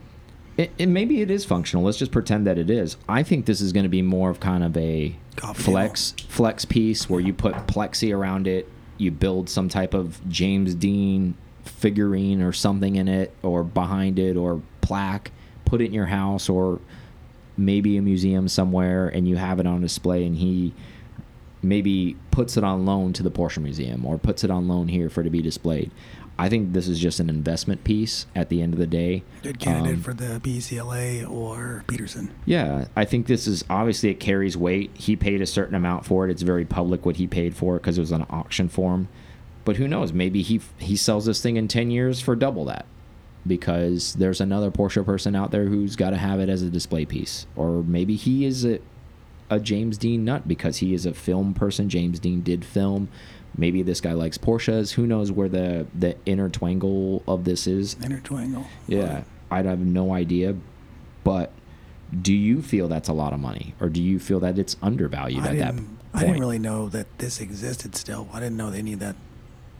It, 0.56 0.72
it 0.78 0.86
maybe 0.86 1.20
it 1.22 1.30
is 1.30 1.44
functional. 1.44 1.84
Let's 1.84 1.96
just 1.96 2.12
pretend 2.12 2.46
that 2.46 2.58
it 2.58 2.68
is. 2.68 2.96
I 3.08 3.22
think 3.22 3.46
this 3.46 3.60
is 3.60 3.72
going 3.72 3.84
to 3.84 3.90
be 3.90 4.02
more 4.02 4.30
of 4.30 4.40
kind 4.40 4.62
of 4.62 4.76
a 4.76 5.16
Coffee 5.36 5.62
flex 5.62 6.14
flex 6.28 6.64
piece 6.64 7.08
where 7.08 7.20
you 7.20 7.32
put 7.32 7.54
plexi 7.66 8.14
around 8.14 8.46
it, 8.46 8.68
you 8.98 9.10
build 9.10 9.48
some 9.48 9.68
type 9.68 9.94
of 9.94 10.20
James 10.28 10.74
Dean 10.74 11.34
figurine 11.64 12.42
or 12.42 12.52
something 12.52 12.96
in 12.96 13.08
it 13.08 13.34
or 13.42 13.64
behind 13.64 14.18
it 14.18 14.36
or 14.36 14.60
plaque, 14.80 15.30
put 15.64 15.80
it 15.80 15.86
in 15.86 15.92
your 15.94 16.06
house 16.06 16.48
or 16.48 16.80
maybe 17.56 17.96
a 17.96 18.02
museum 18.02 18.48
somewhere 18.48 19.08
and 19.08 19.28
you 19.28 19.36
have 19.36 19.60
it 19.60 19.66
on 19.66 19.80
display 19.80 20.24
and 20.24 20.36
he 20.36 20.74
maybe 21.62 22.16
puts 22.30 22.56
it 22.56 22.64
on 22.64 22.84
loan 22.86 23.12
to 23.14 23.22
the 23.22 23.30
Porsche 23.30 23.58
Museum 23.62 24.04
or 24.06 24.18
puts 24.18 24.44
it 24.44 24.50
on 24.50 24.66
loan 24.68 24.88
here 24.88 25.08
for 25.10 25.20
it 25.20 25.24
to 25.24 25.30
be 25.30 25.42
displayed. 25.42 25.90
I 26.38 26.48
think 26.48 26.72
this 26.72 26.88
is 26.88 26.98
just 26.98 27.20
an 27.20 27.28
investment 27.28 27.84
piece 27.84 28.24
at 28.34 28.48
the 28.48 28.62
end 28.62 28.72
of 28.72 28.78
the 28.80 28.86
day. 28.86 29.22
Good 29.42 29.58
candidate 29.58 29.96
Um, 29.96 30.00
for 30.02 30.14
the 30.14 30.40
BCLA 30.42 31.22
or 31.30 31.84
Petersen. 31.86 32.30
yeah, 32.46 32.86
I 32.96 33.04
think 33.04 33.26
this 33.26 33.46
is 33.46 33.62
obviously 33.68 34.08
it 34.08 34.20
carries 34.20 34.56
weight. 34.56 34.90
He 34.94 35.16
paid 35.16 35.42
a 35.42 35.46
certain 35.46 35.74
amount 35.74 36.06
for 36.06 36.26
it. 36.26 36.30
It's 36.30 36.40
very 36.40 36.64
public 36.64 37.04
what 37.04 37.16
he 37.16 37.26
paid 37.26 37.54
for 37.54 37.76
it 37.76 37.80
because 37.80 37.98
it 37.98 38.00
was 38.00 38.12
an 38.12 38.24
auction 38.30 38.70
form. 38.70 39.08
But 39.66 39.76
who 39.76 39.86
knows? 39.86 40.14
Maybe 40.14 40.40
he 40.40 40.62
he 40.78 40.96
sells 40.96 41.26
this 41.26 41.42
thing 41.42 41.56
in 41.56 41.68
ten 41.68 41.90
years 41.90 42.20
for 42.22 42.34
double 42.34 42.64
that 42.64 42.86
because 43.46 44.14
there's 44.14 44.40
another 44.40 44.70
Porsche 44.70 45.04
person 45.04 45.34
out 45.36 45.50
there 45.50 45.64
who's 45.66 45.96
got 45.96 46.10
to 46.10 46.16
have 46.16 46.40
it 46.40 46.48
as 46.48 46.62
a 46.62 46.70
display 46.70 47.04
piece, 47.04 47.46
or 47.56 47.82
maybe 47.82 48.16
he 48.16 48.44
is 48.46 48.64
a 48.64 48.78
a 49.50 49.58
James 49.60 49.98
Dean 49.98 50.24
nut 50.24 50.46
because 50.48 50.78
he 50.78 50.94
is 50.94 51.04
a 51.06 51.12
film 51.12 51.52
person. 51.54 51.88
James 51.88 52.18
Dean 52.20 52.40
did 52.40 52.64
film. 52.64 53.08
Maybe 53.58 53.82
this 53.82 54.00
guy 54.00 54.12
likes 54.12 54.38
Porsches. 54.38 54.92
Who 54.92 55.06
knows 55.06 55.32
where 55.32 55.48
the 55.48 55.86
the 55.94 56.16
inner 56.24 56.48
twangle 56.48 57.22
of 57.26 57.44
this 57.44 57.66
is? 57.66 57.96
Intertwangle. 57.96 58.64
Yeah, 58.86 59.24
I 59.50 59.62
have 59.62 59.80
no 59.80 60.12
idea. 60.14 60.54
But 61.24 61.52
do 62.22 62.32
you 62.32 62.62
feel 62.62 62.88
that's 62.88 63.08
a 63.08 63.12
lot 63.12 63.32
of 63.32 63.40
money, 63.40 63.74
or 63.80 63.88
do 63.88 64.00
you 64.02 64.18
feel 64.18 64.40
that 64.40 64.58
it's 64.58 64.76
undervalued 64.82 65.42
I 65.44 65.48
at 65.48 65.58
that 65.58 65.74
didn't, 65.76 65.86
point? 65.88 65.98
I 66.14 66.20
didn't 66.20 66.40
really 66.40 66.58
know 66.58 66.88
that 66.90 67.06
this 67.18 67.40
existed 67.40 67.94
still. 67.96 68.28
I 68.32 68.38
didn't 68.40 68.56
know 68.56 68.68
any 68.70 68.92
of 68.94 69.00
that 69.00 69.16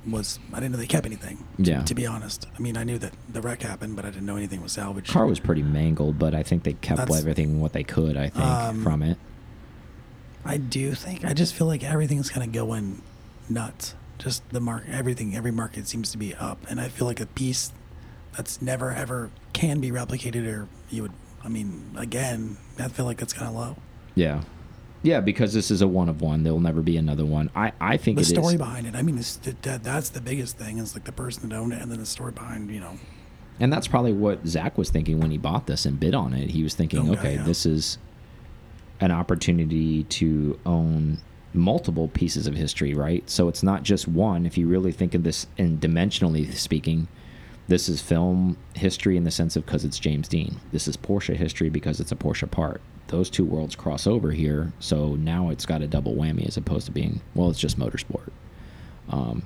was. 0.06 0.38
I 0.52 0.56
didn't 0.60 0.72
know 0.72 0.78
they 0.78 0.86
kept 0.86 1.06
anything. 1.06 1.38
to- 1.58 1.62
Yeah. 1.70 1.82
To 1.84 1.94
be 1.94 2.06
honest, 2.06 2.46
I 2.58 2.60
mean, 2.60 2.76
I 2.76 2.82
knew 2.84 2.98
that 2.98 3.12
the 3.32 3.40
wreck 3.40 3.62
happened, 3.62 3.94
but 3.96 4.04
I 4.04 4.10
didn't 4.10 4.26
know 4.26 4.36
anything 4.36 4.62
was 4.62 4.72
salvaged. 4.72 5.08
Car 5.12 5.26
was 5.26 5.38
pretty 5.40 5.62
mangled, 5.62 6.18
but 6.18 6.34
I 6.34 6.42
think 6.42 6.64
they 6.64 6.72
kept 6.74 6.98
That's- 6.98 7.18
everything 7.18 7.60
what 7.60 7.72
they 7.72 7.84
could. 7.84 8.16
I 8.16 8.28
think 8.30 8.44
Um, 8.44 8.82
from 8.82 9.02
it. 9.02 9.16
I 10.44 10.56
do 10.56 10.92
think. 10.94 11.24
I 11.24 11.34
just 11.34 11.54
feel 11.54 11.66
like 11.66 11.84
everything's 11.84 12.30
kind 12.30 12.46
of 12.46 12.52
going 12.52 13.02
nuts. 13.48 13.94
Just 14.18 14.48
the 14.50 14.60
market, 14.60 14.90
everything, 14.90 15.34
every 15.34 15.50
market 15.50 15.86
seems 15.88 16.10
to 16.12 16.18
be 16.18 16.34
up, 16.34 16.58
and 16.68 16.80
I 16.80 16.88
feel 16.88 17.06
like 17.06 17.20
a 17.20 17.26
piece 17.26 17.72
that's 18.36 18.60
never 18.62 18.92
ever 18.92 19.30
can 19.52 19.80
be 19.80 19.90
replicated, 19.90 20.46
or 20.46 20.68
you 20.90 21.02
would. 21.02 21.12
I 21.42 21.48
mean, 21.48 21.94
again, 21.96 22.58
I 22.78 22.88
feel 22.88 23.06
like 23.06 23.22
it's 23.22 23.32
kind 23.32 23.48
of 23.48 23.54
low. 23.54 23.76
Yeah, 24.14 24.42
yeah, 25.02 25.20
because 25.20 25.54
this 25.54 25.70
is 25.70 25.80
a 25.80 25.88
one 25.88 26.10
of 26.10 26.20
one. 26.20 26.42
There'll 26.42 26.60
never 26.60 26.82
be 26.82 26.98
another 26.98 27.24
one. 27.24 27.50
I 27.56 27.72
I 27.80 27.96
think 27.96 28.16
The 28.16 28.20
it 28.20 28.24
is. 28.24 28.28
story 28.28 28.56
behind 28.58 28.86
it. 28.86 28.94
I 28.94 29.00
mean, 29.00 29.16
that's 29.16 30.10
the 30.10 30.20
biggest 30.22 30.58
thing. 30.58 30.76
Is 30.78 30.94
like 30.94 31.04
the 31.04 31.12
person 31.12 31.48
that 31.48 31.56
owned 31.56 31.72
it, 31.72 31.80
and 31.80 31.90
then 31.90 31.98
the 31.98 32.04
story 32.06 32.32
behind. 32.32 32.70
You 32.70 32.80
know, 32.80 32.98
And 33.58 33.72
that's 33.72 33.88
probably 33.88 34.12
what 34.12 34.46
Zak 34.46 34.76
was 34.76 34.90
thinking 34.90 35.18
when 35.18 35.30
he 35.30 35.38
bought 35.38 35.66
this 35.66 35.86
and 35.86 35.98
bid 35.98 36.14
on 36.14 36.34
it. 36.34 36.50
He 36.50 36.62
was 36.62 36.74
thinking, 36.74 37.00
Oh, 37.00 37.12
yeah, 37.12 37.18
okay, 37.18 37.34
yeah. 37.36 37.42
this 37.42 37.64
is 37.64 37.96
an 39.00 39.10
opportunity 39.10 40.04
to 40.04 40.58
own 40.66 41.18
multiple 41.52 42.08
pieces 42.08 42.46
of 42.46 42.54
history, 42.54 42.94
right? 42.94 43.28
So 43.28 43.48
it's 43.48 43.62
not 43.62 43.82
just 43.82 44.06
one. 44.06 44.46
If 44.46 44.56
you 44.56 44.68
really 44.68 44.92
think 44.92 45.14
of 45.14 45.24
this 45.24 45.46
in 45.56 45.78
dimensionally 45.78 46.52
speaking, 46.54 47.08
this 47.68 47.88
is 47.88 48.00
film 48.00 48.56
history 48.74 49.16
in 49.16 49.24
the 49.24 49.30
sense 49.30 49.56
of 49.56 49.64
because 49.64 49.84
it's 49.84 49.98
James 49.98 50.28
Dean. 50.28 50.60
This 50.72 50.86
is 50.86 50.96
Porsche 50.96 51.36
history 51.36 51.70
because 51.70 52.00
it's 52.00 52.12
a 52.12 52.16
Porsche 52.16 52.50
part. 52.50 52.80
Those 53.08 53.30
two 53.30 53.44
worlds 53.44 53.74
cross 53.74 54.06
over 54.06 54.30
here, 54.30 54.72
so 54.78 55.16
now 55.16 55.50
it's 55.50 55.66
got 55.66 55.82
a 55.82 55.88
double 55.88 56.14
whammy 56.14 56.46
as 56.46 56.56
opposed 56.56 56.86
to 56.86 56.92
being 56.92 57.20
well, 57.34 57.50
it's 57.50 57.58
just 57.58 57.78
motorsport. 57.78 58.30
Um, 59.08 59.42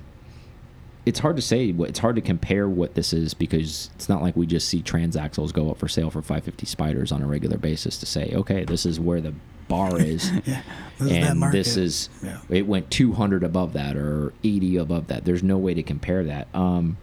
it's 1.05 1.19
hard 1.19 1.35
to 1.35 1.41
say 1.41 1.71
what 1.71 1.89
it's 1.89 1.99
hard 1.99 2.15
to 2.15 2.21
compare 2.21 2.67
what 2.67 2.95
this 2.95 3.13
is 3.13 3.33
because 3.33 3.89
it's 3.95 4.09
not 4.09 4.21
like 4.21 4.35
we 4.35 4.45
just 4.45 4.67
see 4.67 4.81
transaxles 4.81 5.53
go 5.53 5.69
up 5.69 5.77
for 5.77 5.87
sale 5.87 6.09
for 6.09 6.21
550 6.21 6.65
Spyders 6.65 7.11
on 7.11 7.21
a 7.21 7.27
regular 7.27 7.57
basis 7.57 7.97
to 7.99 8.05
say 8.05 8.31
okay 8.33 8.63
this 8.65 8.85
is 8.85 8.99
where 8.99 9.21
the 9.21 9.33
bar 9.67 9.97
is 9.99 10.31
yeah, 10.45 10.61
this 10.99 11.07
is 11.11 11.11
and 11.11 11.39
market. 11.39 11.57
this 11.57 11.77
is 11.77 12.09
Yeah. 12.23 12.39
it 12.49 12.65
went 12.67 12.89
200 12.91 13.43
above 13.43 13.73
that 13.73 13.95
or 13.95 14.33
80 14.43 14.77
above 14.77 15.07
that 15.07 15.25
there's 15.25 15.43
no 15.43 15.57
way 15.57 15.73
to 15.73 15.83
compare 15.83 16.23
that 16.23 16.47
um 16.55 16.97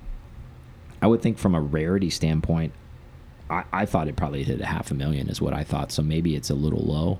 i 1.00 1.06
would 1.06 1.22
think 1.22 1.38
from 1.38 1.54
a 1.54 1.60
rarity 1.60 2.10
standpoint 2.10 2.72
i 3.50 3.64
i 3.72 3.86
thought 3.86 4.08
it 4.08 4.16
probably 4.16 4.42
hit 4.44 4.60
a 4.60 4.66
half 4.66 4.90
a 4.90 4.94
million 4.94 5.28
is 5.28 5.40
what 5.40 5.52
i 5.52 5.62
thought 5.64 5.90
so 5.92 6.02
maybe 6.02 6.34
it's 6.36 6.50
a 6.50 6.54
little 6.54 6.82
low 6.84 7.18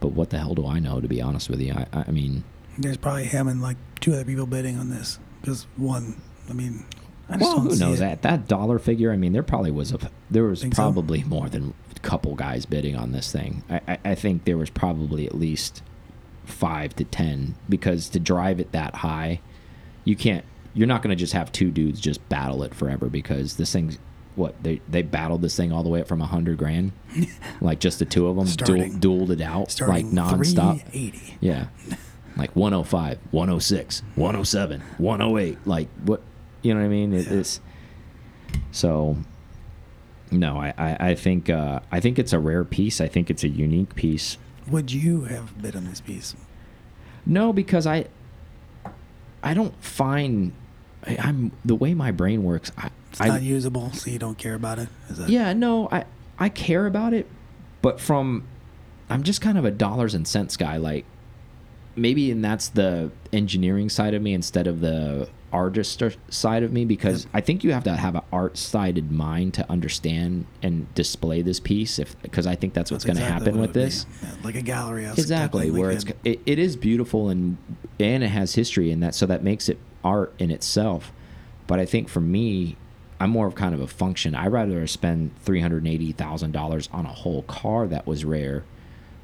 but 0.00 0.08
what 0.08 0.30
the 0.30 0.38
hell 0.38 0.54
do 0.54 0.66
i 0.66 0.78
know 0.78 1.00
to 1.00 1.08
be 1.08 1.20
honest 1.22 1.48
with 1.48 1.60
you 1.60 1.72
i 1.72 1.86
i 2.06 2.10
mean 2.10 2.44
There's 2.78 2.96
probably 2.96 3.24
him 3.24 3.48
and 3.48 3.60
like 3.62 3.76
two 4.00 4.12
other 4.14 4.24
people 4.24 4.46
bidding 4.46 4.78
on 4.78 4.90
this. 4.90 5.18
Because 5.40 5.66
one, 5.76 6.20
I 6.48 6.52
mean, 6.52 6.84
I 7.28 7.36
just 7.38 7.42
well, 7.44 7.56
don't 7.64 7.72
who 7.72 7.78
knows 7.78 7.98
it. 8.00 8.00
that 8.00 8.22
that 8.22 8.48
dollar 8.48 8.78
figure? 8.78 9.12
I 9.12 9.16
mean, 9.16 9.32
there 9.32 9.42
probably 9.42 9.70
was 9.70 9.92
a 9.92 9.98
there 10.30 10.44
was 10.44 10.62
Think 10.62 10.74
so? 10.74 10.82
probably 10.82 11.22
more 11.24 11.48
than 11.48 11.74
a 11.94 11.98
couple 12.00 12.34
guys 12.34 12.64
bidding 12.66 12.96
on 12.96 13.12
this 13.12 13.30
thing. 13.32 13.62
I, 13.68 13.80
I, 13.88 13.98
I 14.04 14.14
think 14.14 14.44
there 14.44 14.56
was 14.56 14.70
probably 14.70 15.26
at 15.26 15.34
least 15.34 15.82
five 16.44 16.94
to 16.96 17.04
ten 17.04 17.54
because 17.68 18.08
to 18.10 18.20
drive 18.20 18.60
it 18.60 18.72
that 18.72 18.96
high, 18.96 19.40
you 20.04 20.16
can't. 20.16 20.44
You're 20.74 20.88
not 20.88 21.02
going 21.02 21.10
to 21.10 21.16
just 21.20 21.34
have 21.34 21.52
two 21.52 21.70
dudes 21.70 22.00
just 22.00 22.26
battle 22.30 22.62
it 22.62 22.74
forever 22.74 23.08
because 23.10 23.56
this 23.56 23.72
thing's 23.72 23.98
what 24.36 24.54
they 24.62 24.80
they 24.88 25.02
battled 25.02 25.42
this 25.42 25.54
thing 25.56 25.70
all 25.72 25.82
the 25.82 25.90
way 25.90 26.00
up 26.00 26.08
from 26.08 26.22
a 26.22 26.26
hundred 26.26 26.56
grand, 26.56 26.92
like 27.60 27.78
just 27.80 27.98
the 27.98 28.04
two 28.06 28.26
of 28.28 28.36
them 28.36 28.46
Starting- 28.46 28.98
dueled 29.00 29.30
it 29.30 29.40
out 29.42 29.60
like 29.60 29.70
Starting 30.06 30.12
nonstop. 30.12 30.80
380. 30.90 31.36
Yeah. 31.40 31.66
Like 32.36 32.54
105, 32.56 33.18
106, 33.30 34.02
107, 34.14 34.80
108. 34.98 35.66
Like 35.66 35.88
what 36.04 36.22
you 36.62 36.74
know 36.74 36.80
what 36.80 36.86
I 36.86 36.88
mean? 36.88 37.12
It, 37.12 37.26
Yeah. 37.26 37.34
It's 37.34 37.60
so 38.70 39.16
no, 40.30 40.58
I, 40.58 40.72
I, 40.78 40.96
I 41.10 41.14
think 41.14 41.50
uh, 41.50 41.80
I 41.90 42.00
think 42.00 42.18
it's 42.18 42.32
a 42.32 42.38
rare 42.38 42.64
piece. 42.64 43.00
I 43.00 43.08
think 43.08 43.30
it's 43.30 43.44
a 43.44 43.48
unique 43.48 43.94
piece. 43.94 44.38
Would 44.68 44.92
you 44.92 45.22
have 45.24 45.60
bid 45.60 45.76
on 45.76 45.84
this 45.84 46.00
piece? 46.00 46.34
No, 47.26 47.52
because 47.52 47.86
I 47.86 48.06
I 49.42 49.54
don't 49.54 49.74
find 49.82 50.52
I, 51.06 51.16
I'm 51.20 51.52
the 51.64 51.74
way 51.74 51.94
my 51.94 52.12
brain 52.12 52.42
works. 52.44 52.72
I, 52.78 52.90
It's 53.10 53.20
I 53.20 53.28
not 53.28 53.42
usable, 53.42 53.92
so 53.92 54.10
you 54.10 54.18
don't 54.18 54.38
care 54.38 54.54
about 54.54 54.78
it. 54.78 54.88
Is 55.10 55.18
that 55.18 55.28
yeah, 55.28 55.52
no, 55.52 55.88
I 55.90 56.04
I 56.38 56.48
care 56.48 56.86
about 56.86 57.12
it, 57.12 57.28
but 57.82 58.00
from 58.00 58.44
I'm 59.10 59.22
just 59.22 59.40
kind 59.40 59.58
of 59.58 59.64
a 59.64 59.70
dollars 59.70 60.14
and 60.14 60.26
cents 60.26 60.56
guy. 60.56 60.78
Like 60.78 61.04
maybe, 61.96 62.30
and 62.30 62.44
that's 62.44 62.68
the 62.68 63.10
engineering 63.32 63.88
side 63.88 64.14
of 64.14 64.22
me 64.22 64.34
instead 64.34 64.66
of 64.66 64.80
the 64.80 65.28
artist 65.52 66.02
side 66.30 66.62
of 66.62 66.72
me 66.72 66.84
because 66.86 67.26
I 67.34 67.42
think 67.42 67.62
you 67.62 67.72
have 67.72 67.84
to 67.84 67.94
have 67.94 68.14
an 68.14 68.22
art 68.32 68.56
sided 68.56 69.12
mind 69.12 69.52
to 69.54 69.70
understand 69.70 70.46
and 70.62 70.92
display 70.94 71.42
this 71.42 71.60
piece. 71.60 71.98
If 71.98 72.20
because 72.22 72.46
I 72.46 72.54
think 72.54 72.74
that's 72.74 72.90
what's 72.90 73.04
going 73.04 73.16
to 73.16 73.22
exactly 73.22 73.46
happen 73.46 73.60
with 73.60 73.74
this. 73.74 74.06
Yeah, 74.22 74.28
like 74.42 74.54
a 74.54 74.62
gallery. 74.62 75.06
Exactly, 75.06 75.70
where 75.70 75.90
it's 75.90 76.04
it, 76.24 76.40
it 76.46 76.58
is 76.58 76.76
beautiful 76.76 77.28
and 77.28 77.58
and 78.00 78.24
it 78.24 78.28
has 78.28 78.54
history 78.54 78.90
in 78.90 79.00
that, 79.00 79.14
so 79.14 79.26
that 79.26 79.42
makes 79.42 79.68
it 79.68 79.78
art 80.02 80.32
in 80.38 80.50
itself. 80.50 81.12
But 81.66 81.78
I 81.78 81.84
think 81.84 82.08
for 82.08 82.20
me, 82.20 82.76
I'm 83.20 83.30
more 83.30 83.46
of 83.46 83.54
kind 83.54 83.74
of 83.74 83.80
a 83.80 83.86
function. 83.86 84.34
I'd 84.34 84.50
rather 84.52 84.86
spend 84.86 85.30
three 85.42 85.60
hundred 85.60 85.86
eighty 85.86 86.12
thousand 86.12 86.52
dollars 86.52 86.88
on 86.92 87.04
a 87.04 87.12
whole 87.12 87.42
car 87.42 87.86
that 87.88 88.06
was 88.06 88.24
rare, 88.24 88.64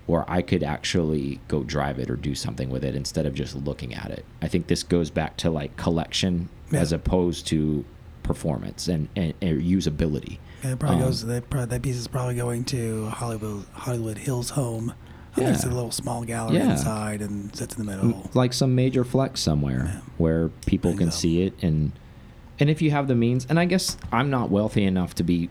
where 0.09 0.29
I 0.29 0.41
could 0.43 0.63
actually 0.63 1.39
go 1.49 1.63
drive 1.63 1.99
it 1.99 2.09
or 2.11 2.17
do 2.17 2.35
something 2.35 2.71
with 2.71 2.83
it 2.83 2.95
instead 2.97 3.27
of 3.27 3.35
just 3.35 3.55
looking 3.55 3.95
at 3.95 4.11
it. 4.11 4.25
I 4.43 4.49
think 4.49 4.67
this 4.67 4.83
goes 4.83 5.11
back 5.11 5.37
to 5.39 5.51
like 5.51 5.77
collection 5.77 6.49
Yeah. 6.73 6.81
as 6.81 6.93
opposed 6.93 7.47
to 7.49 7.85
performance 8.23 8.89
and, 8.89 9.09
and, 9.15 9.35
and 9.43 9.61
usability. 9.63 10.39
Yeah, 10.65 10.73
it 10.73 10.79
probably 10.79 10.97
Um, 10.97 11.03
goes. 11.05 11.25
That, 11.27 11.51
that 11.51 11.83
piece 11.83 11.97
is 11.97 12.09
probably 12.09 12.35
going 12.37 12.65
to 12.65 13.07
Hollywood 13.11 13.65
Hollywood 13.73 14.19
Hills 14.19 14.51
home. 14.51 14.95
Think 15.35 15.51
it's 15.51 15.65
a 15.65 15.69
little 15.69 15.91
small 15.93 16.25
gallery 16.25 16.57
Yeah. 16.57 16.73
inside 16.73 17.21
and 17.21 17.55
sits 17.55 17.77
in 17.77 17.85
the 17.87 17.93
middle. 17.97 18.29
like 18.35 18.53
some 18.55 18.75
major 18.75 19.05
flex 19.05 19.41
somewhere 19.41 19.85
Yeah. 19.95 20.01
where 20.17 20.49
people 20.67 20.97
can 20.97 21.11
so. 21.13 21.19
see 21.19 21.43
it 21.43 21.53
and 21.63 21.93
and 22.59 22.69
if 22.71 22.81
you 22.83 22.91
have 22.91 23.07
the 23.07 23.15
means 23.15 23.47
and 23.49 23.61
i 23.61 23.65
guess 23.67 23.97
i'm 24.11 24.31
not 24.31 24.51
wealthy 24.51 24.83
enough 24.85 25.15
to 25.15 25.23
be 25.23 25.49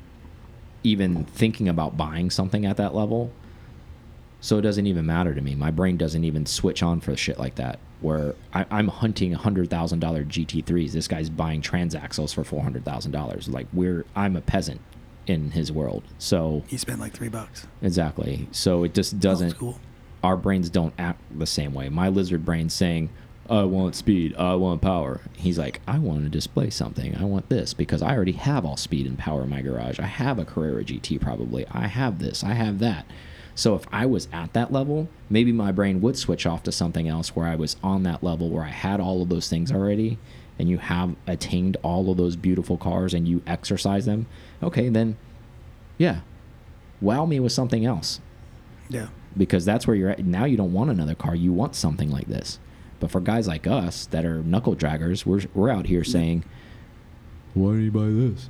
even 0.83 1.23
thinking 1.25 1.69
about 1.69 1.95
buying 1.95 2.29
something 2.29 2.65
at 2.65 2.75
that 2.75 2.93
level 2.93 3.31
so 4.39 4.57
it 4.57 4.61
doesn't 4.61 4.85
even 4.87 5.05
matter 5.05 5.33
to 5.33 5.41
me 5.41 5.55
my 5.55 5.71
brain 5.71 5.97
doesn't 5.97 6.23
even 6.23 6.45
switch 6.45 6.83
on 6.83 6.99
for 6.99 7.15
shit 7.15 7.39
like 7.39 7.55
that 7.55 7.79
where 8.01 8.35
I, 8.53 8.65
i'm 8.69 8.87
hunting 8.87 9.33
$100000 9.35 9.67
gt3s 9.67 10.91
this 10.91 11.07
guy's 11.07 11.29
buying 11.29 11.61
transaxles 11.61 12.33
for 12.33 12.43
$400000 12.43 13.51
like 13.51 13.67
we're 13.73 14.05
i'm 14.15 14.35
a 14.35 14.41
peasant 14.41 14.81
in 15.25 15.51
his 15.51 15.71
world 15.71 16.03
so 16.17 16.63
He 16.67 16.77
spent 16.77 16.99
like 16.99 17.13
three 17.13 17.29
bucks. 17.29 17.67
exactly 17.81 18.47
so 18.51 18.83
it 18.83 18.93
just 18.93 19.15
Oh, 19.15 19.17
doesn't 19.17 19.49
it's 19.49 19.57
cool. 19.57 19.79
our 20.23 20.37
brains 20.37 20.69
don't 20.69 20.93
act 20.97 21.21
the 21.37 21.45
same 21.45 21.73
way. 21.73 21.89
My 21.89 22.07
lizard 22.09 22.43
brain's 22.45 22.73
saying, 22.73 23.09
I 23.49 23.63
want 23.63 23.95
speed. 23.95 24.35
I 24.35 24.55
want 24.55 24.81
power. 24.81 25.21
He's 25.37 25.57
like, 25.57 25.79
I 25.87 25.99
want 25.99 26.23
to 26.23 26.29
display 26.29 26.69
something. 26.69 27.15
I 27.15 27.23
want 27.23 27.47
this 27.49 27.73
because 27.73 28.01
I 28.01 28.13
already 28.13 28.33
have 28.33 28.65
all 28.65 28.75
speed 28.75 29.05
and 29.05 29.17
power 29.17 29.43
in 29.43 29.49
my 29.49 29.61
garage. 29.61 29.99
I 29.99 30.05
have 30.05 30.37
a 30.39 30.43
Carrera 30.43 30.83
GT 30.83 31.21
probably. 31.21 31.65
I 31.71 31.87
have 31.87 32.19
this. 32.19 32.43
I 32.43 32.53
have 32.55 32.79
that. 32.79 33.05
So 33.57 33.73
if 33.73 33.85
I 33.91 34.05
was 34.05 34.27
at 34.31 34.53
that 34.53 34.71
level, 34.71 35.09
maybe 35.31 35.51
my 35.51 35.71
brain 35.71 35.99
would 36.01 36.15
switch 36.15 36.45
off 36.45 36.61
to 36.63 36.71
something 36.71 37.07
else 37.07 37.35
where 37.35 37.47
I 37.47 37.55
was 37.55 37.75
on 37.83 38.03
that 38.03 38.23
level 38.23 38.49
where 38.51 38.63
I 38.63 38.69
had 38.69 38.99
all 38.99 39.21
of 39.23 39.29
those 39.29 39.49
things 39.49 39.71
already 39.71 40.19
and 40.59 40.69
you 40.69 40.77
have 40.77 41.15
attained 41.25 41.75
all 41.81 42.11
of 42.11 42.17
those 42.17 42.35
beautiful 42.35 42.77
cars 42.77 43.15
and 43.15 43.27
you 43.27 43.41
exercise 43.47 44.05
them. 44.05 44.27
Okay, 44.61 44.89
then 44.89 45.17
yeah. 45.97 46.19
Wow 47.01 47.25
me 47.25 47.39
with 47.39 47.51
something 47.51 47.83
else 47.83 48.21
Yeah. 48.89 49.07
because 49.35 49.65
that's 49.65 49.87
where 49.87 49.95
you're 49.95 50.11
at. 50.11 50.23
Now 50.23 50.45
you 50.45 50.55
don't 50.55 50.73
want 50.73 50.91
another 50.91 51.15
car. 51.15 51.35
You 51.35 51.51
want 51.51 51.73
something 51.75 52.11
like 52.11 52.27
this. 52.27 52.59
But 52.99 53.09
for 53.09 53.21
guys 53.21 53.47
like 53.47 53.65
us 53.65 54.05
that 54.07 54.23
are 54.23 54.43
knuckle 54.43 54.75
draggers, 54.75 55.25
we're, 55.25 55.41
we're 55.55 55.69
out 55.71 55.87
here 55.87 56.03
saying, 56.03 56.43
why 57.55 57.73
did 57.73 57.81
you 57.85 57.91
buy 57.91 58.05
this? 58.05 58.49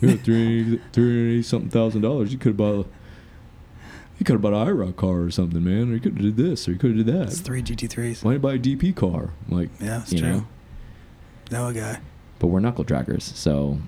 You 0.00 0.16
got 0.16 0.24
380 0.24 1.42
something 1.42 1.70
thousand 1.70 2.02
dollars. 2.02 2.32
You 2.32 2.38
could 2.38 2.58
have 2.60 2.86
you 4.18 4.24
could 4.24 4.32
have 4.34 4.40
bought 4.42 4.54
an 4.54 4.66
IROC 4.66 4.96
car 4.96 5.20
or 5.20 5.30
something, 5.30 5.62
man. 5.62 5.90
Or 5.90 5.94
you 5.94 6.00
could 6.00 6.12
have 6.14 6.22
did 6.22 6.36
this, 6.36 6.66
or 6.68 6.72
you 6.72 6.78
could 6.78 6.96
have 6.96 7.06
did 7.06 7.14
It's 7.14 7.38
that. 7.38 7.44
three 7.44 7.62
GT3s. 7.62 8.24
Why 8.24 8.32
did 8.32 8.36
you 8.36 8.40
buy 8.40 8.54
a 8.54 8.58
DP 8.92 8.94
car? 8.96 9.30
Like, 9.48 9.68
Yeah, 9.80 10.02
it's 10.02 10.12
you 10.12 10.20
true. 10.20 10.44
know. 11.52 11.66
A 11.68 11.72
guy. 11.72 12.00
But 12.38 12.48
we're 12.48 12.60
knuckle 12.60 12.84
draggers, 12.84 13.22
so 13.22 13.78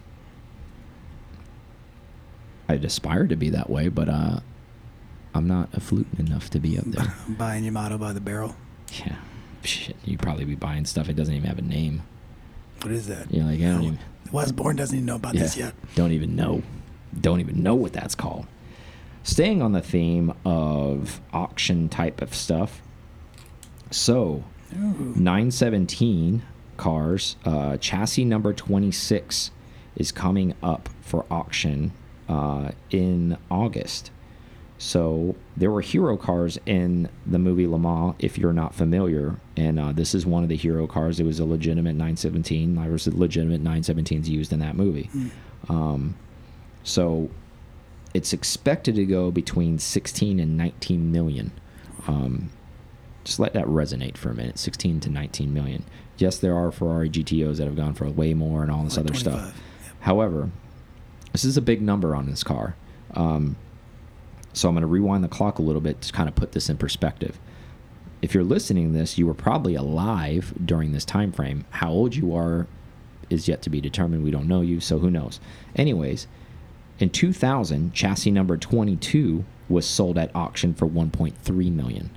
I'd 2.68 2.84
aspire 2.84 3.26
to 3.26 3.36
be 3.36 3.50
that 3.50 3.70
way, 3.70 3.88
but 3.88 4.08
uh, 4.08 4.40
I'm 5.34 5.46
not 5.48 5.70
affluent 5.74 6.18
enough 6.18 6.50
to 6.50 6.60
be 6.60 6.78
up 6.78 6.84
there. 6.86 7.14
Buying 7.28 7.64
your 7.64 7.72
Yamato 7.72 7.98
by 7.98 8.12
the 8.12 8.20
barrel. 8.20 8.54
yeah, 9.04 9.16
shit. 9.64 9.96
You'd 10.04 10.20
probably 10.20 10.44
be 10.44 10.54
buying 10.54 10.84
stuff. 10.84 11.08
It 11.08 11.16
doesn't 11.16 11.34
even 11.34 11.48
have 11.48 11.58
a 11.58 11.62
name. 11.62 12.02
What 12.82 12.92
is 12.92 13.06
that? 13.08 13.32
You're 13.32 13.44
like, 13.44 13.58
I 13.60 13.64
don't 13.64 13.82
even. 13.84 13.98
Westbourne 14.30 14.76
doesn't 14.76 14.94
even 14.94 15.06
know 15.06 15.16
about 15.16 15.34
Yeah, 15.34 15.42
this 15.42 15.56
yet. 15.56 15.74
Don't 15.94 16.12
even 16.12 16.36
know. 16.36 16.62
Don't 17.18 17.40
even 17.40 17.62
know 17.62 17.74
what 17.74 17.92
that's 17.94 18.14
called. 18.14 18.46
Staying 19.22 19.62
on 19.62 19.72
the 19.72 19.82
theme 19.82 20.32
of 20.44 21.20
auction 21.32 21.88
type 21.88 22.22
of 22.22 22.34
stuff. 22.34 22.80
So, 23.90 24.44
Ooh. 24.74 25.14
917 25.16 26.42
cars, 26.76 27.36
uh, 27.44 27.76
chassis 27.78 28.24
number 28.24 28.52
26 28.52 29.50
is 29.96 30.12
coming 30.12 30.54
up 30.62 30.88
for 31.02 31.26
auction 31.30 31.92
uh, 32.28 32.70
in 32.90 33.36
August. 33.50 34.10
So 34.80 35.34
there 35.56 35.72
were 35.72 35.80
hero 35.80 36.16
cars 36.16 36.56
in 36.64 37.08
the 37.26 37.38
movie 37.38 37.66
Le 37.66 37.78
Mans, 37.78 38.14
if 38.20 38.38
you're 38.38 38.52
not 38.52 38.74
familiar, 38.74 39.40
and 39.56 39.78
uh, 39.80 39.90
this 39.92 40.14
is 40.14 40.24
one 40.24 40.44
of 40.44 40.48
the 40.48 40.56
hero 40.56 40.86
cars. 40.86 41.18
It 41.18 41.24
was 41.24 41.40
a 41.40 41.44
legitimate 41.44 41.94
917. 41.94 42.76
There 42.76 42.92
was 42.92 43.08
a 43.08 43.16
legitimate 43.16 43.64
917s 43.64 44.28
used 44.28 44.52
in 44.52 44.60
that 44.60 44.76
movie. 44.76 45.10
Um, 45.68 46.14
so 46.84 47.28
it's 48.14 48.32
expected 48.32 48.94
to 48.96 49.04
go 49.04 49.30
between 49.30 49.78
16 49.78 50.40
and 50.40 50.56
19 50.56 51.12
million. 51.12 51.52
Um, 52.06 52.50
just 53.24 53.38
let 53.38 53.52
that 53.52 53.66
resonate 53.66 54.16
for 54.16 54.30
a 54.30 54.34
minute 54.34 54.58
16 54.58 55.00
to 55.00 55.10
19 55.10 55.52
million. 55.52 55.84
Yes, 56.16 56.38
there 56.38 56.56
are 56.56 56.72
Ferrari 56.72 57.10
GTOs 57.10 57.58
that 57.58 57.66
have 57.66 57.76
gone 57.76 57.94
for 57.94 58.08
way 58.08 58.34
more 58.34 58.62
and 58.62 58.70
all 58.70 58.82
this 58.84 58.96
Like 58.96 59.06
other 59.06 59.14
stuff. 59.14 59.44
Yep. 59.44 59.54
However, 60.00 60.50
this 61.32 61.44
is 61.44 61.56
a 61.56 61.62
big 61.62 61.82
number 61.82 62.14
on 62.14 62.26
this 62.26 62.42
car. 62.42 62.74
Um, 63.14 63.56
so 64.52 64.68
I'm 64.68 64.74
going 64.74 64.82
to 64.82 64.88
rewind 64.88 65.22
the 65.22 65.28
clock 65.28 65.58
a 65.58 65.62
little 65.62 65.80
bit 65.80 66.00
to 66.02 66.12
kind 66.12 66.28
of 66.28 66.34
put 66.34 66.52
this 66.52 66.68
in 66.68 66.78
perspective. 66.78 67.38
If 68.22 68.34
you're 68.34 68.44
listening 68.44 68.92
to 68.92 68.98
this, 68.98 69.18
you 69.18 69.26
were 69.26 69.34
probably 69.34 69.74
alive 69.74 70.52
during 70.64 70.92
this 70.92 71.04
time 71.04 71.30
frame. 71.30 71.64
How 71.70 71.90
old 71.90 72.16
you 72.16 72.34
are 72.34 72.66
is 73.30 73.46
yet 73.46 73.62
to 73.62 73.70
be 73.70 73.80
determined. 73.80 74.24
We 74.24 74.30
don't 74.30 74.48
know 74.48 74.62
you, 74.62 74.80
so 74.80 74.98
who 74.98 75.10
knows? 75.10 75.38
Anyways, 75.76 76.26
in 76.98 77.10
2000, 77.10 77.92
chassis 77.92 78.30
number 78.30 78.56
22 78.56 79.44
was 79.68 79.86
sold 79.86 80.18
at 80.18 80.34
auction 80.34 80.74
for 80.74 80.86
1.3 80.86 81.72
million. 81.72 82.10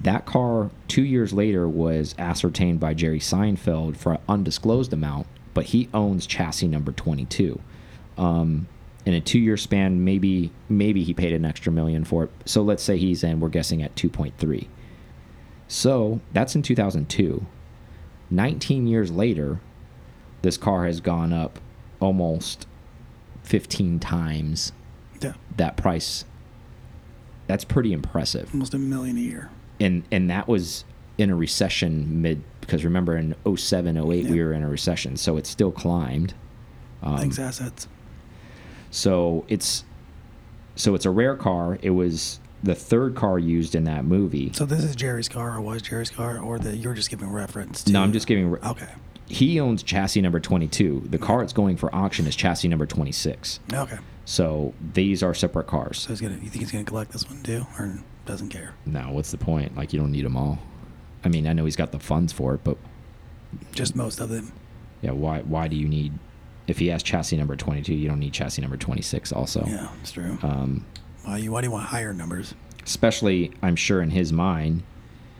That 0.00 0.26
car, 0.26 0.70
two 0.88 1.04
years 1.04 1.32
later, 1.32 1.68
was 1.68 2.14
ascertained 2.18 2.80
by 2.80 2.94
Jerry 2.94 3.20
Seinfeld 3.20 3.96
for 3.96 4.14
an 4.14 4.20
undisclosed 4.28 4.92
amount, 4.92 5.28
but 5.54 5.66
he 5.66 5.88
owns 5.94 6.26
chassis 6.26 6.66
number 6.66 6.90
22. 6.90 7.60
Um, 8.18 8.66
in 9.06 9.14
a 9.14 9.20
two-year 9.20 9.56
span, 9.56 10.04
maybe 10.04 10.50
maybe 10.68 11.02
he 11.02 11.14
paid 11.14 11.32
an 11.32 11.44
extra 11.44 11.72
million 11.72 12.04
for 12.04 12.24
it. 12.24 12.30
So 12.44 12.62
let's 12.62 12.82
say 12.82 12.98
he's 12.98 13.24
in. 13.24 13.40
We're 13.40 13.48
guessing 13.48 13.82
at 13.82 13.94
2.3. 13.94 14.66
So 15.68 16.20
that's 16.32 16.54
in 16.54 16.62
2002. 16.62 17.46
19 18.30 18.86
years 18.86 19.10
later, 19.10 19.60
this 20.42 20.56
car 20.56 20.86
has 20.86 21.00
gone 21.00 21.32
up 21.32 21.58
almost 22.00 22.66
15 23.42 23.98
times 24.00 24.72
Yeah. 25.20 25.34
that 25.56 25.76
price. 25.76 26.24
That's 27.46 27.64
pretty 27.64 27.92
impressive 27.92 28.50
Almost 28.52 28.72
a 28.74 28.78
million 28.78 29.16
a 29.16 29.20
year. 29.20 29.50
and 29.80 30.04
and 30.10 30.30
that 30.30 30.48
was 30.48 30.84
in 31.18 31.28
a 31.30 31.34
recession 31.36 32.22
mid 32.22 32.42
because 32.60 32.84
remember 32.84 33.16
in 33.16 33.34
07 33.56 33.96
08 33.96 34.26
we 34.30 34.40
were 34.42 34.52
in 34.52 34.62
a 34.62 34.68
recession 34.68 35.16
so 35.16 35.36
it 35.36 35.46
still 35.46 35.72
climbed 35.72 36.32
um, 37.02 37.18
Thanks, 37.18 37.38
assets. 37.38 37.88
so 38.90 39.44
it's 39.48 39.84
so 40.76 40.94
it's 40.94 41.04
a 41.04 41.10
rare 41.10 41.36
car 41.36 41.78
it 41.82 41.90
was 41.90 42.40
the 42.62 42.74
third 42.74 43.14
car 43.16 43.38
used 43.38 43.74
in 43.74 43.84
that 43.84 44.04
movie 44.04 44.52
So 44.54 44.64
this 44.64 44.84
is 44.84 44.94
Jerry's 44.94 45.28
car, 45.28 45.56
or 45.56 45.60
was 45.60 45.82
Jerry's 45.82 46.10
car, 46.10 46.38
or 46.38 46.60
that 46.60 46.76
you're 46.76 46.94
just 46.94 47.10
giving 47.10 47.28
reference 47.30 47.82
to? 47.84 47.92
no 47.92 48.02
i'm 48.02 48.12
just 48.12 48.26
giving 48.26 48.54
Okay. 48.64 48.88
He 49.26 49.58
owns 49.60 49.82
chassis 49.82 50.20
number 50.20 50.40
22 50.40 51.04
the 51.10 51.18
car 51.18 51.42
it's 51.42 51.52
going 51.52 51.76
for 51.76 51.94
auction 51.94 52.26
is 52.26 52.36
chassis 52.36 52.68
number 52.68 52.86
26 52.86 53.60
Okay. 53.72 53.98
so 54.24 54.74
these 54.94 55.22
are 55.22 55.32
separate 55.34 55.66
cars 55.66 55.98
So 56.00 56.08
he's 56.10 56.20
gonna. 56.20 56.34
You 56.34 56.48
think 56.50 56.56
he's 56.56 56.72
gonna 56.72 56.84
collect 56.84 57.12
this 57.12 57.28
one 57.28 57.42
too, 57.42 57.66
or 57.78 57.98
doesn't 58.26 58.48
care? 58.50 58.74
no 58.86 59.10
what's 59.10 59.30
the 59.30 59.38
point 59.38 59.76
like 59.76 59.92
you 59.92 59.98
don't 60.00 60.12
need 60.12 60.24
them 60.24 60.36
all 60.36 60.58
i 61.24 61.28
mean 61.28 61.46
i 61.46 61.52
know 61.52 61.64
he's 61.64 61.76
got 61.76 61.92
the 61.92 61.98
funds 62.00 62.32
for 62.32 62.54
it 62.54 62.60
but 62.64 62.76
Just 63.72 63.96
most 63.96 64.20
of 64.20 64.28
them. 64.28 64.52
yeah 65.02 65.10
why 65.12 65.40
why 65.40 65.68
do 65.68 65.76
you 65.76 65.88
need 65.88 66.12
if 66.68 66.78
he 66.78 66.86
has 66.88 67.02
chassis 67.02 67.36
number 67.36 67.56
22 67.56 67.92
you 67.94 68.08
don't 68.08 68.20
need 68.20 68.32
chassis 68.32 68.62
number 68.62 68.76
26 68.76 69.32
also 69.32 69.64
Yeah, 69.66 69.88
it's 70.00 70.12
true. 70.12 70.38
um, 70.42 70.84
why 71.24 71.38
you? 71.38 71.52
Why 71.52 71.60
do 71.60 71.66
you 71.66 71.70
want 71.72 71.86
higher 71.86 72.12
numbers? 72.12 72.54
especially 72.84 73.52
i'm 73.62 73.76
sure 73.76 74.02
in 74.02 74.10
his 74.10 74.32
mind 74.32 74.82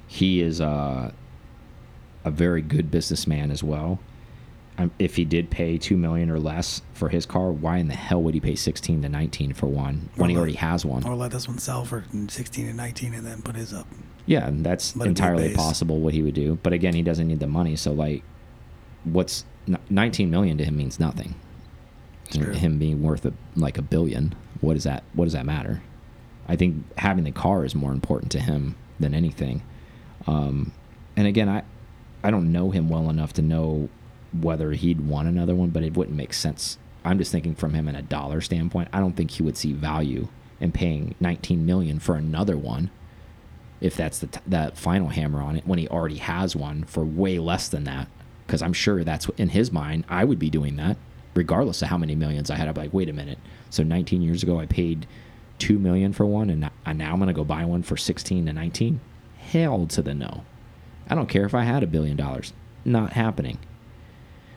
he 0.06 0.40
is 0.40 0.60
uh, 0.60 1.10
a 2.24 2.30
very 2.30 2.62
good 2.62 2.90
businessman 2.90 3.50
as 3.50 3.62
well. 3.62 3.98
Um, 4.78 4.90
if 4.98 5.16
he 5.16 5.24
did 5.26 5.50
pay 5.50 5.76
two 5.76 5.98
million 5.98 6.30
or 6.30 6.38
less 6.38 6.80
for 6.94 7.10
his 7.10 7.26
car 7.26 7.52
why 7.52 7.76
in 7.76 7.88
the 7.88 7.94
hell 7.94 8.22
would 8.22 8.32
he 8.32 8.40
pay 8.40 8.54
16 8.54 9.02
to 9.02 9.08
19 9.08 9.52
for 9.52 9.66
one 9.66 10.08
when 10.16 10.30
he 10.30 10.36
let- 10.36 10.40
already 10.40 10.56
has 10.56 10.84
one? 10.84 11.04
Or 11.04 11.14
let 11.14 11.30
this 11.30 11.46
one 11.46 11.58
sell 11.58 11.84
for 11.84 12.04
16 12.28 12.66
and 12.68 12.76
19, 12.78 13.12
and 13.12 13.26
then 13.26 13.42
put 13.42 13.54
his 13.54 13.74
up. 13.74 13.86
yeah 14.24 14.46
and 14.48 14.64
that's 14.64 14.96
Let 14.96 15.02
it 15.02 15.04
be 15.04 15.08
a 15.08 15.10
entirely 15.10 15.54
possible 15.54 16.00
what 16.00 16.14
he 16.14 16.22
would 16.22 16.32
do. 16.34 16.58
But 16.62 16.72
again 16.72 16.94
he 16.94 17.02
doesn't 17.02 17.28
need 17.28 17.40
the 17.40 17.46
money 17.46 17.76
so 17.76 17.92
like 17.92 18.22
what's 19.04 19.44
n- 19.68 19.78
19 19.90 20.30
million 20.30 20.56
to 20.58 20.64
him 20.64 20.76
means 20.76 20.98
nothing. 20.98 21.34
Him 22.30 22.78
being 22.78 23.02
worth 23.02 23.26
a, 23.26 23.34
like 23.54 23.76
a 23.76 23.82
billion 23.82 24.34
what 24.62 24.72
does 24.74 24.84
that 24.84 25.04
what 25.12 25.24
does 25.26 25.34
that 25.34 25.44
matter? 25.44 25.82
I 26.48 26.56
think 26.56 26.82
having 26.96 27.24
the 27.24 27.30
car 27.32 27.66
is 27.66 27.74
more 27.74 27.92
important 27.92 28.32
to 28.32 28.40
him 28.40 28.74
than 28.98 29.12
anything. 29.14 29.62
Um, 30.26 30.72
and 31.14 31.26
again 31.26 31.50
i 31.50 31.62
i 32.22 32.30
don't 32.30 32.50
know 32.50 32.70
him 32.70 32.88
well 32.88 33.10
enough 33.10 33.32
to 33.32 33.42
know 33.42 33.88
whether 34.32 34.72
he'd 34.72 35.00
want 35.00 35.28
another 35.28 35.54
one 35.54 35.70
but 35.70 35.82
it 35.82 35.96
wouldn't 35.96 36.16
make 36.16 36.32
sense. 36.32 36.78
I'm 37.04 37.18
just 37.18 37.32
thinking 37.32 37.54
from 37.54 37.74
him 37.74 37.88
in 37.88 37.96
a 37.96 38.02
dollar 38.02 38.40
standpoint. 38.40 38.88
I 38.92 39.00
don't 39.00 39.14
think 39.14 39.32
he 39.32 39.42
would 39.42 39.56
see 39.56 39.72
value 39.72 40.28
in 40.60 40.70
paying 40.70 41.16
19 41.18 41.66
million 41.66 41.98
for 41.98 42.14
another 42.14 42.56
one 42.56 42.90
if 43.80 43.96
that's 43.96 44.20
the 44.20 44.28
that 44.46 44.78
final 44.78 45.08
hammer 45.08 45.42
on 45.42 45.56
it 45.56 45.66
when 45.66 45.80
he 45.80 45.88
already 45.88 46.18
has 46.18 46.54
one 46.54 46.84
for 46.84 47.04
way 47.04 47.38
less 47.38 47.68
than 47.68 47.84
that. 47.84 48.08
Because 48.46 48.62
i'm 48.62 48.72
sure 48.72 49.02
that's 49.02 49.28
in 49.36 49.48
his 49.50 49.72
mind 49.72 50.04
i 50.08 50.24
would 50.24 50.38
be 50.38 50.50
doing 50.50 50.76
that 50.76 50.96
regardless 51.34 51.80
of 51.82 51.88
how 51.88 51.98
many 51.98 52.14
millions 52.14 52.50
i 52.50 52.56
had. 52.56 52.68
I'd 52.68 52.74
be 52.74 52.82
like 52.82 52.94
wait 52.94 53.08
a 53.08 53.12
minute. 53.12 53.38
So 53.70 53.82
19 53.82 54.22
years 54.22 54.42
ago 54.42 54.60
i 54.60 54.66
paid 54.66 55.06
2 55.58 55.78
million 55.78 56.12
for 56.12 56.26
one 56.26 56.50
and 56.50 56.60
now, 56.60 57.12
i'm 57.12 57.18
going 57.18 57.26
to 57.26 57.32
go 57.32 57.44
buy 57.44 57.64
one 57.64 57.82
for 57.82 57.96
16 57.96 58.46
to 58.46 58.52
19 58.52 59.00
hell 59.38 59.86
to 59.86 60.02
the 60.02 60.14
no 60.14 60.44
i 61.08 61.14
don't 61.14 61.28
care 61.28 61.44
if 61.44 61.54
i 61.54 61.62
had 61.62 61.82
a 61.82 61.86
billion 61.86 62.16
dollars 62.16 62.52
not 62.84 63.12
happening 63.12 63.58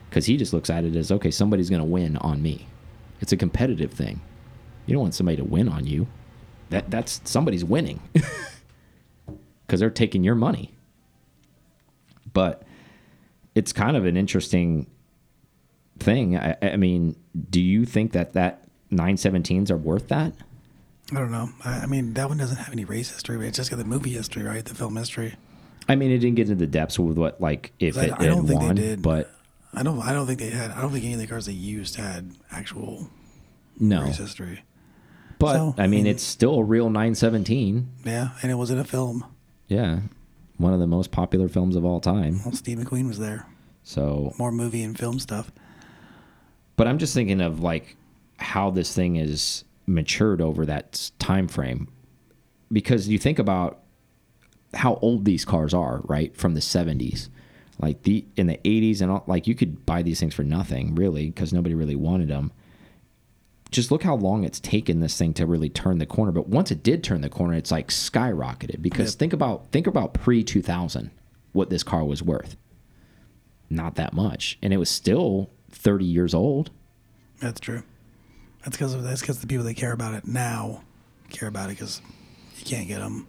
because 0.08 0.26
he 0.26 0.36
just 0.36 0.52
looks 0.52 0.70
at 0.70 0.84
it 0.84 0.96
as 0.96 1.12
okay 1.12 1.30
somebody's 1.30 1.70
going 1.70 1.80
to 1.80 1.86
win 1.86 2.16
on 2.18 2.42
me 2.42 2.66
it's 3.20 3.32
a 3.32 3.36
competitive 3.36 3.92
thing 3.92 4.20
you 4.86 4.94
don't 4.94 5.02
want 5.02 5.14
somebody 5.14 5.36
to 5.36 5.44
win 5.44 5.68
on 5.68 5.86
you 5.86 6.06
that 6.70 6.90
that's 6.90 7.20
somebody's 7.24 7.64
winning 7.64 8.00
because 9.66 9.80
they're 9.80 9.90
taking 9.90 10.24
your 10.24 10.34
money. 10.34 10.72
But 12.32 12.62
it's 13.54 13.72
kind 13.72 13.96
of 13.96 14.04
an 14.04 14.16
interesting 14.16 14.86
thing. 15.98 16.36
I, 16.36 16.56
I 16.62 16.76
mean, 16.76 17.16
do 17.50 17.60
you 17.60 17.84
think 17.84 18.12
that 18.12 18.34
that 18.34 18.64
917s 18.92 19.70
are 19.70 19.76
worth 19.76 20.08
that? 20.08 20.32
I 21.12 21.16
don't 21.16 21.30
know. 21.30 21.50
I, 21.64 21.80
I 21.80 21.86
mean, 21.86 22.14
that 22.14 22.28
one 22.28 22.38
doesn't 22.38 22.56
have 22.56 22.72
any 22.72 22.84
race 22.84 23.10
history, 23.10 23.36
but 23.36 23.46
it's 23.46 23.56
just 23.56 23.70
got 23.70 23.78
the 23.78 23.84
movie 23.84 24.10
history, 24.10 24.42
right? 24.42 24.64
The 24.64 24.74
film 24.74 24.96
history. 24.96 25.36
I 25.88 25.94
mean, 25.94 26.10
it 26.10 26.18
didn't 26.18 26.36
get 26.36 26.48
into 26.50 26.56
the 26.56 26.66
depths 26.70 26.98
with 26.98 27.16
what 27.16 27.40
like 27.40 27.72
if 27.78 27.96
it 27.96 28.12
I 28.12 28.22
had 28.22 28.26
don't 28.30 28.46
think 28.46 28.60
they 28.60 28.74
did. 28.74 29.02
but 29.02 29.30
I 29.74 29.82
don't. 29.82 30.00
I 30.00 30.12
don't 30.12 30.26
think 30.26 30.38
they 30.40 30.50
had. 30.50 30.70
I 30.72 30.80
don't 30.80 30.90
think 30.92 31.04
any 31.04 31.14
of 31.14 31.20
the 31.20 31.26
cars 31.26 31.46
they 31.46 31.52
used 31.52 31.96
had 31.96 32.32
actual 32.50 33.08
no. 33.78 34.02
race 34.02 34.16
history. 34.18 34.64
But 35.38 35.52
So, 35.54 35.74
I 35.78 35.84
I 35.84 35.86
mean, 35.86 36.04
mean- 36.04 36.06
it's 36.06 36.22
still 36.22 36.54
a 36.60 36.64
real 36.64 36.86
917. 36.88 37.88
Yeah, 38.04 38.30
and 38.42 38.50
it 38.50 38.54
was 38.54 38.70
in 38.70 38.78
a 38.78 38.84
film. 38.84 39.24
Yeah, 39.68 40.00
one 40.56 40.72
of 40.72 40.80
the 40.80 40.86
most 40.86 41.10
popular 41.12 41.48
films 41.48 41.76
of 41.76 41.84
all 41.84 42.00
time. 42.00 42.40
Well, 42.44 42.54
Steve 42.54 42.78
McQueen 42.78 43.06
was 43.06 43.18
there. 43.18 43.46
So, 43.82 44.32
More 44.38 44.50
movie 44.50 44.82
and 44.82 44.98
film 44.98 45.18
stuff. 45.20 45.52
but 46.76 46.88
I'm 46.88 46.98
just 46.98 47.12
thinking 47.14 47.40
of 47.40 47.60
like 47.60 47.96
how 48.38 48.70
this 48.70 48.92
thing 48.94 49.16
is 49.16 49.64
matured 49.86 50.40
over 50.40 50.64
that 50.66 51.10
time 51.18 51.48
frame, 51.48 51.88
because 52.72 53.06
you 53.08 53.18
think 53.18 53.38
about 53.38 53.80
how 54.74 54.96
old 55.02 55.24
these 55.24 55.44
cars 55.44 55.72
are, 55.72 56.00
right, 56.04 56.36
from 56.36 56.54
the 56.54 56.60
70s. 56.60 57.28
Like 57.78 58.02
the 58.04 58.24
in 58.36 58.46
the 58.46 58.58
80s 58.64 59.02
and 59.02 59.10
all, 59.10 59.24
like 59.26 59.46
you 59.46 59.54
could 59.54 59.84
buy 59.84 60.02
these 60.02 60.18
things 60.18 60.34
for 60.34 60.42
nothing 60.42 60.94
really 60.94 61.26
because 61.26 61.52
nobody 61.52 61.74
really 61.74 61.94
wanted 61.96 62.28
them. 62.28 62.50
Just 63.70 63.90
look 63.90 64.02
how 64.02 64.14
long 64.14 64.44
it's 64.44 64.60
taken 64.60 65.00
this 65.00 65.18
thing 65.18 65.34
to 65.34 65.44
really 65.44 65.68
turn 65.68 65.98
the 65.98 66.06
corner. 66.06 66.32
But 66.32 66.48
once 66.48 66.70
it 66.70 66.82
did 66.82 67.04
turn 67.04 67.20
the 67.20 67.28
corner, 67.28 67.54
it's 67.54 67.70
like 67.70 67.88
skyrocketed. 67.88 68.80
Because 68.80 69.12
Yep. 69.12 69.18
think 69.18 69.32
about 69.34 69.72
think 69.72 69.86
about 69.86 70.14
pre 70.14 70.42
2000, 70.42 71.10
what 71.52 71.68
this 71.68 71.82
car 71.82 72.04
was 72.04 72.22
worth. 72.22 72.56
Not 73.68 73.96
that 73.96 74.12
much, 74.14 74.58
and 74.62 74.72
it 74.72 74.78
was 74.78 74.88
still 74.88 75.50
30 75.70 76.04
years 76.04 76.32
old. 76.32 76.70
That's 77.40 77.60
true. 77.60 77.82
That's 78.64 78.76
because 78.76 79.02
that's 79.02 79.20
because 79.20 79.40
the 79.40 79.46
people 79.46 79.64
that 79.66 79.74
care 79.74 79.92
about 79.92 80.14
it 80.14 80.26
now 80.26 80.82
care 81.30 81.48
about 81.48 81.66
it 81.68 81.74
because 81.74 82.00
you 82.58 82.64
can't 82.64 82.88
get 82.88 83.00
them. 83.00 83.26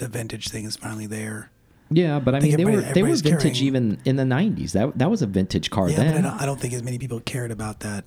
The 0.00 0.08
vintage 0.08 0.48
thing 0.48 0.64
is 0.64 0.76
finally 0.76 1.06
there. 1.06 1.50
Yeah, 1.90 2.20
but 2.20 2.34
I 2.34 2.40
mean 2.40 2.56
they 2.56 2.64
were 2.64 2.80
they 2.80 3.02
were 3.02 3.08
vintage 3.16 3.40
carrying- 3.58 3.66
even 3.66 4.00
in 4.06 4.16
the 4.16 4.22
90s. 4.24 4.72
That 4.72 4.96
that 4.98 5.10
was 5.10 5.20
a 5.22 5.26
vintage 5.26 5.68
car 5.70 5.90
Yeah, 5.90 5.96
but 5.96 6.06
I 6.06 6.10
then. 6.12 6.22
don't, 6.22 6.40
I 6.42 6.46
don't 6.46 6.58
think 6.58 6.72
as 6.72 6.82
many 6.82 6.98
people 6.98 7.20
cared 7.20 7.50
about 7.50 7.80
that. 7.80 8.04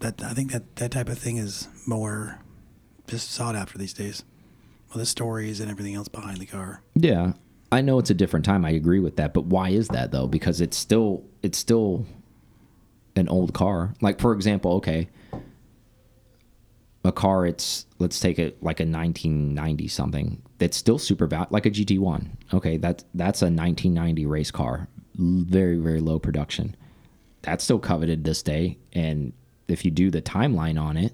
That 0.00 0.22
I 0.22 0.34
think 0.34 0.52
that 0.52 0.76
that 0.76 0.92
type 0.92 1.08
of 1.08 1.18
thing 1.18 1.36
is 1.38 1.66
more 1.86 2.38
just 3.08 3.30
sought 3.32 3.56
after 3.56 3.76
these 3.76 3.92
days. 3.92 4.22
Well, 4.90 4.98
the 4.98 5.06
stories 5.06 5.58
and 5.60 5.68
everything 5.70 5.94
else 5.94 6.06
behind 6.08 6.38
the 6.38 6.46
car. 6.46 6.82
Yeah, 6.94 7.32
I 7.72 7.80
know 7.80 7.98
it's 7.98 8.10
a 8.10 8.14
different 8.14 8.44
time. 8.44 8.64
I 8.64 8.70
agree 8.70 9.00
with 9.00 9.16
that, 9.16 9.34
but 9.34 9.46
why 9.46 9.70
is 9.70 9.88
that 9.88 10.12
though? 10.12 10.28
Because 10.28 10.60
it's 10.60 10.76
still 10.76 11.24
it's 11.42 11.58
still 11.58 12.06
an 13.16 13.28
old 13.28 13.52
car. 13.52 13.94
Like 14.00 14.20
for 14.20 14.32
example, 14.32 14.74
okay, 14.74 15.08
a 17.04 17.10
car. 17.12 17.46
It's 17.46 17.86
let's 17.98 18.20
take 18.20 18.38
it 18.38 18.62
like 18.62 18.78
a 18.78 18.84
1990 18.84 19.88
something. 19.88 20.42
That's 20.58 20.76
still 20.76 20.98
super 20.98 21.26
bad, 21.26 21.48
like 21.50 21.66
a 21.66 21.70
GT1. 21.70 22.28
Okay, 22.54 22.76
that's 22.76 23.04
that's 23.14 23.42
a 23.42 23.46
1990 23.46 24.26
race 24.26 24.50
car. 24.50 24.88
Very 25.16 25.76
very 25.76 26.00
low 26.00 26.18
production. 26.18 26.74
That's 27.42 27.62
still 27.62 27.78
coveted 27.78 28.24
this 28.24 28.42
day. 28.42 28.78
And 28.92 29.32
if 29.68 29.84
you 29.84 29.90
do 29.90 30.10
the 30.10 30.22
timeline 30.22 30.80
on 30.80 30.96
it, 30.96 31.12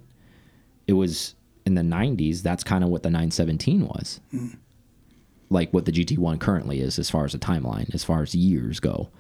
it 0.87 0.95
was 0.95 1.35
in 1.67 1.75
the 1.75 1.83
90s. 1.83 2.43
That's 2.43 2.65
kind 2.65 2.85
of 2.85 2.91
what 2.91 3.03
the 3.03 3.11
917 3.11 3.87
was 3.87 4.21
hmm. 4.31 4.49
like 5.51 5.73
what 5.73 5.85
the 5.85 5.93
GT1 5.93 6.41
currently 6.41 6.81
is 6.81 6.99
as 6.99 7.11
far 7.11 7.25
as 7.25 7.33
the 7.33 7.39
timeline, 7.39 7.93
as 7.95 8.05
far 8.05 8.23
as 8.23 8.35
years 8.35 8.81
go. 8.81 9.11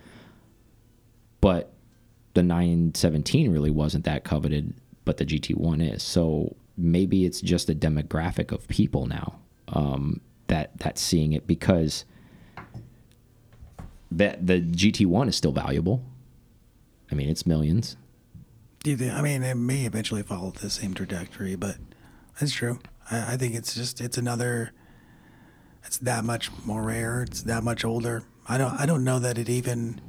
But 1.41 1.73
the 2.35 2.43
917 2.43 3.51
really 3.51 3.71
wasn't 3.71 4.05
that 4.05 4.25
coveted, 4.25 4.75
but 5.05 5.17
the 5.17 5.27
GT1 5.27 5.95
is. 5.95 6.03
So 6.03 6.55
maybe 6.77 7.25
it's 7.25 7.41
just 7.41 7.69
a 7.69 7.75
demographic 7.75 8.53
of 8.53 8.69
people 8.69 9.07
now 9.07 9.42
um, 9.73 10.21
that 10.49 10.79
that's 10.79 11.01
seeing 11.01 11.33
it 11.33 11.47
because 11.47 12.05
that 14.11 14.47
the 14.47 14.61
GT1 14.61 15.29
is 15.29 15.37
still 15.37 15.53
valuable. 15.53 16.03
I 17.11 17.15
mean, 17.15 17.29
it's 17.29 17.47
millions. 17.47 17.97
Do 18.83 18.91
you 18.91 18.97
think, 18.97 19.13
I 19.13 19.23
mean, 19.23 19.43
it 19.43 19.55
may 19.55 19.85
eventually 19.85 20.23
follow 20.23 20.51
the 20.51 20.69
same 20.69 20.93
trajectory, 20.93 21.55
but 21.55 21.77
that's 22.39 22.53
true. 22.53 22.81
I, 23.11 23.35
I 23.35 23.37
think 23.37 23.55
it's 23.55 23.75
just 23.75 24.01
it's 24.01 24.19
another. 24.19 24.73
It's 25.85 25.99
that 25.99 26.25
much 26.25 26.51
more 26.65 26.83
rare. 26.83 27.23
It's 27.23 27.43
that 27.43 27.65
much 27.65 27.85
older. 27.85 28.25
I 28.49 28.59
don't. 28.59 28.73
I 28.73 28.87
don't 28.87 29.05
know 29.05 29.19
that 29.19 29.39
it 29.39 29.49
even. 29.49 30.01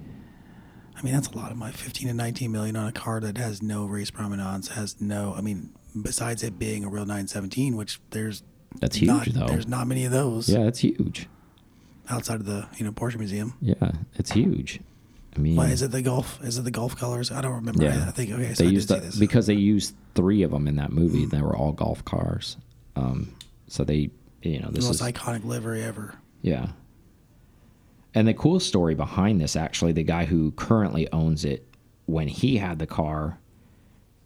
I 0.96 1.02
mean, 1.02 1.14
that's 1.14 1.28
a 1.28 1.36
lot 1.36 1.52
of 1.52 1.58
my 1.58 1.72
15 1.72 2.08
to 2.08 2.14
19 2.14 2.52
million 2.52 2.76
on 2.76 2.88
a 2.88 2.92
car 2.92 3.20
that 3.20 3.38
has 3.38 3.62
no 3.62 3.86
race 3.86 4.12
provenance. 4.12 4.70
Has 4.70 5.00
no. 5.02 5.34
I 5.36 5.42
mean, 5.42 5.74
besides 6.00 6.44
it 6.44 6.58
being 6.58 6.84
a 6.84 6.90
real 6.90 7.06
917, 7.06 7.76
which 7.76 8.00
there's 8.12 8.44
That's 8.80 8.96
huge, 8.98 9.08
not, 9.08 9.28
though. 9.28 9.48
There's 9.48 9.68
not 9.68 9.88
many 9.88 10.06
of 10.06 10.12
those 10.12 10.50
Yeah, 10.50 10.62
it's 10.68 10.80
huge. 10.80 11.28
outside 12.10 12.36
of 12.42 12.46
the 12.46 12.68
you 12.78 12.86
know 12.86 12.92
Porsche 12.92 13.18
Museum. 13.18 13.54
Yeah, 13.62 13.92
it's 14.16 14.32
huge. 14.32 14.80
I 15.36 15.40
mean, 15.40 15.56
Why 15.56 15.68
is 15.70 15.82
it 15.82 15.92
the 15.92 16.02
Gulf? 16.02 16.40
Is 16.44 16.58
it 16.60 16.64
the 16.64 16.72
Gulf 16.72 16.96
colors? 16.96 17.32
I 17.32 17.42
don't 17.42 17.54
remember. 17.56 17.84
Yeah, 17.84 18.04
I, 18.06 18.10
I 18.10 18.12
think 18.12 18.32
okay. 18.32 18.54
So 18.54 18.64
they 18.64 18.70
used 18.70 18.90
the, 18.90 18.98
this. 18.98 19.16
because 19.16 19.48
they 19.48 19.56
used 19.56 19.96
three 20.14 20.44
of 20.44 20.52
them 20.52 20.68
in 20.68 20.76
that 20.76 20.92
movie. 20.92 21.26
They 21.26 21.42
were 21.42 21.56
all 21.56 21.72
Gulf 21.72 22.06
cars. 22.06 22.58
Um, 22.96 23.34
so 23.68 23.84
they, 23.84 24.12
you 24.44 24.60
know, 24.60 24.68
the 24.68 24.74
this 24.74 24.86
most 24.86 25.02
is 25.02 25.08
iconic 25.08 25.44
livery 25.44 25.82
ever. 25.84 26.14
yeah. 26.42 26.68
And 28.16 28.28
the 28.28 28.34
cool 28.36 28.60
story 28.60 28.94
behind 28.94 29.42
this, 29.42 29.56
actually, 29.56 29.92
the 29.94 30.04
guy 30.04 30.26
who 30.26 30.52
currently 30.52 31.12
owns 31.12 31.46
it, 31.46 31.68
when 32.06 32.28
he 32.28 32.58
had 32.58 32.78
the 32.78 32.86
car, 32.86 33.40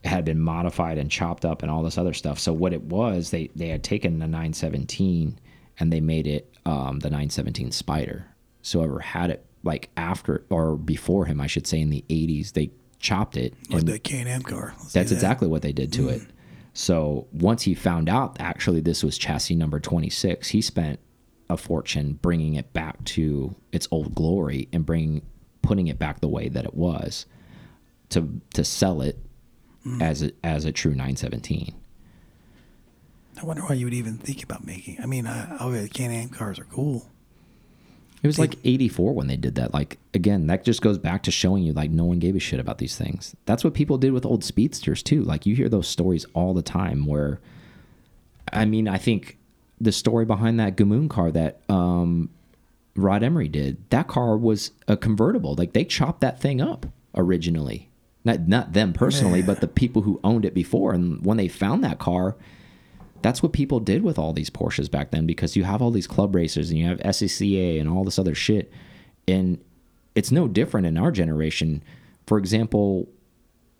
had 0.07 0.25
been 0.25 0.39
modified 0.39 0.97
and 0.97 1.09
chopped 1.11 1.45
up 1.45 1.61
and 1.61 1.71
all 1.71 1.83
this 1.83 1.97
other 1.97 2.13
stuff. 2.13 2.39
So 2.39 2.53
what 2.53 2.73
it 2.73 2.83
was, 2.83 3.31
they 3.31 3.49
they 3.55 3.67
had 3.67 3.83
taken 3.83 4.19
the 4.19 4.27
917 4.27 5.39
and 5.79 5.93
they 5.93 6.01
made 6.01 6.27
it 6.27 6.53
um, 6.65 6.99
the 6.99 7.09
917 7.09 7.69
Spyder. 7.69 8.23
So 8.61 8.79
whoever 8.79 8.99
had 8.99 9.29
it 9.29 9.45
like 9.63 9.89
after 9.97 10.45
or 10.49 10.75
before 10.75 11.25
him, 11.25 11.41
I 11.41 11.47
should 11.47 11.67
say, 11.67 11.79
in 11.79 11.89
the 11.89 12.03
80s, 12.09 12.53
they 12.53 12.71
chopped 12.99 13.37
it 13.37 13.53
Like 13.69 13.81
and 13.81 13.87
the 13.87 13.99
Can-Am 13.99 14.41
car. 14.41 14.73
Let's 14.79 14.93
that's 14.93 15.09
that. 15.09 15.15
exactly 15.15 15.47
what 15.47 15.61
they 15.61 15.71
did 15.71 15.93
to 15.93 16.09
it. 16.09 16.21
So 16.73 17.27
once 17.31 17.63
he 17.63 17.73
found 17.73 18.07
out 18.07 18.37
actually 18.39 18.81
this 18.81 19.03
was 19.03 19.17
chassis 19.17 19.55
number 19.55 19.79
26, 19.79 20.49
he 20.49 20.61
spent 20.61 20.99
a 21.49 21.57
fortune 21.57 22.19
bringing 22.21 22.55
it 22.55 22.71
back 22.73 23.03
to 23.03 23.55
its 23.71 23.87
old 23.89 24.13
glory 24.13 24.67
and 24.73 24.85
bringing 24.85 25.23
putting 25.61 25.87
it 25.87 25.97
back 25.97 26.19
the 26.21 26.27
way 26.27 26.49
that 26.49 26.65
it 26.65 26.73
was 26.73 27.25
to 28.09 28.41
to 28.53 28.63
sell 28.63 29.01
it 29.01 29.17
as 30.01 30.23
a, 30.23 30.31
as 30.43 30.65
a 30.65 30.71
true 30.71 30.91
917. 30.91 31.73
I 33.39 33.45
wonder 33.45 33.61
why 33.63 33.75
you 33.75 33.85
would 33.85 33.93
even 33.93 34.17
think 34.17 34.43
about 34.43 34.65
making. 34.65 34.97
I 35.01 35.05
mean, 35.05 35.27
I, 35.27 35.69
the 35.69 35.89
Can-Am 35.89 36.29
cars 36.29 36.59
are 36.59 36.65
cool. 36.65 37.07
It 38.23 38.27
was 38.27 38.39
like 38.39 38.55
84 38.63 39.13
when 39.13 39.27
they 39.27 39.37
did 39.37 39.55
that. 39.55 39.73
Like 39.73 39.99
again, 40.13 40.47
that 40.47 40.63
just 40.63 40.81
goes 40.81 40.97
back 40.97 41.23
to 41.23 41.31
showing 41.31 41.63
you 41.63 41.71
like 41.71 41.91
no 41.91 42.03
one 42.03 42.19
gave 42.19 42.35
a 42.35 42.39
shit 42.39 42.59
about 42.59 42.79
these 42.79 42.97
things. 42.97 43.35
That's 43.45 43.63
what 43.63 43.75
people 43.75 43.97
did 43.99 44.11
with 44.11 44.25
old 44.25 44.43
speedsters 44.43 45.03
too. 45.03 45.23
Like 45.23 45.45
you 45.45 45.55
hear 45.55 45.69
those 45.69 45.87
stories 45.87 46.25
all 46.33 46.53
the 46.53 46.63
time 46.63 47.05
where 47.05 47.39
I 48.51 48.65
mean, 48.65 48.87
I 48.87 48.97
think 48.97 49.37
the 49.79 49.91
story 49.91 50.25
behind 50.25 50.59
that 50.59 50.75
Gamoon 50.75 51.09
car 51.09 51.31
that 51.31 51.61
um 51.69 52.29
Rod 52.95 53.21
Emory 53.21 53.47
did, 53.47 53.87
that 53.91 54.07
car 54.07 54.35
was 54.35 54.71
a 54.87 54.97
convertible. 54.97 55.53
Like 55.53 55.73
they 55.73 55.85
chopped 55.85 56.21
that 56.21 56.41
thing 56.41 56.59
up 56.59 56.87
originally. 57.13 57.89
Not 58.27 58.47
not 58.47 58.73
them 58.73 58.91
personally, 58.93 59.39
Yeah. 59.39 59.45
but 59.45 59.61
the 59.61 59.67
people 59.67 60.01
who 60.01 60.19
owned 60.23 60.43
it 60.43 60.53
before 60.53 60.93
and 60.93 61.25
when 61.25 61.37
they 61.37 61.47
found 61.47 61.83
that 61.83 61.97
car, 61.97 62.35
that's 63.21 63.41
what 63.41 63.53
people 63.53 63.79
did 63.79 64.03
with 64.03 64.19
all 64.19 64.33
these 64.33 64.49
Porsches 64.49 64.91
back 64.91 65.11
then 65.11 65.25
because 65.25 65.55
you 65.55 65.63
have 65.63 65.81
all 65.81 65.91
these 65.91 66.07
club 66.07 66.35
racers 66.35 66.69
and 66.69 66.77
you 66.77 66.85
have 66.85 66.99
SCCA 66.99 67.79
and 67.79 67.89
all 67.89 68.03
this 68.03 68.19
other 68.19 68.35
shit. 68.35 68.71
And 69.27 69.59
it's 70.13 70.31
no 70.31 70.47
different 70.47 70.85
in 70.87 70.97
our 70.97 71.11
generation. 71.11 71.81
For 72.27 72.37
example, 72.37 73.07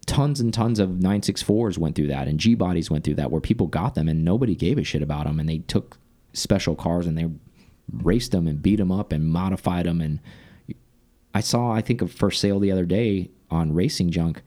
tons 0.06 0.40
and 0.40 0.54
tons 0.54 0.80
of 0.80 0.92
964s 0.92 1.78
went 1.78 1.96
through 1.96 2.08
that 2.08 2.30
and 2.30 2.40
G 2.40 2.56
bodies 2.56 2.90
went 2.90 3.04
through 3.04 3.16
that 3.16 3.30
where 3.30 3.42
people 3.42 3.68
got 3.68 3.96
them 3.96 4.08
and 4.08 4.24
nobody 4.24 4.56
gave 4.56 4.78
a 4.78 4.84
shit 4.86 5.02
about 5.02 5.26
them 5.26 5.40
and 5.42 5.50
they 5.50 5.58
took 5.60 5.98
special 6.32 6.76
cars 6.76 7.06
and 7.06 7.18
they 7.18 7.30
raced 7.92 8.32
them 8.32 8.48
and 8.48 8.62
beat 8.62 8.78
them 8.78 8.92
up 8.94 9.12
and 9.12 9.26
modified 9.26 9.86
them 9.86 10.00
and 10.00 10.20
I 11.36 11.42
saw 11.42 11.72
I 11.72 11.82
think 11.82 12.02
a 12.02 12.08
first 12.08 12.40
sale 12.40 12.60
the 12.60 12.72
other 12.72 12.86
day 12.86 13.30
on 13.50 13.74
Racing 13.74 14.12
Junk. 14.12 14.42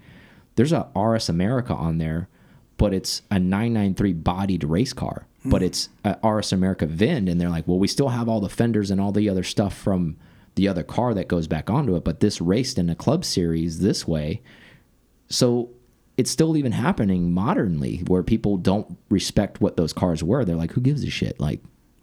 There's 0.57 0.73
a 0.73 0.89
RS 0.97 1.29
America 1.29 1.75
on 1.75 1.99
there, 1.99 2.29
but 2.77 2.93
it's 2.93 3.23
a 3.31 3.39
993 3.39 4.13
bodied 4.15 4.65
race 4.65 4.93
car, 4.93 5.27
hmm. 5.43 5.51
but 5.51 5.63
it's 5.63 5.89
a 6.05 6.17
RS 6.27 6.53
America 6.53 6.87
VIN 6.87 7.29
and 7.29 7.41
they're 7.41 7.51
like, 7.51 7.67
"Well, 7.67 7.79
we 7.79 7.89
still 7.89 8.09
have 8.09 8.29
all 8.29 8.41
the 8.41 8.49
fenders 8.49 8.91
and 8.91 9.01
all 9.01 9.13
the 9.13 9.29
other 9.29 9.43
stuff 9.43 9.77
from 9.77 10.17
the 10.57 10.69
other 10.69 10.83
car 10.83 11.15
that 11.15 11.29
goes 11.29 11.47
back 11.47 11.71
onto 11.71 11.97
it, 11.97 12.05
but 12.05 12.21
this 12.21 12.41
raced 12.41 12.79
in 12.79 12.91
a 12.91 12.95
club 12.95 13.25
series 13.25 13.81
this 13.81 14.07
way." 14.07 14.43
So 15.29 15.71
it's 16.17 16.31
still 16.31 16.57
even 16.57 16.73
happening 16.73 17.33
modernly 17.33 17.99
where 18.09 18.23
people 18.23 18.57
don't 18.57 18.99
respect 19.09 19.61
what 19.61 19.77
those 19.77 19.93
cars 19.93 20.23
were. 20.23 20.45
They're 20.45 20.57
like, 20.57 20.73
"Who 20.73 20.81
gives 20.81 21.05
a 21.05 21.11
shit?" 21.11 21.41
Like, 21.41 21.61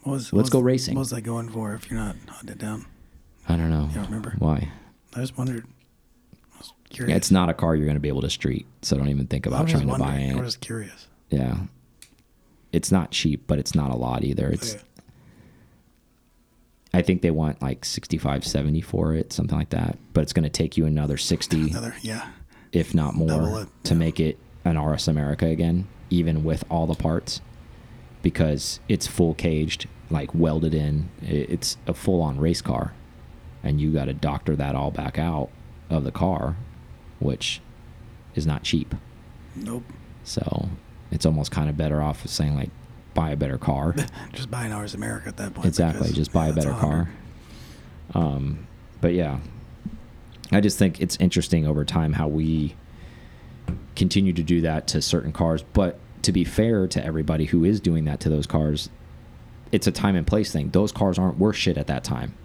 was, 0.08 0.34
Let's 0.34 0.48
what 0.48 0.54
go 0.54 0.60
racing. 0.60 0.95
What 0.95 1.02
was 1.02 1.10
that 1.12 1.22
going 1.22 1.50
for 1.50 1.74
if 1.74 1.89
you're 1.89 2.00
not 2.00 2.16
hunted 2.28 2.58
down? 2.58 2.86
I 3.48 3.56
don't 3.58 3.70
know. 3.70 3.89
I 3.91 3.95
don't 3.95 4.06
remember? 4.06 4.36
Why? 4.39 4.72
I 5.16 5.20
just 5.20 5.38
wondered. 5.38 5.66
I 6.58 6.60
was 6.60 6.74
curious. 6.89 7.12
Yeah, 7.12 7.18
it's 7.18 7.32
not 7.32 7.49
a 7.49 7.53
car 7.53 7.76
you're 7.76 7.86
going 7.86 7.95
to 7.95 8.01
be 8.01 8.08
able 8.08 8.22
to 8.22 8.30
street, 8.30 8.66
so 8.82 8.97
don't 8.97 9.10
even 9.10 9.28
think 9.28 9.45
about 9.45 9.68
trying 9.68 9.88
to 9.88 9.97
buy 9.97 10.16
it. 10.16 10.36
I 10.36 10.41
was 10.41 10.55
curious. 10.58 11.08
Yeah. 11.30 11.58
It's 12.72 12.91
not 12.91 13.12
cheap, 13.12 13.45
but 13.47 13.60
it's 13.60 13.76
not 13.76 13.91
a 13.91 13.95
lot 13.95 14.24
either. 14.24 14.49
It's. 14.49 14.78
I 16.93 17.01
think 17.01 17.22
they 17.22 17.32
want 17.32 17.62
like 17.62 17.86
65, 17.86 18.45
70 18.45 18.82
for 18.82 19.14
it, 19.14 19.32
something 19.32 19.58
like 19.58 19.70
that. 19.70 19.97
But 20.14 20.22
it's 20.22 20.34
going 20.34 20.43
to 20.43 20.49
take 20.49 20.78
you 20.78 20.86
another 20.86 21.18
60, 21.18 21.70
Another, 21.70 21.93
yeah. 22.01 22.30
if 22.72 22.95
not 22.95 23.14
more, 23.14 23.62
it, 23.62 23.68
to 23.84 23.93
yeah. 23.93 23.99
make 23.99 24.20
it 24.20 24.39
an 24.66 24.80
RS 24.80 25.08
America 25.08 25.45
again, 25.45 25.88
even 26.10 26.43
with 26.43 26.64
all 26.70 26.88
the 26.88 26.95
parts, 26.95 27.41
because 28.22 28.80
it's 28.88 29.05
full 29.05 29.34
caged, 29.34 29.88
like 30.10 30.34
welded 30.34 30.74
in. 30.74 31.10
It's 31.22 31.78
a 31.88 31.93
full 31.93 32.22
on 32.22 32.39
race 32.39 32.62
car, 32.62 32.93
and 33.64 33.80
you 33.80 33.91
got 33.91 34.05
to 34.05 34.14
doctor 34.14 34.55
that 34.55 34.76
all 34.76 34.91
back 34.91 35.20
out 35.20 35.49
of 35.90 36.04
the 36.04 36.12
car, 36.12 36.56
which 37.20 37.62
is 38.36 38.46
not 38.46 38.64
cheap. 38.64 38.94
Nope. 39.56 39.84
So 40.24 40.70
it's 41.12 41.26
almost 41.26 41.52
kind 41.52 41.70
of 41.70 41.78
better 41.78 42.02
off 42.02 42.28
saying 42.28 42.56
like 42.56 42.70
buy 43.14 43.32
a 43.32 43.36
better 43.36 43.58
car. 43.58 43.96
Just 44.34 44.52
buy 44.52 44.66
an 44.66 44.78
RS 44.78 44.94
America 44.94 45.30
at 45.30 45.38
that 45.38 45.56
point. 45.56 45.66
exactly, 45.68 46.12
just 46.12 46.32
buy 46.32 46.46
yeah, 46.46 46.52
a 46.52 46.56
better 46.56 46.74
car. 46.74 47.10
Um, 48.14 48.68
but 49.02 49.14
yeah, 49.14 49.40
I 50.52 50.62
just 50.62 50.78
think 50.78 51.02
it's 51.02 51.18
interesting 51.18 51.66
over 51.66 51.84
time 51.84 52.14
how 52.14 52.28
we 52.28 52.76
continue 53.96 54.34
to 54.34 54.44
do 54.44 54.62
that 54.62 54.88
to 54.90 55.02
certain 55.02 55.32
cars. 55.32 55.64
But 55.64 56.00
to 56.22 56.32
be 56.32 56.44
fair 56.44 56.88
to 56.88 57.04
everybody 57.04 57.46
who 57.46 57.64
is 57.64 57.80
doing 57.80 58.06
that 58.06 58.20
to 58.22 58.30
those 58.30 58.46
cars, 58.46 58.90
it's 59.72 59.88
a 59.88 59.92
time 59.92 60.16
and 60.16 60.26
place 60.26 60.52
thing. 60.52 60.70
Those 60.70 60.92
cars 60.92 61.18
aren't 61.18 61.38
worth 61.38 61.56
shit 61.56 61.78
at 61.78 61.88
that 61.88 62.04
time. 62.04 62.36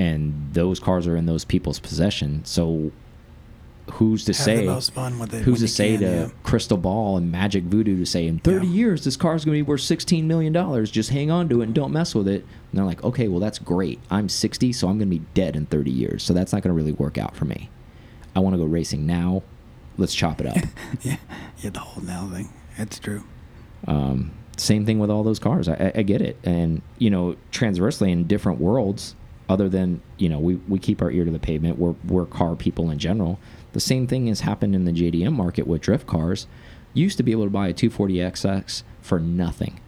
And 0.00 0.48
those 0.54 0.80
cars 0.80 1.06
are 1.06 1.16
in 1.16 1.26
those 1.26 1.44
people's 1.44 1.78
possession. 1.78 2.44
So 2.44 2.90
who's 3.94 4.24
to 4.24 4.32
Have 4.32 4.36
say 4.36 4.56
the 4.66 4.72
most 4.72 4.92
fun 4.94 5.18
with 5.18 5.34
it. 5.34 5.42
who's 5.42 5.60
to 5.60 5.68
say 5.68 5.92
can, 5.92 6.00
to 6.00 6.06
yeah. 6.06 6.28
crystal 6.44 6.76
ball 6.78 7.16
and 7.16 7.30
magic 7.32 7.64
voodoo 7.64 7.98
to 7.98 8.06
say 8.06 8.26
in 8.26 8.38
30 8.38 8.66
Yeah. 8.66 8.72
years 8.72 9.02
this 9.04 9.16
car's 9.16 9.44
going 9.44 9.58
to 9.58 9.64
be 9.64 9.68
worth 9.68 9.80
16 9.80 10.28
million 10.28 10.52
dollars 10.52 10.92
just 10.92 11.10
hang 11.10 11.28
on 11.28 11.48
to 11.48 11.60
it 11.60 11.64
and 11.64 11.74
don't 11.74 11.90
mess 11.92 12.14
with 12.14 12.28
it 12.28 12.42
and 12.42 12.78
they're 12.78 12.84
like 12.84 13.02
okay 13.02 13.26
well 13.26 13.40
that's 13.40 13.58
great 13.58 13.98
i'm 14.08 14.28
60 14.28 14.72
so 14.72 14.86
i'm 14.88 14.96
going 14.96 15.10
to 15.10 15.18
be 15.18 15.24
dead 15.34 15.56
in 15.56 15.66
30 15.66 15.90
years 15.90 16.22
so 16.22 16.32
that's 16.32 16.52
not 16.52 16.62
going 16.62 16.70
to 16.70 16.76
really 16.76 16.92
work 16.92 17.18
out 17.18 17.34
for 17.34 17.46
me 17.46 17.68
i 18.36 18.38
want 18.38 18.54
to 18.54 18.58
go 18.58 18.64
racing 18.64 19.06
now 19.06 19.42
let's 19.98 20.14
chop 20.14 20.40
it 20.40 20.46
up 20.46 20.56
yeah, 21.02 21.16
yeah, 21.58 21.70
the 21.70 21.80
whole 21.80 22.04
now 22.04 22.28
thing. 22.28 22.48
that's 22.78 23.00
true. 23.00 23.24
um, 23.88 24.30
same 24.56 24.86
thing 24.86 25.00
with 25.00 25.10
all 25.10 25.24
those 25.24 25.40
cars 25.40 25.66
I, 25.68 25.74
I- 25.74 25.92
I 25.98 26.02
get 26.02 26.22
it 26.22 26.36
and 26.44 26.80
you 26.98 27.10
know 27.10 27.34
transversely 27.50 28.12
in 28.12 28.28
different 28.28 28.60
worlds 28.60 29.16
other 29.50 29.68
than 29.68 30.00
you 30.16 30.28
know 30.28 30.38
we, 30.38 30.54
we 30.54 30.78
keep 30.78 31.02
our 31.02 31.10
ear 31.10 31.24
to 31.24 31.30
the 31.30 31.38
pavement. 31.40 31.76
We're, 31.76 31.96
we're 32.06 32.24
car 32.24 32.54
people 32.54 32.88
in 32.90 32.98
general. 32.98 33.40
The 33.72 33.80
same 33.80 34.06
thing 34.06 34.28
has 34.28 34.40
happened 34.40 34.74
in 34.74 34.84
the 34.84 34.92
jdm 34.92 35.32
market 35.32 35.66
with 35.66 35.82
drift 35.82 36.06
cars. 36.06 36.46
You 36.94 37.02
used 37.02 37.16
to 37.16 37.22
be 37.24 37.32
able 37.32 37.44
to 37.44 37.50
buy 37.50 37.68
a 37.68 37.74
240SX 37.74 38.84
for 39.02 39.18
nothing. 39.18 39.80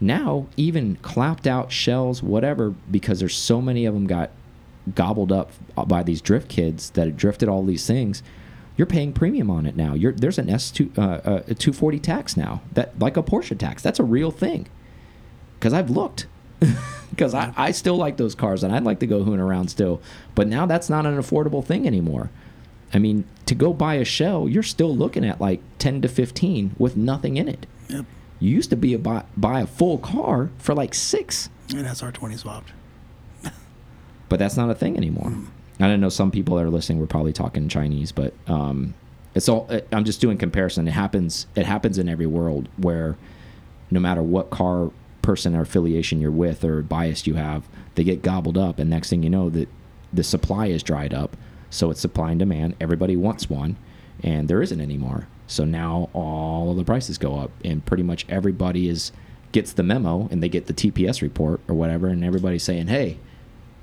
Now 0.00 0.46
even 0.56 0.96
clapped 0.96 1.46
out 1.46 1.72
shells 1.72 2.22
whatever 2.22 2.74
because 2.90 3.20
there's 3.20 3.36
so 3.36 3.62
many 3.62 3.86
of 3.86 3.94
them 3.94 4.06
got 4.06 4.30
gobbled 4.94 5.32
up 5.32 5.50
by 5.86 6.02
these 6.02 6.20
drift 6.20 6.48
kids 6.50 6.90
that 6.90 7.16
drifted 7.16 7.48
all 7.48 7.64
these 7.64 7.86
things 7.86 8.22
you're 8.76 8.86
paying 8.86 9.12
premium 9.12 9.50
on 9.50 9.66
it 9.66 9.76
now. 9.76 9.94
You're 9.94 10.12
there's 10.12 10.38
an 10.38 10.48
s2 10.48 10.98
uh, 10.98 11.00
uh, 11.00 11.42
a 11.46 11.54
240 11.54 12.00
tax 12.00 12.36
now 12.36 12.60
that 12.72 12.98
like 12.98 13.16
a 13.16 13.22
porsche 13.22 13.56
tax. 13.56 13.82
That's 13.82 14.00
a 14.00 14.04
real 14.04 14.30
thing. 14.30 14.66
Because 15.58 15.72
i've 15.72 15.88
looked 15.88 16.26
because 17.14 17.34
I, 17.34 17.52
I 17.56 17.70
still 17.70 17.96
like 17.96 18.16
those 18.16 18.34
cars 18.34 18.62
and 18.64 18.74
i'd 18.74 18.84
like 18.84 19.00
to 19.00 19.06
go 19.06 19.22
hoon 19.24 19.40
around 19.40 19.68
still 19.68 20.00
but 20.34 20.46
now 20.48 20.66
that's 20.66 20.88
not 20.90 21.06
an 21.06 21.16
affordable 21.16 21.64
thing 21.64 21.86
anymore 21.86 22.30
i 22.92 22.98
mean 22.98 23.24
to 23.46 23.54
go 23.54 23.72
buy 23.72 23.94
a 23.94 24.04
shell 24.04 24.48
you're 24.48 24.62
still 24.62 24.94
looking 24.96 25.24
at 25.24 25.40
like 25.40 25.60
10 25.78 26.02
to 26.02 26.08
15 26.08 26.74
with 26.78 26.96
nothing 26.96 27.36
in 27.36 27.48
it 27.48 27.66
Yep. 27.88 28.04
you 28.40 28.50
used 28.50 28.70
to 28.70 28.76
be 28.76 28.94
a 28.94 28.98
buy, 28.98 29.24
buy 29.36 29.60
a 29.60 29.66
full 29.66 29.98
car 29.98 30.50
for 30.58 30.74
like 30.74 30.94
six 30.94 31.50
And 31.70 31.84
that's 31.86 32.00
SR20 32.02 32.38
swapped. 32.38 32.72
but 34.28 34.38
that's 34.38 34.56
not 34.56 34.70
a 34.70 34.74
thing 34.74 34.96
anymore. 34.96 35.32
I 35.80 35.86
don't 35.88 36.00
know. 36.00 36.08
Some 36.08 36.30
people 36.30 36.56
that 36.56 36.64
are 36.64 36.70
listening 36.70 37.00
were 37.00 37.06
probably 37.06 37.32
talking 37.32 37.68
Chinese, 37.68 38.12
but 38.12 38.32
um, 38.46 38.94
it's 39.34 39.48
all. 39.48 39.68
I'm 39.92 40.04
just 40.04 40.20
doing 40.20 40.38
comparison. 40.38 40.86
It 40.86 40.92
happens. 40.92 41.46
It 41.56 41.66
happens 41.66 41.98
in 41.98 42.08
every 42.08 42.26
world 42.26 42.68
where, 42.76 43.16
no 43.90 43.98
matter 44.00 44.22
what 44.22 44.50
car 44.50 44.90
person 45.24 45.56
or 45.56 45.62
affiliation 45.62 46.20
you're 46.20 46.30
with 46.30 46.62
or 46.64 46.82
bias 46.82 47.26
you 47.26 47.34
have, 47.34 47.66
they 47.94 48.04
get 48.04 48.22
gobbled 48.22 48.58
up, 48.58 48.78
and 48.78 48.88
next 48.90 49.08
thing 49.10 49.22
you 49.22 49.30
know, 49.30 49.50
that 49.50 49.68
the 50.12 50.22
supply 50.22 50.66
is 50.66 50.82
dried 50.82 51.12
up. 51.14 51.36
So 51.70 51.90
it's 51.90 52.00
supply 52.00 52.30
and 52.30 52.38
demand. 52.38 52.76
Everybody 52.80 53.16
wants 53.16 53.50
one, 53.50 53.76
and 54.22 54.46
there 54.46 54.62
isn't 54.62 54.80
anymore. 54.80 55.26
So 55.46 55.64
now 55.64 56.08
all 56.12 56.70
of 56.70 56.76
the 56.76 56.84
prices 56.84 57.18
go 57.18 57.36
up, 57.38 57.50
and 57.64 57.84
pretty 57.84 58.04
much 58.04 58.26
everybody 58.28 58.88
is 58.88 59.10
gets 59.50 59.72
the 59.72 59.82
memo, 59.82 60.28
and 60.30 60.42
they 60.42 60.48
get 60.48 60.66
the 60.66 60.74
TPS 60.74 61.22
report 61.22 61.60
or 61.68 61.74
whatever, 61.74 62.08
and 62.08 62.24
everybody's 62.24 62.62
saying, 62.62 62.88
"Hey, 62.88 63.18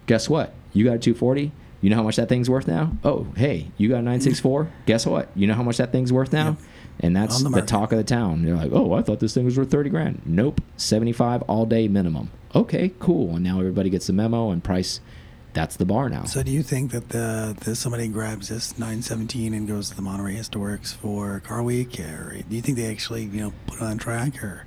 guess 0.06 0.30
what? 0.30 0.54
You 0.74 0.86
got 0.86 0.96
a 0.96 1.00
240. 1.00 1.52
You 1.82 1.90
know 1.90 1.96
how 1.96 2.04
much 2.04 2.18
that 2.18 2.30
thing's 2.30 2.50
worth 2.50 2.68
now? 2.68 2.92
Oh, 3.04 3.28
hey, 3.36 3.72
you 3.78 3.90
got 3.90 4.00
a 4.00 4.04
964. 4.04 4.70
Guess 4.86 5.06
what? 5.06 5.30
You 5.36 5.48
know 5.48 5.56
how 5.56 5.64
much 5.64 5.78
that 5.78 5.92
thing's 5.92 6.14
worth 6.14 6.32
now? 6.32 6.50
Yep. 6.50 6.58
And 7.00 7.16
that's 7.16 7.42
the 7.42 7.50
the, 7.50 7.62
talk 7.62 7.92
of 7.92 7.98
the 7.98 8.04
town. 8.04 8.44
They're 8.44 8.56
like, 8.56 8.72
oh, 8.72 8.94
I 8.94 9.02
thought 9.02 9.20
this 9.20 9.34
thing 9.34 9.46
was 9.46 9.58
worth 9.58 9.72
30 9.72 9.90
grand. 9.90 10.22
Nope, 10.26 10.62
75 10.78 11.42
all 11.44 11.66
day 11.66 11.88
minimum. 11.88 12.30
Okay, 12.54 12.92
cool. 13.00 13.36
And 13.36 13.44
now 13.44 13.60
everybody 13.60 13.90
gets 13.90 14.08
the 14.08 14.14
memo 14.14 14.52
and 14.52 14.64
price. 14.64 15.00
That's 15.54 15.76
the 15.76 15.86
bar 15.86 16.10
now. 16.10 16.26
So 16.26 16.44
do 16.44 16.52
you 16.52 16.64
think 16.64 16.92
that 16.92 17.10
the, 17.10 17.58
the 17.60 17.76
somebody 17.76 18.08
grabs 18.08 18.50
this 18.50 18.78
917 18.78 19.54
and 19.54 19.68
goes 19.68 19.90
to 19.90 19.96
the 19.96 20.02
Monterey 20.02 20.36
Historics 20.36 20.94
for 20.94 21.42
Car 21.42 21.62
Week, 21.62 22.00
or 22.00 22.38
do 22.48 22.56
you 22.56 22.62
think 22.62 22.78
they 22.78 22.90
actually 22.90 23.24
you 23.24 23.42
know 23.42 23.54
put 23.68 23.78
it 23.78 23.84
on 23.84 23.98
track, 23.98 24.42
or 24.44 24.66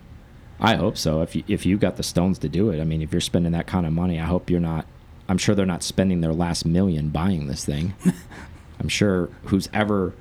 I 0.61 0.77
hope 0.77 0.97
so. 0.97 1.23
If 1.23 1.35
you 1.35 1.43
if 1.49 1.67
you 1.67 1.79
got 1.79 1.97
the 1.97 2.03
stones 2.03 2.39
to 2.41 2.49
do 2.49 2.71
it, 2.71 2.81
I 2.81 2.85
mean, 2.85 3.03
if 3.03 3.13
you're 3.13 3.21
spending 3.21 3.53
that 3.53 3.67
kind 3.67 3.87
of 3.87 3.93
money, 3.93 4.21
I 4.21 4.25
hope 4.25 4.51
you're 4.51 4.61
not. 4.61 4.87
I'm 5.29 5.39
sure 5.39 5.55
they're 5.55 5.67
not 5.67 5.83
spending 5.83 6.21
their 6.21 6.35
last 6.35 6.67
million 6.67 7.09
buying 7.09 7.47
this 7.47 7.65
thing. 7.65 7.95
I'm 8.81 8.89
sure 8.89 9.31
who's 9.45 9.69
ever. 9.73 10.15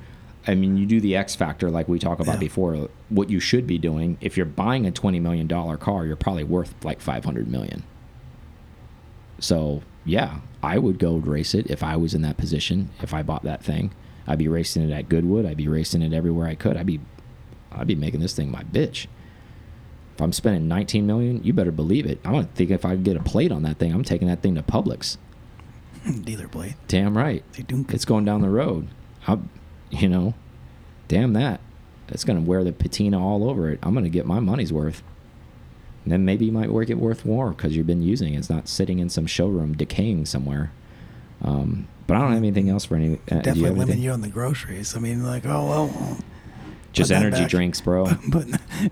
I 0.45 0.55
mean, 0.55 0.75
you 0.77 0.85
do 0.85 0.99
the 0.99 1.15
X 1.15 1.35
factor 1.35 1.69
like 1.71 1.87
we 1.87 1.99
talked 1.99 2.19
about 2.21 2.33
Yeah. 2.35 2.39
before. 2.39 2.89
What 3.09 3.29
you 3.29 3.39
should 3.39 3.65
be 3.65 3.77
doing 3.77 4.17
if 4.21 4.35
you're 4.35 4.45
buying 4.45 4.85
a 4.85 4.91
twenty 4.91 5.19
million 5.19 5.47
dollar 5.47 5.77
car, 5.77 6.05
you're 6.05 6.15
probably 6.15 6.43
worth 6.43 6.73
like 6.83 6.99
five 7.01 7.23
hundred 7.25 7.47
million. 7.47 7.83
So 9.39 9.81
yeah, 10.05 10.39
I 10.61 10.77
would 10.77 10.99
go 10.99 11.15
race 11.15 11.53
it 11.53 11.69
if 11.69 11.83
I 11.83 11.95
was 11.95 12.13
in 12.13 12.21
that 12.23 12.37
position. 12.37 12.89
If 13.01 13.13
I 13.13 13.23
bought 13.23 13.43
that 13.43 13.63
thing, 13.63 13.91
I'd 14.27 14.39
be 14.39 14.47
racing 14.47 14.83
it 14.89 14.91
at 14.93 15.09
Goodwood. 15.09 15.45
I'd 15.45 15.57
be 15.57 15.67
racing 15.67 16.01
it 16.01 16.13
everywhere 16.13 16.47
I 16.47 16.55
could. 16.55 16.77
I'd 16.77 16.85
be, 16.85 16.99
I'd 17.71 17.87
be 17.87 17.95
making 17.95 18.19
this 18.19 18.33
thing 18.33 18.51
my 18.51 18.63
bitch. 18.63 19.07
If 20.15 20.21
I'm 20.21 20.31
spending 20.33 20.67
19 20.67 21.07
million, 21.07 21.43
you 21.43 21.53
better 21.53 21.71
believe 21.71 22.05
it. 22.05 22.19
I'm 22.23 22.33
gonna 22.33 22.49
think 22.53 22.69
if 22.69 22.85
I 22.85 22.95
get 22.95 23.17
a 23.17 23.23
plate 23.23 23.51
on 23.51 23.63
that 23.63 23.79
thing, 23.79 23.91
I'm 23.93 24.03
taking 24.03 24.27
that 24.27 24.41
thing 24.41 24.55
to 24.55 24.61
Publix. 24.63 25.17
dealer 26.23 26.47
plate? 26.47 26.75
Damn 26.87 27.17
right. 27.17 27.43
It's 27.55 28.05
going 28.05 28.25
down 28.25 28.41
the 28.41 28.49
road. 28.49 28.89
I, 29.27 29.39
you 29.93 30.09
know, 30.09 30.33
damn 31.07 31.33
that. 31.33 31.59
It's 32.09 32.23
gonna 32.23 32.41
wear 32.41 32.63
the 32.63 32.71
patina 32.73 33.23
all 33.25 33.49
over 33.49 33.69
it. 33.71 33.79
I'm 33.83 33.93
gonna 33.93 34.09
get 34.09 34.25
my 34.25 34.39
money's 34.39 34.73
worth. 34.73 35.01
And 36.03 36.11
then 36.11 36.25
maybe 36.25 36.45
you 36.45 36.51
might 36.51 36.69
work 36.71 36.89
it 36.89 36.97
worth 36.97 37.23
more 37.25 37.51
because 37.51 37.75
you've 37.77 37.87
been 37.87 38.01
using 38.03 38.33
it. 38.33 38.37
It's 38.37 38.49
not 38.49 38.67
sitting 38.67 38.99
in 38.99 39.07
some 39.09 39.25
showroom 39.25 39.73
decaying 39.73 40.25
somewhere. 40.25 40.71
Um, 41.41 41.87
but 42.07 42.17
I 42.17 42.19
don't 42.19 42.29
have 42.31 42.37
anything 42.39 42.69
else 42.69 42.83
for 42.85 42.95
any. 42.95 43.13
Uh, 43.13 43.17
do 43.29 43.35
you 43.35 43.41
Definitely 43.41 43.69
limit 43.71 43.97
you 43.99 44.11
on 44.11 44.19
the 44.21 44.27
groceries. 44.27 44.95
I 44.97 44.99
mean, 44.99 45.23
like, 45.23 45.45
oh 45.45 45.65
well, 45.65 46.17
Just 46.91 47.09
energy 47.11 47.39
back. 47.43 47.49
drinks, 47.49 47.79
bro. 47.79 48.05
but 48.27 48.45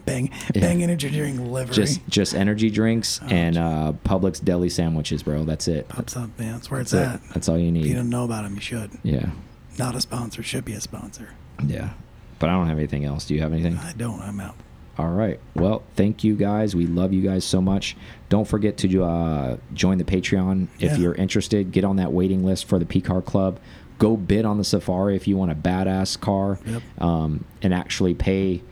bang, 0.05 0.31
Yeah. 0.55 0.61
bang 0.61 0.81
energy 0.83 1.09
drink 1.09 1.37
livery. 1.39 1.75
just 1.75 1.99
just 2.07 2.33
energy 2.33 2.69
drinks 2.69 3.19
Oh, 3.21 3.27
and 3.27 3.57
uh, 3.57 3.93
Publix 4.05 4.41
deli 4.43 4.69
sandwiches, 4.69 5.21
bro. 5.21 5.43
That's 5.43 5.67
it. 5.67 5.89
pops 5.89 6.15
up, 6.15 6.29
man. 6.39 6.53
That's 6.53 6.71
where 6.71 6.79
That's 6.79 6.93
it's 6.93 7.01
it. 7.01 7.05
at. 7.27 7.33
That's 7.33 7.49
all 7.49 7.57
you 7.59 7.71
need. 7.73 7.81
If 7.83 7.87
you 7.89 7.95
don't 7.95 8.09
know 8.09 8.23
about 8.23 8.43
them, 8.43 8.55
you 8.55 8.61
should. 8.61 8.91
Yeah, 9.03 9.29
Not 9.77 9.95
a 9.95 10.01
sponsor, 10.01 10.43
should 10.43 10.65
be 10.65 10.73
a 10.73 10.81
sponsor. 10.81 11.29
yeah. 11.65 11.91
But 12.39 12.49
I 12.49 12.53
don't 12.53 12.67
have 12.67 12.77
anything 12.79 13.05
else. 13.05 13.25
Do 13.25 13.35
you 13.35 13.41
have 13.41 13.53
anything? 13.53 13.77
I 13.77 13.93
don't. 13.93 14.19
I'm 14.19 14.39
out. 14.39 14.55
All 14.97 15.09
right. 15.11 15.39
Well, 15.55 15.83
thank 15.95 16.23
you 16.23 16.35
guys. 16.35 16.75
We 16.75 16.87
love 16.87 17.13
you 17.13 17.21
guys 17.21 17.45
so 17.45 17.61
much. 17.61 17.95
Don't 18.29 18.47
forget 18.47 18.77
to 18.77 19.03
uh, 19.03 19.57
join 19.73 19.99
the 19.99 20.03
Patreon 20.03 20.67
if 20.79 20.93
Yeah. 20.93 20.97
you're 20.97 21.13
interested. 21.15 21.71
Get 21.71 21.83
on 21.83 21.97
that 21.97 22.11
waiting 22.11 22.43
list 22.43 22.65
for 22.65 22.79
the 22.79 22.85
PCAR 22.85 23.23
Club. 23.23 23.59
Go 23.99 24.17
bid 24.17 24.43
on 24.45 24.57
the 24.57 24.63
Safari 24.63 25.15
if 25.15 25.27
you 25.27 25.37
want 25.37 25.51
a 25.51 25.55
badass 25.55 26.19
car 26.19 26.57
Yep. 26.65 26.81
um, 26.99 27.45
and 27.61 27.73
actually 27.75 28.15
pay 28.15 28.63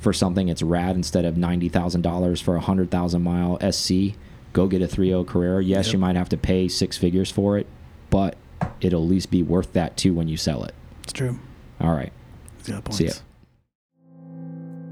for 0.00 0.12
something 0.12 0.48
that's 0.48 0.62
rad 0.62 0.96
instead 0.96 1.24
of 1.24 1.36
ninety 1.36 1.68
thousand 1.68 2.02
dollars 2.02 2.40
for 2.40 2.56
a 2.56 2.60
hundred 2.60 2.90
thousand 2.90 3.22
mile 3.22 3.56
SC. 3.72 4.14
Go 4.52 4.66
get 4.66 4.82
a 4.82 4.86
3.0 4.86 5.26
Carrera. 5.26 5.62
Yes, 5.62 5.86
Yep. 5.86 5.92
you 5.92 5.98
might 6.00 6.16
have 6.16 6.28
to 6.30 6.36
pay 6.36 6.66
six 6.66 6.96
figures 6.98 7.30
for 7.30 7.56
it, 7.58 7.66
but 8.10 8.36
it'll 8.80 9.02
at 9.02 9.08
least 9.08 9.30
be 9.30 9.42
worth 9.42 9.72
that 9.72 9.96
too 9.96 10.14
when 10.14 10.28
you 10.28 10.36
sell 10.36 10.64
it. 10.64 10.74
It's 11.02 11.12
true. 11.12 11.38
All 11.80 11.94
right. 11.94 12.12
Points. 12.66 12.96
See 12.96 13.06
ya. 13.06 13.12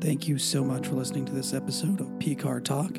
Thank 0.01 0.29
you 0.29 0.39
so 0.39 0.63
much 0.63 0.87
for 0.87 0.95
listening 0.95 1.25
to 1.25 1.33
this 1.33 1.55
episode 1.55 2.01
of 2.01 2.07
PCAR 2.19 2.63
Talk. 2.63 2.95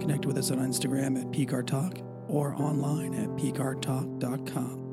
Connect 0.00 0.24
with 0.24 0.38
us 0.38 0.50
on 0.50 0.58
Instagram 0.58 1.20
at 1.20 1.26
PCAR 1.32 1.66
Talk 1.66 1.98
or 2.28 2.54
online 2.54 3.14
at 3.14 3.28
PCARTalk.com. 3.30 4.87